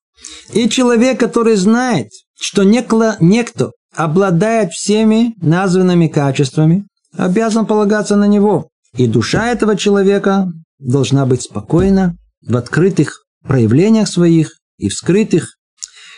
И 0.53 0.69
человек, 0.69 1.19
который 1.19 1.55
знает, 1.55 2.09
что 2.43 2.63
некто 2.63 3.71
обладает 3.95 4.71
всеми 4.71 5.33
названными 5.41 6.07
качествами, 6.07 6.85
обязан 7.15 7.65
полагаться 7.65 8.17
на 8.17 8.27
него. 8.27 8.67
И 8.97 9.07
душа 9.07 9.49
этого 9.49 9.77
человека 9.77 10.51
должна 10.77 11.25
быть 11.25 11.43
спокойна 11.43 12.17
в 12.45 12.57
открытых 12.57 13.23
проявлениях 13.47 14.09
своих 14.09 14.51
и 14.77 14.89
в 14.89 14.93
скрытых, 14.93 15.55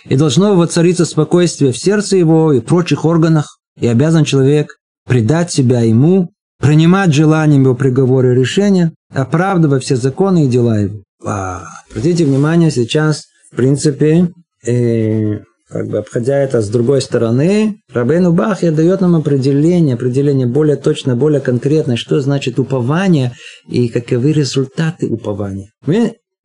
и 0.06 0.16
должно 0.16 0.56
воцариться 0.56 1.06
спокойствие 1.06 1.72
в 1.72 1.78
сердце 1.78 2.18
его 2.18 2.54
и 2.54 2.60
прочих 2.60 3.06
органах, 3.06 3.60
и 3.80 3.88
обязан 3.88 4.24
человек 4.24 4.78
предать 5.08 5.52
себя 5.52 5.82
ему, 5.82 6.32
принимать 6.60 7.14
желанием 7.14 7.64
его 7.64 7.76
приговоры 7.76 8.34
и 8.34 8.40
решения, 8.40 8.94
оправдывая 9.14 9.80
все 9.80 9.96
законы 9.96 10.46
и 10.46 10.50
дела 10.50 10.80
его. 10.80 11.02
А, 11.24 11.66
обратите 11.92 12.26
внимание, 12.26 12.72
сейчас, 12.72 13.26
в 13.52 13.56
принципе, 13.56 14.32
э, 14.66 15.40
как 15.76 15.90
бы 15.90 15.98
обходя 15.98 16.38
это 16.38 16.62
с 16.62 16.70
другой 16.70 17.02
стороны, 17.02 17.82
Рабейну 17.92 18.32
Бахья 18.32 18.72
дает 18.72 19.02
нам 19.02 19.14
определение, 19.14 19.96
определение 19.96 20.48
более 20.48 20.78
точно, 20.78 21.18
более 21.18 21.42
конкретное, 21.42 21.98
что 21.98 22.22
значит 22.22 22.60
упование 22.60 23.34
и 23.68 23.90
каковы 23.90 24.32
результаты 24.32 25.08
упования. 25.08 25.74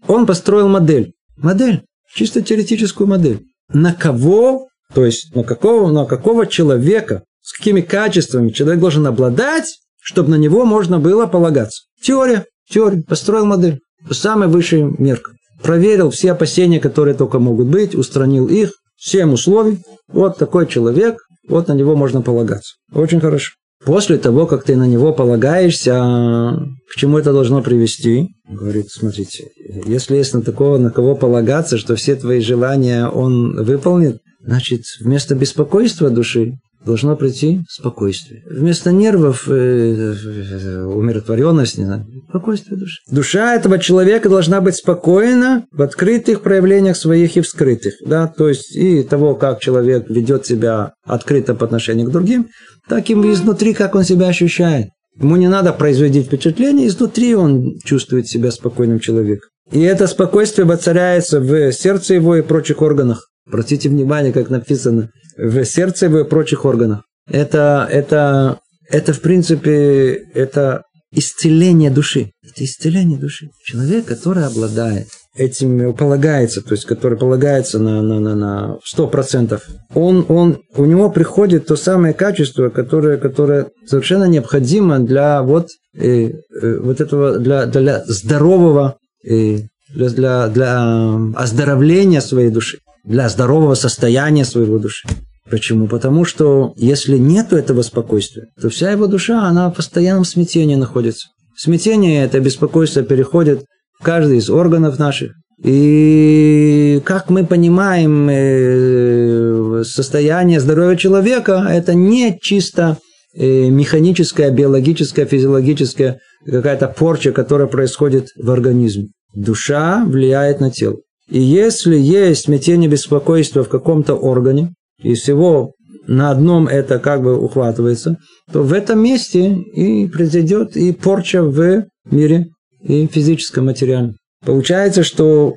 Он 0.09 0.27
построил 0.27 0.67
модель. 0.67 1.13
Модель, 1.37 1.83
чисто 2.13 2.43
теоретическую 2.43 3.07
модель. 3.07 3.43
На 3.73 3.95
кого, 3.95 4.67
то 4.93 5.05
есть 5.05 5.33
на 5.33 5.45
какого, 5.45 5.93
на 5.93 6.07
какого 6.07 6.49
человека, 6.49 7.23
с 7.41 7.57
какими 7.57 7.83
качествами 7.83 8.49
человек 8.49 8.81
должен 8.81 9.07
обладать, 9.07 9.79
чтобы 10.01 10.31
на 10.31 10.39
него 10.39 10.65
можно 10.65 10.99
было 10.99 11.27
полагаться. 11.27 11.85
Теория, 12.03 12.47
теория, 12.69 13.05
построил 13.05 13.47
модель. 13.47 13.79
Самой 14.11 14.49
высшей 14.49 14.83
меркой. 14.83 15.37
Проверил 15.63 16.11
все 16.11 16.33
опасения, 16.33 16.81
которые 16.81 17.15
только 17.15 17.39
могут 17.39 17.69
быть, 17.69 17.95
устранил 17.95 18.49
их, 18.49 18.73
Семь 19.01 19.33
условий. 19.33 19.79
Вот 20.09 20.37
такой 20.37 20.67
человек, 20.67 21.17
вот 21.49 21.69
на 21.69 21.73
него 21.73 21.97
можно 21.97 22.21
полагаться. 22.21 22.75
Очень 22.93 23.21
хорошо. 23.21 23.53
После 23.83 24.19
того, 24.19 24.47
как 24.47 24.65
ты 24.65 24.77
на 24.77 24.87
него 24.87 25.15
полагаешься, 25.15 25.95
к 25.95 26.97
чему 26.97 27.19
это 27.19 27.33
должно 27.33 27.63
привести? 27.63 28.29
Говорит, 28.47 28.91
смотрите, 28.91 29.49
если 29.87 30.17
есть 30.17 30.35
на 30.35 30.43
такого, 30.43 30.77
на 30.77 30.91
кого 30.91 31.17
полагаться, 31.17 31.79
что 31.79 31.97
все 31.97 32.15
твои 32.15 32.41
желания 32.41 33.09
он 33.09 33.65
выполнит, 33.65 34.19
значит, 34.45 34.83
вместо 35.01 35.35
беспокойства 35.35 36.11
души 36.11 36.59
должно 36.85 37.17
прийти 37.17 37.61
спокойствие. 37.69 38.43
Вместо 38.49 38.93
нервов 38.93 39.45
э, 39.49 39.53
э, 39.53 40.83
умиротворенность, 40.85 41.79
не 41.79 41.85
знаю, 41.85 42.07
спокойствие 42.29 42.79
души. 42.79 43.01
Душа 43.11 43.55
этого 43.55 43.79
человека 43.79 44.29
должна 44.29 44.61
быть 44.61 44.77
спокойна 44.77 45.67
в 45.73 45.83
открытых 45.83 46.43
проявлениях 46.43 46.97
своих 46.97 47.37
и 47.37 47.41
в 47.41 47.47
скрытых. 47.47 47.95
Да? 48.07 48.27
То 48.27 48.49
есть 48.49 48.75
и 48.75 49.03
того, 49.03 49.35
как 49.35 49.61
человек 49.61 50.09
ведет 50.09 50.47
себя 50.47 50.93
открыто 51.05 51.55
по 51.55 51.67
отношению 51.67 52.09
к 52.09 52.13
другим, 52.13 52.49
так 52.89 53.11
и 53.11 53.15
изнутри, 53.15 53.75
как 53.75 53.95
он 53.95 54.05
себя 54.05 54.29
ощущает. 54.29 54.89
Ему 55.21 55.37
не 55.37 55.49
надо 55.49 55.73
производить 55.73 56.27
впечатление, 56.27 56.87
изнутри 56.87 57.35
он 57.35 57.79
чувствует 57.85 58.27
себя 58.29 58.51
спокойным 58.51 59.01
человеком. 59.01 59.51
И 59.71 59.81
это 59.81 60.07
спокойствие 60.07 60.67
воцаряется 60.67 61.41
в 61.41 61.73
сердце 61.73 62.15
его 62.15 62.37
и 62.37 62.43
прочих 62.43 62.83
органах. 62.83 63.30
Обратите 63.51 63.89
внимание, 63.89 64.33
как 64.33 64.49
написано, 64.49 65.11
в 65.37 65.65
сердце 65.65 66.07
и 66.07 66.09
в 66.09 66.25
прочих 66.25 66.65
органах. 66.65 67.03
Это, 67.29 67.87
это, 67.91 68.61
это 68.89 69.13
в 69.13 69.21
принципе, 69.21 70.13
это 70.35 70.85
исцеление 71.13 71.91
души. 71.91 72.31
Это 72.45 72.65
исцеление 72.65 73.19
души. 73.19 73.49
Человек, 73.65 74.05
который 74.07 74.45
обладает 74.45 75.09
этим, 75.35 75.95
полагается, 75.95 76.63
то 76.63 76.75
есть, 76.75 76.85
который 76.85 77.19
полагается 77.19 77.81
на, 77.81 78.03
на, 78.03 78.21
на, 78.21 78.37
на 78.37 78.79
100%, 78.97 79.61
он, 79.95 80.25
он, 80.29 80.63
у 80.77 80.85
него 80.85 81.11
приходит 81.11 81.67
то 81.67 81.75
самое 81.75 82.15
качество, 82.15 82.69
которое, 82.69 83.17
которое 83.17 83.67
совершенно 83.85 84.25
необходимо 84.25 85.01
для 85.01 85.43
вот, 85.43 85.71
э, 85.97 86.31
э, 86.31 86.79
вот 86.79 87.01
этого, 87.01 87.39
для, 87.41 87.67
для 87.67 88.05
здорового, 88.07 88.99
э, 89.29 89.63
для, 89.93 90.09
для, 90.11 90.47
для 90.49 91.17
оздоровления 91.35 92.21
своей 92.21 92.51
души 92.51 92.79
для 93.05 93.29
здорового 93.29 93.75
состояния 93.75 94.45
своего 94.45 94.79
души. 94.79 95.09
Почему? 95.51 95.89
Потому 95.89 96.25
что 96.25 96.75
если 96.77 97.19
нет 97.19 97.53
этого 97.53 97.83
спокойствия, 97.83 98.47
то 98.61 98.69
вся 98.69 98.93
его 98.93 99.07
душа, 99.07 99.45
она 99.45 99.71
в 99.71 99.75
постоянном 99.75 100.25
смятении 100.25 100.77
находится. 100.77 101.29
Смятение, 101.57 102.25
это 102.25 102.41
беспокойство 102.41 103.03
переходит 103.03 103.65
в 103.99 104.05
каждый 104.05 104.39
из 104.39 104.49
органов 104.49 104.99
наших. 104.99 105.33
И 105.63 107.03
как 107.05 107.29
мы 107.29 107.45
понимаем, 107.45 108.29
э, 108.31 109.83
состояние 109.85 110.61
здоровья 110.61 110.97
человека– 110.97 111.67
это 111.71 111.93
не 111.93 112.39
чисто 112.41 112.97
э, 113.35 113.69
механическая, 113.69 114.51
биологическая, 114.51 115.27
физиологическая 115.27 116.19
какая-то 116.47 116.89
порча, 116.89 117.33
которая 117.33 117.69
происходит 117.69 118.29
в 118.37 118.51
организме. 118.51 119.09
Душа 119.35 120.03
влияет 120.07 120.61
на 120.61 120.71
тело. 120.71 120.97
И 121.31 121.41
если 121.41 121.97
есть 121.97 122.45
смятение 122.45 122.91
беспокойства 122.91 123.63
в 123.63 123.69
каком-то 123.69 124.15
органе, 124.15 124.75
и 125.03 125.15
всего 125.15 125.73
на 126.07 126.31
одном 126.31 126.67
это 126.67 126.99
как 126.99 127.23
бы 127.23 127.39
ухватывается, 127.39 128.17
то 128.53 128.63
в 128.63 128.73
этом 128.73 129.03
месте 129.03 129.55
и 129.55 130.09
произойдет 130.09 130.77
и 130.77 130.93
порча 130.93 131.43
в 131.43 131.85
мире, 132.11 132.49
и 132.83 133.07
физическом, 133.07 133.67
материальном. 133.67 134.17
Получается, 134.45 135.05
что 135.05 135.55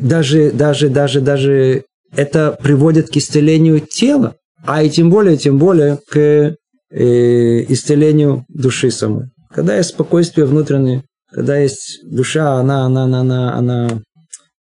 даже, 0.00 0.50
даже, 0.50 0.88
даже, 0.88 1.20
даже 1.20 1.84
это 2.14 2.56
приводит 2.62 3.10
к 3.10 3.16
исцелению 3.16 3.80
тела, 3.80 4.36
а 4.64 4.82
и 4.82 4.88
тем 4.88 5.10
более, 5.10 5.36
тем 5.36 5.58
более 5.58 5.98
к 6.08 6.16
э, 6.16 6.54
исцелению 7.68 8.44
души 8.48 8.90
самой. 8.90 9.26
Когда 9.50 9.76
есть 9.76 9.90
спокойствие 9.90 10.46
внутреннее, 10.46 11.02
когда 11.30 11.58
есть 11.58 12.00
душа, 12.04 12.54
она, 12.54 12.86
она, 12.86 13.04
она, 13.04 13.20
она, 13.20 13.54
она 13.54 14.02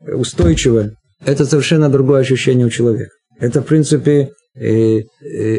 устойчивое, 0.01 0.95
это 1.25 1.45
совершенно 1.45 1.89
другое 1.89 2.21
ощущение 2.21 2.67
у 2.67 2.71
человека. 2.71 3.13
Это, 3.39 3.63
в 3.63 3.67
принципе, 3.67 4.33
э, 4.55 5.01
э, 5.01 5.03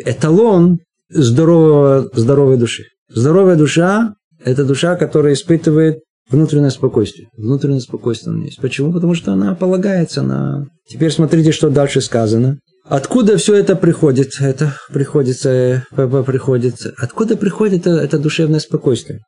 эталон 0.05 0.79
здорового, 1.09 2.09
здоровой 2.13 2.57
души. 2.57 2.83
Здоровая 3.09 3.55
душа– 3.55 4.13
это 4.43 4.65
душа, 4.65 4.95
которая 4.95 5.33
испытывает 5.33 5.99
внутреннее 6.29 6.71
спокойствие. 6.71 7.27
Внутреннее 7.37 7.81
спокойствие 7.81 8.33
у 8.33 8.37
нее 8.37 8.47
есть. 8.47 8.61
Почему? 8.61 8.93
Потому 8.93 9.13
что 9.15 9.33
она 9.33 9.53
полагается 9.53 10.21
на... 10.21 10.67
Теперь 10.87 11.11
смотрите, 11.11 11.51
что 11.51 11.69
дальше 11.69 12.01
сказано. 12.01 12.57
Откуда 12.85 13.37
все 13.37 13.55
это 13.55 13.75
приходит? 13.75 14.37
Это 14.39 14.75
приходится, 14.91 15.49
э, 15.49 15.81
приходит. 16.25 16.75
Откуда 16.97 17.37
приходит 17.37 17.81
это, 17.81 17.97
это 17.97 18.17
душевное 18.17 18.59
спокойствие? 18.59 19.21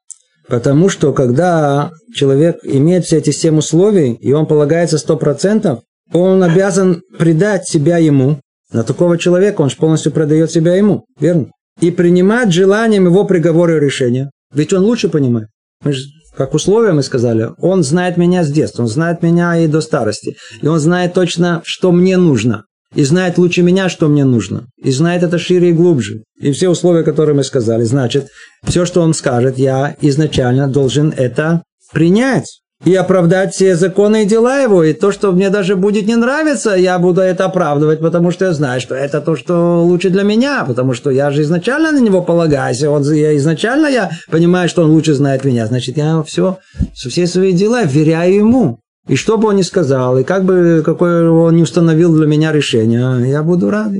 Потому 0.47 0.89
что 0.89 1.13
когда 1.13 1.91
человек 2.13 2.57
имеет 2.63 3.05
все 3.05 3.17
эти 3.17 3.29
семь 3.31 3.57
условий, 3.57 4.13
и 4.13 4.33
он 4.33 4.45
полагается 4.45 4.97
сто 4.97 5.17
процентов, 5.17 5.79
он 6.11 6.43
обязан 6.43 7.01
предать 7.17 7.67
себя 7.67 7.97
ему. 7.97 8.39
На 8.71 8.83
такого 8.83 9.17
человека 9.17 9.61
он 9.61 9.69
же 9.69 9.77
полностью 9.77 10.11
продает 10.11 10.51
себя 10.51 10.75
ему, 10.75 11.05
верно? 11.19 11.47
И 11.79 11.91
принимать 11.91 12.51
желанием 12.51 13.05
его 13.05 13.23
приговора 13.23 13.77
и 13.77 13.79
решения. 13.79 14.29
Ведь 14.53 14.73
он 14.73 14.83
лучше 14.83 15.09
понимает. 15.09 15.47
Мы 15.83 15.93
же, 15.93 16.03
как 16.35 16.53
условия 16.53 16.93
мы 16.93 17.03
сказали, 17.03 17.49
он 17.59 17.83
знает 17.83 18.17
меня 18.17 18.43
с 18.43 18.51
детства, 18.51 18.83
он 18.83 18.87
знает 18.87 19.21
меня 19.21 19.57
и 19.57 19.67
до 19.67 19.81
старости. 19.81 20.35
И 20.61 20.67
он 20.67 20.79
знает 20.79 21.13
точно, 21.13 21.61
что 21.65 21.91
мне 21.91 22.17
нужно 22.17 22.65
и 22.95 23.03
знает 23.03 23.37
лучше 23.37 23.61
меня, 23.61 23.89
что 23.89 24.07
мне 24.07 24.25
нужно, 24.25 24.67
и 24.81 24.91
знает 24.91 25.23
это 25.23 25.37
шире 25.37 25.69
и 25.69 25.73
глубже. 25.73 26.23
И 26.39 26.51
все 26.51 26.69
условия, 26.69 27.03
которые 27.03 27.35
мы 27.35 27.43
сказали, 27.43 27.83
значит, 27.83 28.27
все, 28.63 28.85
что 28.85 29.01
он 29.01 29.13
скажет, 29.13 29.57
я 29.57 29.95
изначально 30.01 30.67
должен 30.67 31.13
это 31.15 31.63
принять 31.91 32.63
и 32.85 32.95
оправдать 32.95 33.53
все 33.53 33.75
законы 33.75 34.23
и 34.23 34.25
дела 34.25 34.59
его. 34.59 34.83
И 34.83 34.93
то, 34.93 35.11
что 35.11 35.31
мне 35.31 35.49
даже 35.49 35.75
будет 35.75 36.05
не 36.05 36.15
нравиться, 36.15 36.71
я 36.71 36.99
буду 36.99 37.21
это 37.21 37.45
оправдывать, 37.45 37.99
потому 37.99 38.31
что 38.31 38.45
я 38.45 38.53
знаю, 38.53 38.81
что 38.81 38.95
это 38.95 39.21
то, 39.21 39.35
что 39.35 39.83
лучше 39.83 40.09
для 40.09 40.23
меня, 40.23 40.65
потому 40.65 40.93
что 40.93 41.09
я 41.09 41.31
же 41.31 41.43
изначально 41.43 41.91
на 41.91 41.99
него 41.99 42.21
полагаюсь, 42.21 42.83
он, 42.83 43.03
я 43.13 43.35
изначально 43.37 43.87
я 43.87 44.11
понимаю, 44.29 44.67
что 44.69 44.83
он 44.83 44.91
лучше 44.91 45.13
знает 45.13 45.45
меня. 45.45 45.65
Значит, 45.67 45.97
я 45.97 46.21
все, 46.23 46.57
все 46.93 47.27
свои 47.27 47.53
дела 47.53 47.83
вверяю 47.83 48.35
ему. 48.35 48.79
И 49.07 49.15
что 49.15 49.37
бы 49.37 49.49
он 49.49 49.57
ни 49.57 49.61
сказал, 49.61 50.17
и 50.17 50.23
как 50.23 50.45
бы 50.45 50.81
какое 50.85 51.29
он 51.29 51.55
не 51.55 51.63
установил 51.63 52.15
для 52.15 52.25
меня 52.25 52.51
решение, 52.51 53.29
я 53.29 53.43
буду 53.43 53.69
рад. 53.69 53.91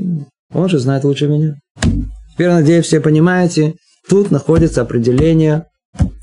Он 0.52 0.68
же 0.68 0.78
знает 0.78 1.04
лучше 1.04 1.28
меня. 1.28 1.56
Теперь, 2.32 2.48
надеюсь, 2.48 2.86
все 2.86 3.00
понимаете, 3.00 3.74
тут 4.08 4.30
находится 4.30 4.82
определение 4.82 5.66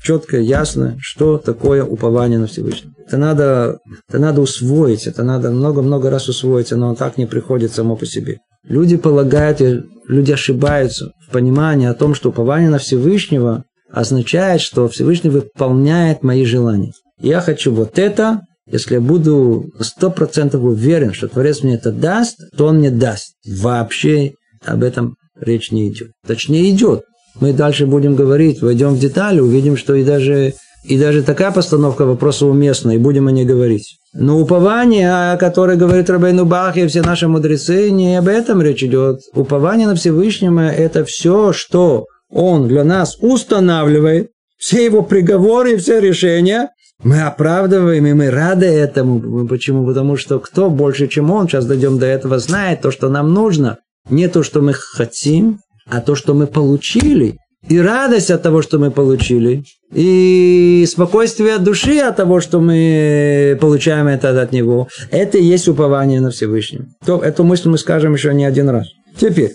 четкое, 0.02 0.40
ясное, 0.40 0.96
что 1.00 1.38
такое 1.38 1.84
упование 1.84 2.38
на 2.38 2.46
Всевышнего. 2.46 2.92
Это 3.06 3.16
надо, 3.16 3.78
это 4.08 4.18
надо 4.18 4.40
усвоить, 4.40 5.06
это 5.06 5.22
надо 5.22 5.50
много-много 5.50 6.10
раз 6.10 6.28
усвоить, 6.28 6.70
но 6.72 6.94
так 6.94 7.18
не 7.18 7.26
приходит 7.26 7.72
само 7.72 7.96
по 7.96 8.04
себе. 8.04 8.38
Люди 8.64 8.96
полагают, 8.96 9.60
люди 10.06 10.32
ошибаются 10.32 11.12
в 11.26 11.32
понимании 11.32 11.86
о 11.86 11.94
том, 11.94 12.14
что 12.14 12.30
упование 12.30 12.70
на 12.70 12.78
Всевышнего 12.78 13.64
означает, 13.90 14.60
что 14.60 14.88
Всевышний 14.88 15.30
выполняет 15.30 16.22
мои 16.22 16.44
желания. 16.44 16.92
Я 17.20 17.40
хочу 17.40 17.72
вот 17.72 17.98
это, 17.98 18.42
если 18.70 18.94
я 18.94 19.00
буду 19.00 19.70
сто 19.80 20.10
процентов 20.10 20.62
уверен, 20.62 21.12
что 21.12 21.28
Творец 21.28 21.62
мне 21.62 21.74
это 21.74 21.90
даст, 21.90 22.38
то 22.56 22.66
он 22.66 22.78
мне 22.78 22.90
даст. 22.90 23.34
Вообще 23.46 24.34
об 24.64 24.82
этом 24.82 25.16
речь 25.40 25.72
не 25.72 25.88
идет. 25.88 26.12
Точнее, 26.26 26.70
идет. 26.70 27.02
Мы 27.40 27.52
дальше 27.52 27.86
будем 27.86 28.14
говорить, 28.14 28.62
войдем 28.62 28.94
в 28.94 28.98
детали, 28.98 29.40
увидим, 29.40 29.76
что 29.76 29.94
и 29.94 30.04
даже, 30.04 30.54
и 30.84 30.98
даже 30.98 31.22
такая 31.22 31.50
постановка 31.50 32.04
вопроса 32.04 32.46
уместна, 32.46 32.92
и 32.92 32.98
будем 32.98 33.26
о 33.26 33.32
ней 33.32 33.44
говорить. 33.44 33.96
Но 34.14 34.38
упование, 34.38 35.32
о 35.32 35.36
котором 35.38 35.78
говорит 35.78 36.10
Рабейну 36.10 36.44
Бах 36.44 36.76
и 36.76 36.86
все 36.86 37.00
наши 37.00 37.28
мудрецы, 37.28 37.90
не 37.90 38.16
об 38.18 38.28
этом 38.28 38.60
речь 38.60 38.84
идет. 38.84 39.20
Упование 39.32 39.86
на 39.86 39.94
Всевышнего– 39.94 40.68
это 40.70 41.04
все, 41.06 41.54
что 41.54 42.04
Он 42.30 42.68
для 42.68 42.84
нас 42.84 43.16
устанавливает, 43.20 44.30
все 44.58 44.84
его 44.84 45.02
приговоры 45.02 45.72
и 45.72 45.76
все 45.78 45.98
решения, 46.00 46.68
мы 47.02 47.22
оправдываем, 47.22 48.06
и 48.06 48.12
мы 48.12 48.30
рады 48.30 48.66
этому. 48.66 49.46
Почему? 49.46 49.86
Потому 49.86 50.16
что 50.16 50.38
кто 50.38 50.70
больше, 50.70 51.08
чем 51.08 51.30
он, 51.30 51.48
сейчас 51.48 51.66
дойдем 51.66 51.98
до 51.98 52.06
этого, 52.06 52.38
знает 52.38 52.80
то, 52.82 52.90
что 52.90 53.08
нам 53.08 53.32
нужно. 53.32 53.78
Не 54.08 54.28
то, 54.28 54.42
что 54.42 54.60
мы 54.62 54.72
хотим, 54.72 55.60
а 55.86 56.00
то, 56.00 56.14
что 56.14 56.34
мы 56.34 56.46
получили. 56.46 57.38
И 57.68 57.78
радость 57.78 58.30
от 58.30 58.42
того, 58.42 58.62
что 58.62 58.78
мы 58.78 58.90
получили. 58.90 59.64
И 59.92 60.84
спокойствие 60.88 61.54
от 61.54 61.64
души 61.64 61.98
от 61.98 62.16
того, 62.16 62.40
что 62.40 62.60
мы 62.60 63.56
получаем 63.60 64.08
это 64.08 64.40
от 64.40 64.52
него. 64.52 64.88
Это 65.10 65.38
и 65.38 65.44
есть 65.44 65.68
упование 65.68 66.20
на 66.20 66.30
Всевышнего. 66.30 66.86
То, 67.04 67.20
эту 67.20 67.44
мысль 67.44 67.68
мы 67.68 67.78
скажем 67.78 68.14
еще 68.14 68.34
не 68.34 68.44
один 68.44 68.68
раз. 68.68 68.88
Теперь, 69.16 69.52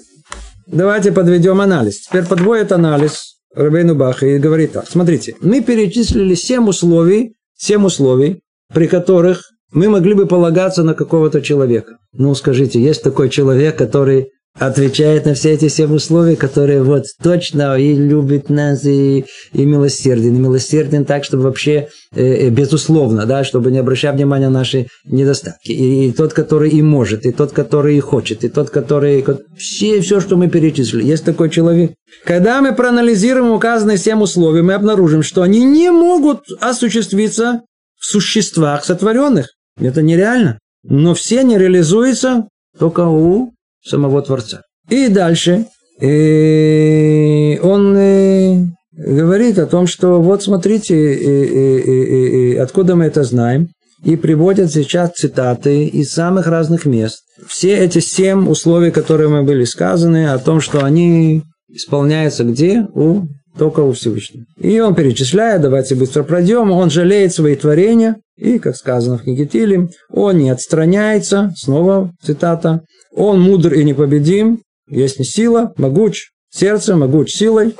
давайте 0.68 1.12
подведем 1.12 1.60
анализ. 1.60 2.02
Теперь 2.08 2.26
подводит 2.26 2.72
анализ 2.72 3.38
Рабейну 3.54 3.96
Баха 3.96 4.26
и 4.26 4.38
говорит 4.38 4.74
так. 4.74 4.88
Смотрите, 4.88 5.36
мы 5.42 5.62
перечислили 5.62 6.36
семь 6.36 6.68
условий, 6.70 7.34
семь 7.58 7.86
условий, 7.86 8.42
при 8.74 8.88
которых 8.88 9.52
мы 9.72 9.90
могли 9.90 10.14
бы 10.14 10.28
полагаться 10.28 10.84
на 10.84 10.94
какого-то 10.94 11.42
человека. 11.42 11.98
Ну, 12.14 12.34
скажите, 12.36 12.82
есть 12.82 13.04
такой 13.04 13.30
человек, 13.30 13.78
который 13.78 14.32
отвечает 14.60 15.26
на 15.26 15.34
все 15.34 15.52
эти 15.52 15.68
семь 15.68 15.94
условий, 15.94 16.36
которые 16.36 16.84
вот 16.84 17.06
точно 17.22 17.78
и 17.78 17.96
любит 17.96 18.50
нас, 18.50 18.86
и, 18.86 19.26
и 19.54 19.66
милосерден. 19.66 20.36
И 20.36 20.40
милосерден 20.40 21.06
так, 21.06 21.24
чтобы 21.24 21.44
вообще, 21.44 21.90
э, 22.16 22.48
э, 22.48 22.50
безусловно, 22.50 23.26
да, 23.26 23.44
чтобы 23.44 23.72
не 23.72 23.78
обращать 23.78 24.16
внимания 24.16 24.50
на 24.50 24.60
наши 24.60 24.88
недостатки. 25.06 25.72
И, 25.72 26.10
и 26.10 26.12
тот, 26.12 26.34
который 26.34 26.70
и 26.70 26.82
может, 26.82 27.26
и 27.26 27.32
тот, 27.32 27.52
который 27.52 27.98
и 27.98 28.00
хочет, 28.00 28.44
и 28.44 28.50
тот, 28.50 28.70
который... 28.70 29.24
Все, 29.58 30.02
все, 30.02 30.20
что 30.20 30.38
мы 30.38 30.48
перечислили. 30.48 31.06
Есть 31.06 31.26
такой 31.26 31.50
человек. 31.50 31.92
Когда 32.26 32.62
мы 32.62 32.74
проанализируем 32.74 33.52
указанные 33.52 33.98
семь 33.98 34.22
условий, 34.22 34.62
мы 34.62 34.74
обнаружим, 34.74 35.24
что 35.24 35.42
они 35.42 35.64
не 35.64 35.92
могут 35.92 36.42
осуществиться 36.60 37.62
в 38.00 38.06
существах 38.06 38.86
сотворенных. 38.86 39.50
Это 39.80 40.02
нереально. 40.02 40.60
Но 40.84 41.14
все 41.14 41.44
не 41.44 41.58
реализуются 41.58 42.48
только 42.78 43.02
у 43.02 43.54
самого 43.84 44.22
Творца. 44.22 44.62
И 44.90 45.08
дальше 45.10 45.66
и 46.00 47.60
он 47.64 47.96
э, 47.98 48.66
говорит 48.92 49.58
о 49.58 49.66
том, 49.66 49.88
что 49.88 50.22
вот 50.22 50.44
смотрите, 50.44 51.14
и, 51.16 52.52
и, 52.52 52.56
откуда 52.56 52.96
мы 52.96 53.06
это 53.06 53.24
знаем, 53.24 53.70
и 54.04 54.16
приводят 54.16 54.72
сейчас 54.72 55.14
цитаты 55.14 55.86
из 55.86 56.12
самых 56.12 56.46
разных 56.46 56.86
мест. 56.86 57.22
Все 57.48 57.76
эти 57.76 58.00
семь 58.00 58.48
условий, 58.48 58.92
которые 58.92 59.30
мы 59.30 59.44
были 59.44 59.64
сказаны, 59.64 60.30
о 60.30 60.38
том, 60.38 60.62
что 60.62 60.86
они 60.86 61.42
исполняются 61.68 62.44
где? 62.44 62.86
У 62.94 63.24
только 63.58 63.80
у 63.80 63.92
Всевышнего. 63.92 64.46
И 64.60 64.80
он 64.80 64.94
перечисляет, 64.94 65.64
давайте 65.64 65.96
быстро 65.96 66.22
пройдем, 66.22 66.70
он 66.70 66.92
жалеет 66.92 67.34
свои 67.34 67.56
творения, 67.56 68.18
и, 68.38 68.60
как 68.60 68.76
сказано 68.76 69.18
в 69.18 69.24
книге 69.24 69.48
Тилим, 69.48 69.90
он 70.12 70.38
не 70.38 70.52
отстраняется, 70.52 71.52
снова 71.58 72.12
цитата, 72.22 72.82
он 73.18 73.42
мудр 73.42 73.74
и 73.74 73.84
непобедим, 73.84 74.62
есть 74.88 75.18
не 75.20 75.26
сила, 75.26 75.74
могуч 75.78 76.30
сердце, 76.52 76.96
могуч 76.96 77.32
силой. 77.32 77.76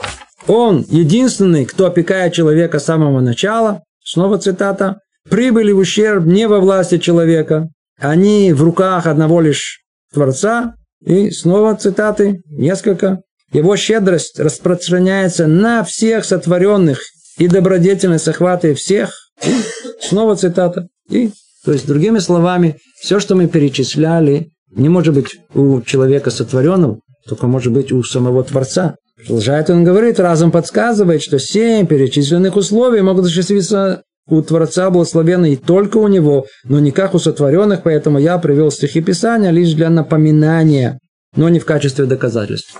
Он 0.48 0.84
единственный, 0.90 1.66
кто 1.66 1.86
опекает 1.86 2.34
человека 2.34 2.80
с 2.80 2.86
самого 2.86 3.22
начала. 3.22 3.84
Снова 4.04 4.40
цитата. 4.40 5.00
Прибыли 5.30 5.72
в 5.72 5.78
ущерб 5.78 6.26
не 6.26 6.48
во 6.48 6.60
власти 6.60 6.98
человека. 6.98 7.70
Они 8.00 8.52
в 8.52 8.64
руках 8.64 9.06
одного 9.06 9.42
лишь 9.42 9.82
Творца. 10.12 10.74
И 11.06 11.30
снова 11.30 11.76
цитаты, 11.76 12.42
несколько. 12.50 13.22
Его 13.54 13.76
щедрость 13.78 14.40
распространяется 14.40 15.46
на 15.46 15.84
всех 15.84 16.26
сотворенных, 16.26 17.00
и 17.38 17.48
добродетельность 17.48 18.28
охватывает 18.28 18.80
всех. 18.80 19.12
И 19.46 19.54
снова 20.02 20.36
цитата. 20.36 20.88
И, 21.10 21.30
то 21.64 21.72
есть, 21.72 21.86
другими 21.86 22.20
словами, 22.20 22.78
все, 23.00 23.20
что 23.20 23.36
мы 23.36 23.48
перечисляли, 23.48 24.52
не 24.76 24.90
может 24.90 25.14
быть 25.14 25.40
у 25.54 25.82
человека 25.82 26.30
сотворенного, 26.30 27.00
только 27.28 27.48
может 27.48 27.74
быть 27.74 27.92
у 27.92 28.04
самого 28.04 28.44
Творца. 28.44 28.96
Продолжает 29.18 29.70
он 29.70 29.84
говорит, 29.84 30.20
разум 30.20 30.52
подсказывает, 30.52 31.24
что 31.24 31.40
семь 31.40 31.88
перечисленных 31.88 32.56
условий 32.56 33.02
могут 33.02 33.26
осуществиться 33.26 34.04
у 34.30 34.42
Творца 34.42 34.90
благословенный 34.90 35.54
и 35.54 35.58
только 35.58 35.98
у 35.98 36.08
него, 36.08 36.46
но 36.66 36.80
не 36.80 36.92
как 36.92 37.16
у 37.16 37.20
сотворенных, 37.20 37.84
поэтому 37.84 38.20
я 38.20 38.38
привел 38.38 38.72
стихи 38.72 39.02
Писания 39.02 39.52
лишь 39.52 39.74
для 39.74 39.90
напоминания, 39.90 41.00
но 41.36 41.50
не 41.50 41.60
в 41.60 41.66
качестве 41.66 42.06
доказательств. 42.06 42.76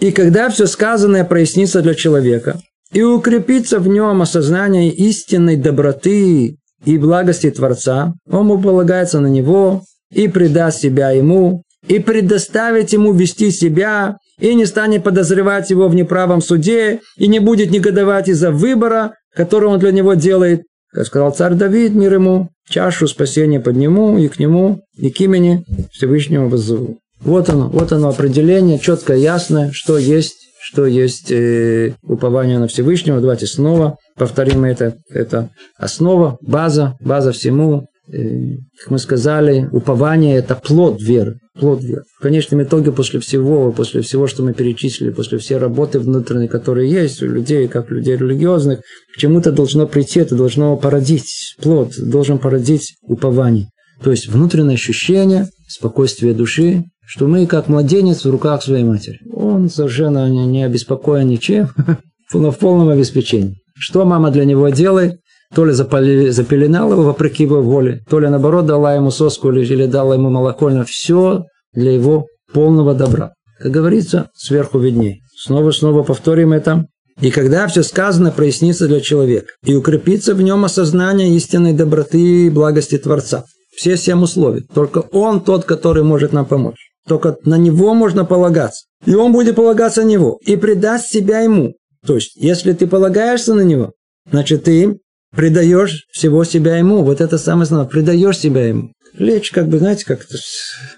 И 0.00 0.12
когда 0.12 0.48
все 0.48 0.66
сказанное 0.66 1.24
прояснится 1.24 1.82
для 1.82 1.94
человека, 1.94 2.60
и 2.92 3.02
укрепится 3.02 3.80
в 3.80 3.88
нем 3.88 4.22
осознание 4.22 4.90
истинной 4.90 5.56
доброты 5.56 6.56
и 6.84 6.98
благости 6.98 7.50
Творца, 7.50 8.14
он 8.30 8.62
полагается 8.62 9.20
на 9.20 9.26
него, 9.26 9.82
и 10.12 10.28
предаст 10.28 10.80
себя 10.80 11.10
ему, 11.10 11.62
и 11.86 11.98
предоставит 11.98 12.90
ему 12.92 13.12
вести 13.12 13.50
себя, 13.50 14.18
и 14.38 14.54
не 14.54 14.66
станет 14.66 15.04
подозревать 15.04 15.70
его 15.70 15.88
в 15.88 15.94
неправом 15.94 16.40
суде, 16.40 17.00
и 17.16 17.26
не 17.28 17.38
будет 17.38 17.70
негодовать 17.70 18.28
из-за 18.28 18.50
выбора, 18.50 19.14
который 19.34 19.68
он 19.68 19.78
для 19.78 19.92
него 19.92 20.14
делает. 20.14 20.62
Как 20.92 21.06
сказал 21.06 21.32
царь 21.32 21.54
Давид, 21.54 21.94
мир 21.94 22.14
ему, 22.14 22.48
чашу 22.68 23.06
спасения 23.08 23.60
подниму, 23.60 24.18
и 24.18 24.28
к 24.28 24.38
нему, 24.38 24.80
и 24.96 25.10
к 25.10 25.20
имени 25.20 25.64
Всевышнего 25.92 26.46
вызову. 26.48 26.98
Вот 27.20 27.48
оно, 27.50 27.68
вот 27.68 27.92
оно 27.92 28.08
определение, 28.08 28.78
четкое, 28.78 29.16
ясное, 29.16 29.70
что 29.72 29.98
есть, 29.98 30.36
что 30.62 30.86
есть 30.86 31.30
э, 31.30 31.94
упование 32.02 32.58
на 32.58 32.68
Всевышнего. 32.68 33.20
Давайте 33.20 33.46
снова 33.46 33.98
повторим 34.16 34.64
это. 34.64 34.96
Это 35.10 35.50
основа, 35.76 36.38
база, 36.40 36.96
база 37.00 37.32
всему, 37.32 37.86
как 38.10 38.90
мы 38.90 38.98
сказали, 38.98 39.68
упование– 39.70 40.36
это 40.38 40.54
плод 40.54 41.00
веры. 41.00 41.38
Плод 41.58 41.82
веры. 41.82 42.02
В 42.18 42.22
конечном 42.22 42.62
итоге, 42.62 42.92
после 42.92 43.20
всего, 43.20 43.70
после 43.72 44.00
всего, 44.00 44.26
что 44.26 44.42
мы 44.42 44.54
перечислили, 44.54 45.10
после 45.10 45.38
всей 45.38 45.58
работы 45.58 45.98
внутренней, 45.98 46.48
которые 46.48 46.90
есть 46.90 47.22
у 47.22 47.26
людей, 47.26 47.68
как 47.68 47.90
людей 47.90 48.16
религиозных, 48.16 48.80
к 49.14 49.18
чему-то 49.18 49.52
должно 49.52 49.86
прийти, 49.86 50.20
это 50.20 50.36
должно 50.36 50.76
породить 50.76 51.56
плод, 51.60 51.92
должен 51.98 52.38
породить 52.38 52.96
упование. 53.02 53.68
То 54.02 54.10
есть 54.10 54.28
внутреннее 54.28 54.74
ощущение, 54.74 55.48
спокойствие 55.68 56.32
души, 56.32 56.84
что 57.06 57.26
мы 57.26 57.46
как 57.46 57.68
младенец 57.68 58.24
в 58.24 58.30
руках 58.30 58.62
своей 58.62 58.84
матери. 58.84 59.18
Он 59.32 59.68
совершенно 59.68 60.28
не 60.28 60.64
обеспокоен 60.64 61.26
ничем, 61.28 61.68
но 62.32 62.50
в 62.50 62.58
полном 62.58 62.88
обеспечении. 62.88 63.56
Что 63.74 64.04
мама 64.04 64.30
для 64.30 64.44
него 64.44 64.68
делает? 64.70 65.20
То 65.54 65.64
ли 65.64 65.72
запали, 65.72 66.28
запеленала 66.28 66.92
его 66.92 67.02
вопреки 67.04 67.44
его 67.44 67.62
воле, 67.62 68.02
то 68.08 68.20
ли 68.20 68.28
наоборот 68.28 68.66
дала 68.66 68.94
ему 68.94 69.10
соску 69.10 69.50
или, 69.50 69.64
или 69.64 69.86
дала 69.86 70.14
ему 70.14 70.30
молоко, 70.30 70.70
но 70.70 70.84
все 70.84 71.44
для 71.72 71.92
его 71.92 72.26
полного 72.52 72.94
добра. 72.94 73.32
Как 73.58 73.72
говорится, 73.72 74.30
сверху 74.34 74.78
видней. 74.78 75.22
Снова-снова 75.36 76.02
повторим 76.02 76.52
это. 76.52 76.86
И 77.20 77.30
когда 77.30 77.66
все 77.66 77.82
сказано 77.82 78.30
прояснится 78.30 78.86
для 78.86 79.00
человека, 79.00 79.48
и 79.64 79.74
укрепится 79.74 80.34
в 80.34 80.42
нем 80.42 80.64
осознание 80.64 81.34
истинной 81.34 81.72
доброты 81.72 82.46
и 82.46 82.50
благости 82.50 82.96
Творца. 82.96 83.44
Все 83.74 83.96
семь 83.96 84.22
условий. 84.22 84.66
Только 84.74 84.98
Он 84.98 85.40
тот, 85.40 85.64
который 85.64 86.02
может 86.02 86.32
нам 86.32 86.46
помочь. 86.46 86.92
Только 87.06 87.36
на 87.44 87.56
Него 87.56 87.94
можно 87.94 88.24
полагаться. 88.24 88.86
И 89.04 89.14
Он 89.14 89.32
будет 89.32 89.56
полагаться 89.56 90.02
на 90.02 90.06
Него. 90.06 90.38
И 90.42 90.56
предаст 90.56 91.08
себя 91.08 91.40
Ему. 91.40 91.74
То 92.06 92.14
есть, 92.14 92.36
если 92.36 92.72
ты 92.72 92.86
полагаешься 92.86 93.54
на 93.54 93.62
Него, 93.62 93.92
значит, 94.30 94.64
ты 94.64 94.98
предаешь 95.38 96.08
всего 96.10 96.42
себя 96.42 96.78
ему. 96.78 97.04
Вот 97.04 97.20
это 97.20 97.38
самое 97.38 97.62
основное. 97.62 97.86
Предаешь 97.86 98.38
себя 98.38 98.66
ему. 98.66 98.90
Лечь, 99.16 99.52
как 99.52 99.68
бы, 99.68 99.78
знаете, 99.78 100.04
как 100.04 100.26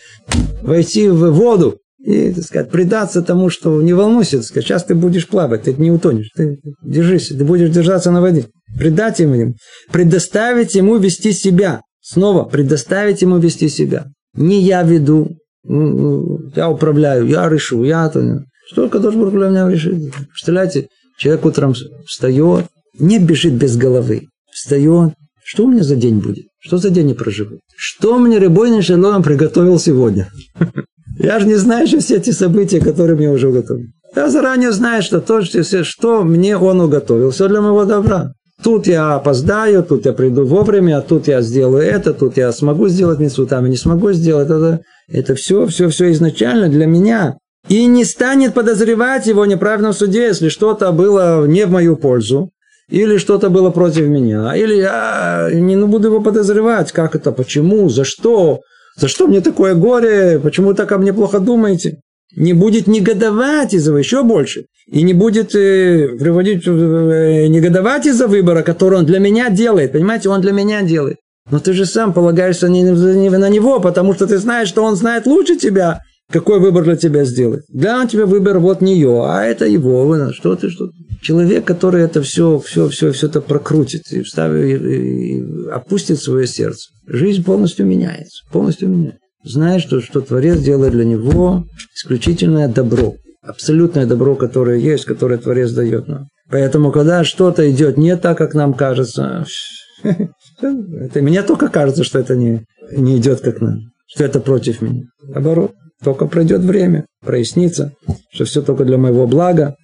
войти 0.63 1.09
в 1.09 1.31
воду 1.31 1.79
и, 2.05 2.31
так 2.35 2.45
сказать, 2.45 2.71
предаться 2.71 3.23
тому, 3.23 3.49
что 3.49 3.81
не 3.81 3.95
волнуйся, 3.95 4.37
так 4.37 4.45
сказать, 4.45 4.67
сейчас 4.67 4.85
ты 4.85 4.95
будешь 4.95 5.27
плавать, 5.27 5.63
ты 5.63 5.73
не 5.73 5.91
утонешь, 5.91 6.31
ты 6.37 6.59
держись, 6.83 7.29
ты 7.29 7.43
будешь 7.43 7.71
держаться 7.71 8.11
на 8.11 8.21
воде. 8.21 8.49
Предать 8.79 9.19
ему, 9.21 9.55
предоставить 9.91 10.75
ему 10.75 10.99
вести 10.99 11.33
себя. 11.33 11.81
Снова, 12.03 12.45
предоставить 12.45 13.23
ему 13.23 13.39
вести 13.39 13.71
себя. 13.71 14.09
Не 14.35 14.61
я 14.61 14.83
веду, 14.83 15.39
я 15.65 16.69
управляю, 16.69 17.27
я 17.27 17.49
решу, 17.49 17.83
я 17.85 18.11
то. 18.11 18.45
Должен 18.75 19.21
был 19.23 19.31
для 19.31 19.49
меня 19.49 19.71
решить. 19.71 20.13
Представляете, 20.29 20.89
человек 21.17 21.47
утром 21.47 21.75
встает, 22.07 22.67
не 22.99 23.19
бежит 23.19 23.55
без 23.55 23.77
головы. 23.77 24.29
Встает, 24.51 25.13
Что 25.45 25.65
у 25.65 25.71
меня 25.71 25.83
за 25.83 25.97
день 25.97 26.19
будет? 26.19 26.47
Что 26.59 26.79
за 26.79 26.91
день 26.91 27.11
я 27.11 27.15
проживу? 27.15 27.61
Что 27.77 28.19
мне 28.19 28.39
Рыбойный 28.39 28.83
Шалом 28.83 29.23
приготовил 29.23 29.79
сегодня? 29.79 30.29
Я 31.19 31.39
же 31.41 31.47
не 31.47 31.55
знаю 31.55 31.87
еще 31.87 32.01
все 32.01 32.17
эти 32.17 32.31
события, 32.31 32.81
которые 32.81 33.17
мне 33.17 33.31
уже 33.31 33.49
уготовили. 33.49 33.89
Я 34.15 34.29
заранее 34.29 34.73
знаю, 34.73 35.03
что 35.03 35.21
то, 35.21 35.43
что 35.43 36.25
мне 36.25 36.57
он 36.57 36.81
уготовил, 36.81 37.31
все 37.31 37.49
для 37.49 37.61
моего 37.61 37.85
добра. 37.85 38.33
Тут 38.63 38.87
я 38.87 39.15
опоздаю, 39.17 39.83
тут 39.83 40.07
я 40.07 40.13
приду 40.13 40.47
вовремя, 40.47 40.99
а 40.99 41.03
тут 41.03 41.29
я 41.29 41.43
сделаю 41.43 41.83
это, 41.83 42.15
тут 42.15 42.37
я 42.37 42.51
смогу 42.53 42.89
сделать 42.89 43.19
митцву, 43.19 43.47
там 43.47 43.65
я 43.65 43.71
не 43.71 43.77
смогу 43.77 44.13
сделать 44.13 44.49
это. 44.49 44.81
Это 45.09 45.35
все, 45.35 45.67
все, 45.67 45.89
все 45.89 46.11
изначально 46.13 46.69
для 46.69 46.87
меня. 46.87 47.37
И 47.69 47.85
не 47.87 48.05
станет 48.05 48.55
подозревать 48.55 49.27
его 49.27 49.45
в 49.45 49.93
суде, 49.93 50.27
если 50.27 50.49
что-то 50.49 50.93
было 50.93 51.47
не 51.47 51.67
в 51.67 51.71
мою 51.71 51.97
пользу, 51.97 52.51
или 52.89 53.19
что-то 53.19 53.51
было 53.51 53.71
против 53.71 54.07
меня, 54.07 54.55
или 54.57 54.75
я 54.77 55.49
не 55.53 55.77
буду 55.77 56.09
его 56.09 56.21
подозревать, 56.21 56.93
как 56.93 57.15
это, 57.15 57.33
почему, 57.33 57.89
за 57.89 58.05
что, 58.05 58.61
за 58.97 59.09
что 59.09 59.27
мне 59.27 59.41
такое 59.41 59.75
горе, 59.75 60.39
почему 60.39 60.75
так 60.75 60.93
о 60.93 60.99
мне 60.99 61.13
плохо 61.13 61.41
думаете 61.41 61.99
не 62.37 62.53
будет 62.53 62.87
негодовать 62.87 63.75
из-за 63.75 63.97
еще 63.97 64.23
больше. 64.23 64.67
И 64.87 65.03
не 65.03 65.15
будет 65.15 65.55
э, 65.55 66.09
приводить, 66.19 66.67
э, 66.67 67.47
негодовать 67.49 68.07
из-за 68.07 68.29
выбора, 68.29 68.63
который 68.63 68.99
он 68.99 69.07
для 69.07 69.19
меня 69.19 69.51
делает. 69.51 69.93
Понимаете, 69.93 70.29
он 70.29 70.41
для 70.41 70.53
меня 70.53 70.83
делает. 70.83 71.17
Но 71.51 71.59
ты 71.61 71.73
же 71.73 71.87
сам 71.87 72.13
полагаешься 72.13 72.69
не, 72.69 72.83
не 72.83 73.31
на 73.31 73.49
него, 73.49 73.81
потому 73.81 74.15
что 74.15 74.27
ты 74.27 74.39
знаешь, 74.39 74.69
что 74.69 74.83
он 74.83 74.97
знает 74.97 75.27
лучше 75.27 75.57
тебя, 75.57 76.01
какой 76.31 76.61
выбор 76.61 76.85
для 76.85 76.97
тебя 76.97 77.25
сделает. 77.25 77.65
Да, 77.69 78.01
он 78.01 78.09
тебе 78.09 78.25
выбор 78.25 78.59
вот 78.59 78.81
нее, 78.81 79.25
а 79.25 79.45
это 79.45 79.67
его. 79.67 80.33
Что 80.33 80.57
ты, 80.57 80.71
что 80.71 80.89
ты. 80.89 80.93
Человек, 81.23 81.65
который 81.65 82.03
это 82.03 82.23
все, 82.23 82.59
все, 82.59 82.89
все, 82.89 83.13
все 83.13 83.27
это 83.27 83.41
прокрутит 83.41 84.03
и, 84.11 84.23
вставит, 84.23 84.83
и, 84.83 85.39
и 85.39 85.69
опустит 85.71 86.21
свое 86.21 86.47
сердце, 86.47 86.91
жизнь 87.07 87.45
полностью 87.45 87.87
меняется. 87.87 88.43
Полностью 88.53 88.89
меняется 88.89 89.21
знает, 89.47 89.83
что, 89.83 90.01
что 90.01 90.21
Творец 90.21 90.61
делает 90.61 90.93
для 90.93 91.05
него 91.05 91.65
исключительное 91.95 92.69
добро. 92.69 93.15
Абсолютное 93.43 94.07
добро, 94.07 94.35
которое 94.35 94.79
есть, 94.79 95.05
которое 95.05 95.39
Творец 95.39 95.71
дает 95.71 96.09
нам. 96.09 96.29
Поэтому, 96.51 96.91
когда 96.91 97.25
что-то 97.25 97.71
идет 97.71 97.97
не 97.97 98.17
так, 98.17 98.37
как 98.37 98.55
нам 98.55 98.75
кажется, 98.75 99.47
это 100.03 101.23
мне 101.23 101.43
только 101.43 101.69
кажется, 101.69 102.03
что 102.05 102.19
это 102.19 102.35
не, 102.35 102.65
не 102.91 103.19
идет 103.19 103.41
как 103.41 103.61
нам, 103.61 103.93
что 104.09 104.25
это 104.25 104.41
против 104.41 104.83
меня. 104.83 105.05
Наоборот, 105.23 105.73
только 106.03 106.27
пройдет 106.27 106.61
время, 106.61 107.07
прояснится, 107.25 107.93
что 108.33 108.45
все 108.45 108.63
только 108.63 108.85
для 108.85 108.99
моего 108.99 109.27
блага, 109.27 109.77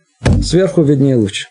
сверху 0.42 0.82
виднее 0.82 1.16
лучше. 1.16 1.46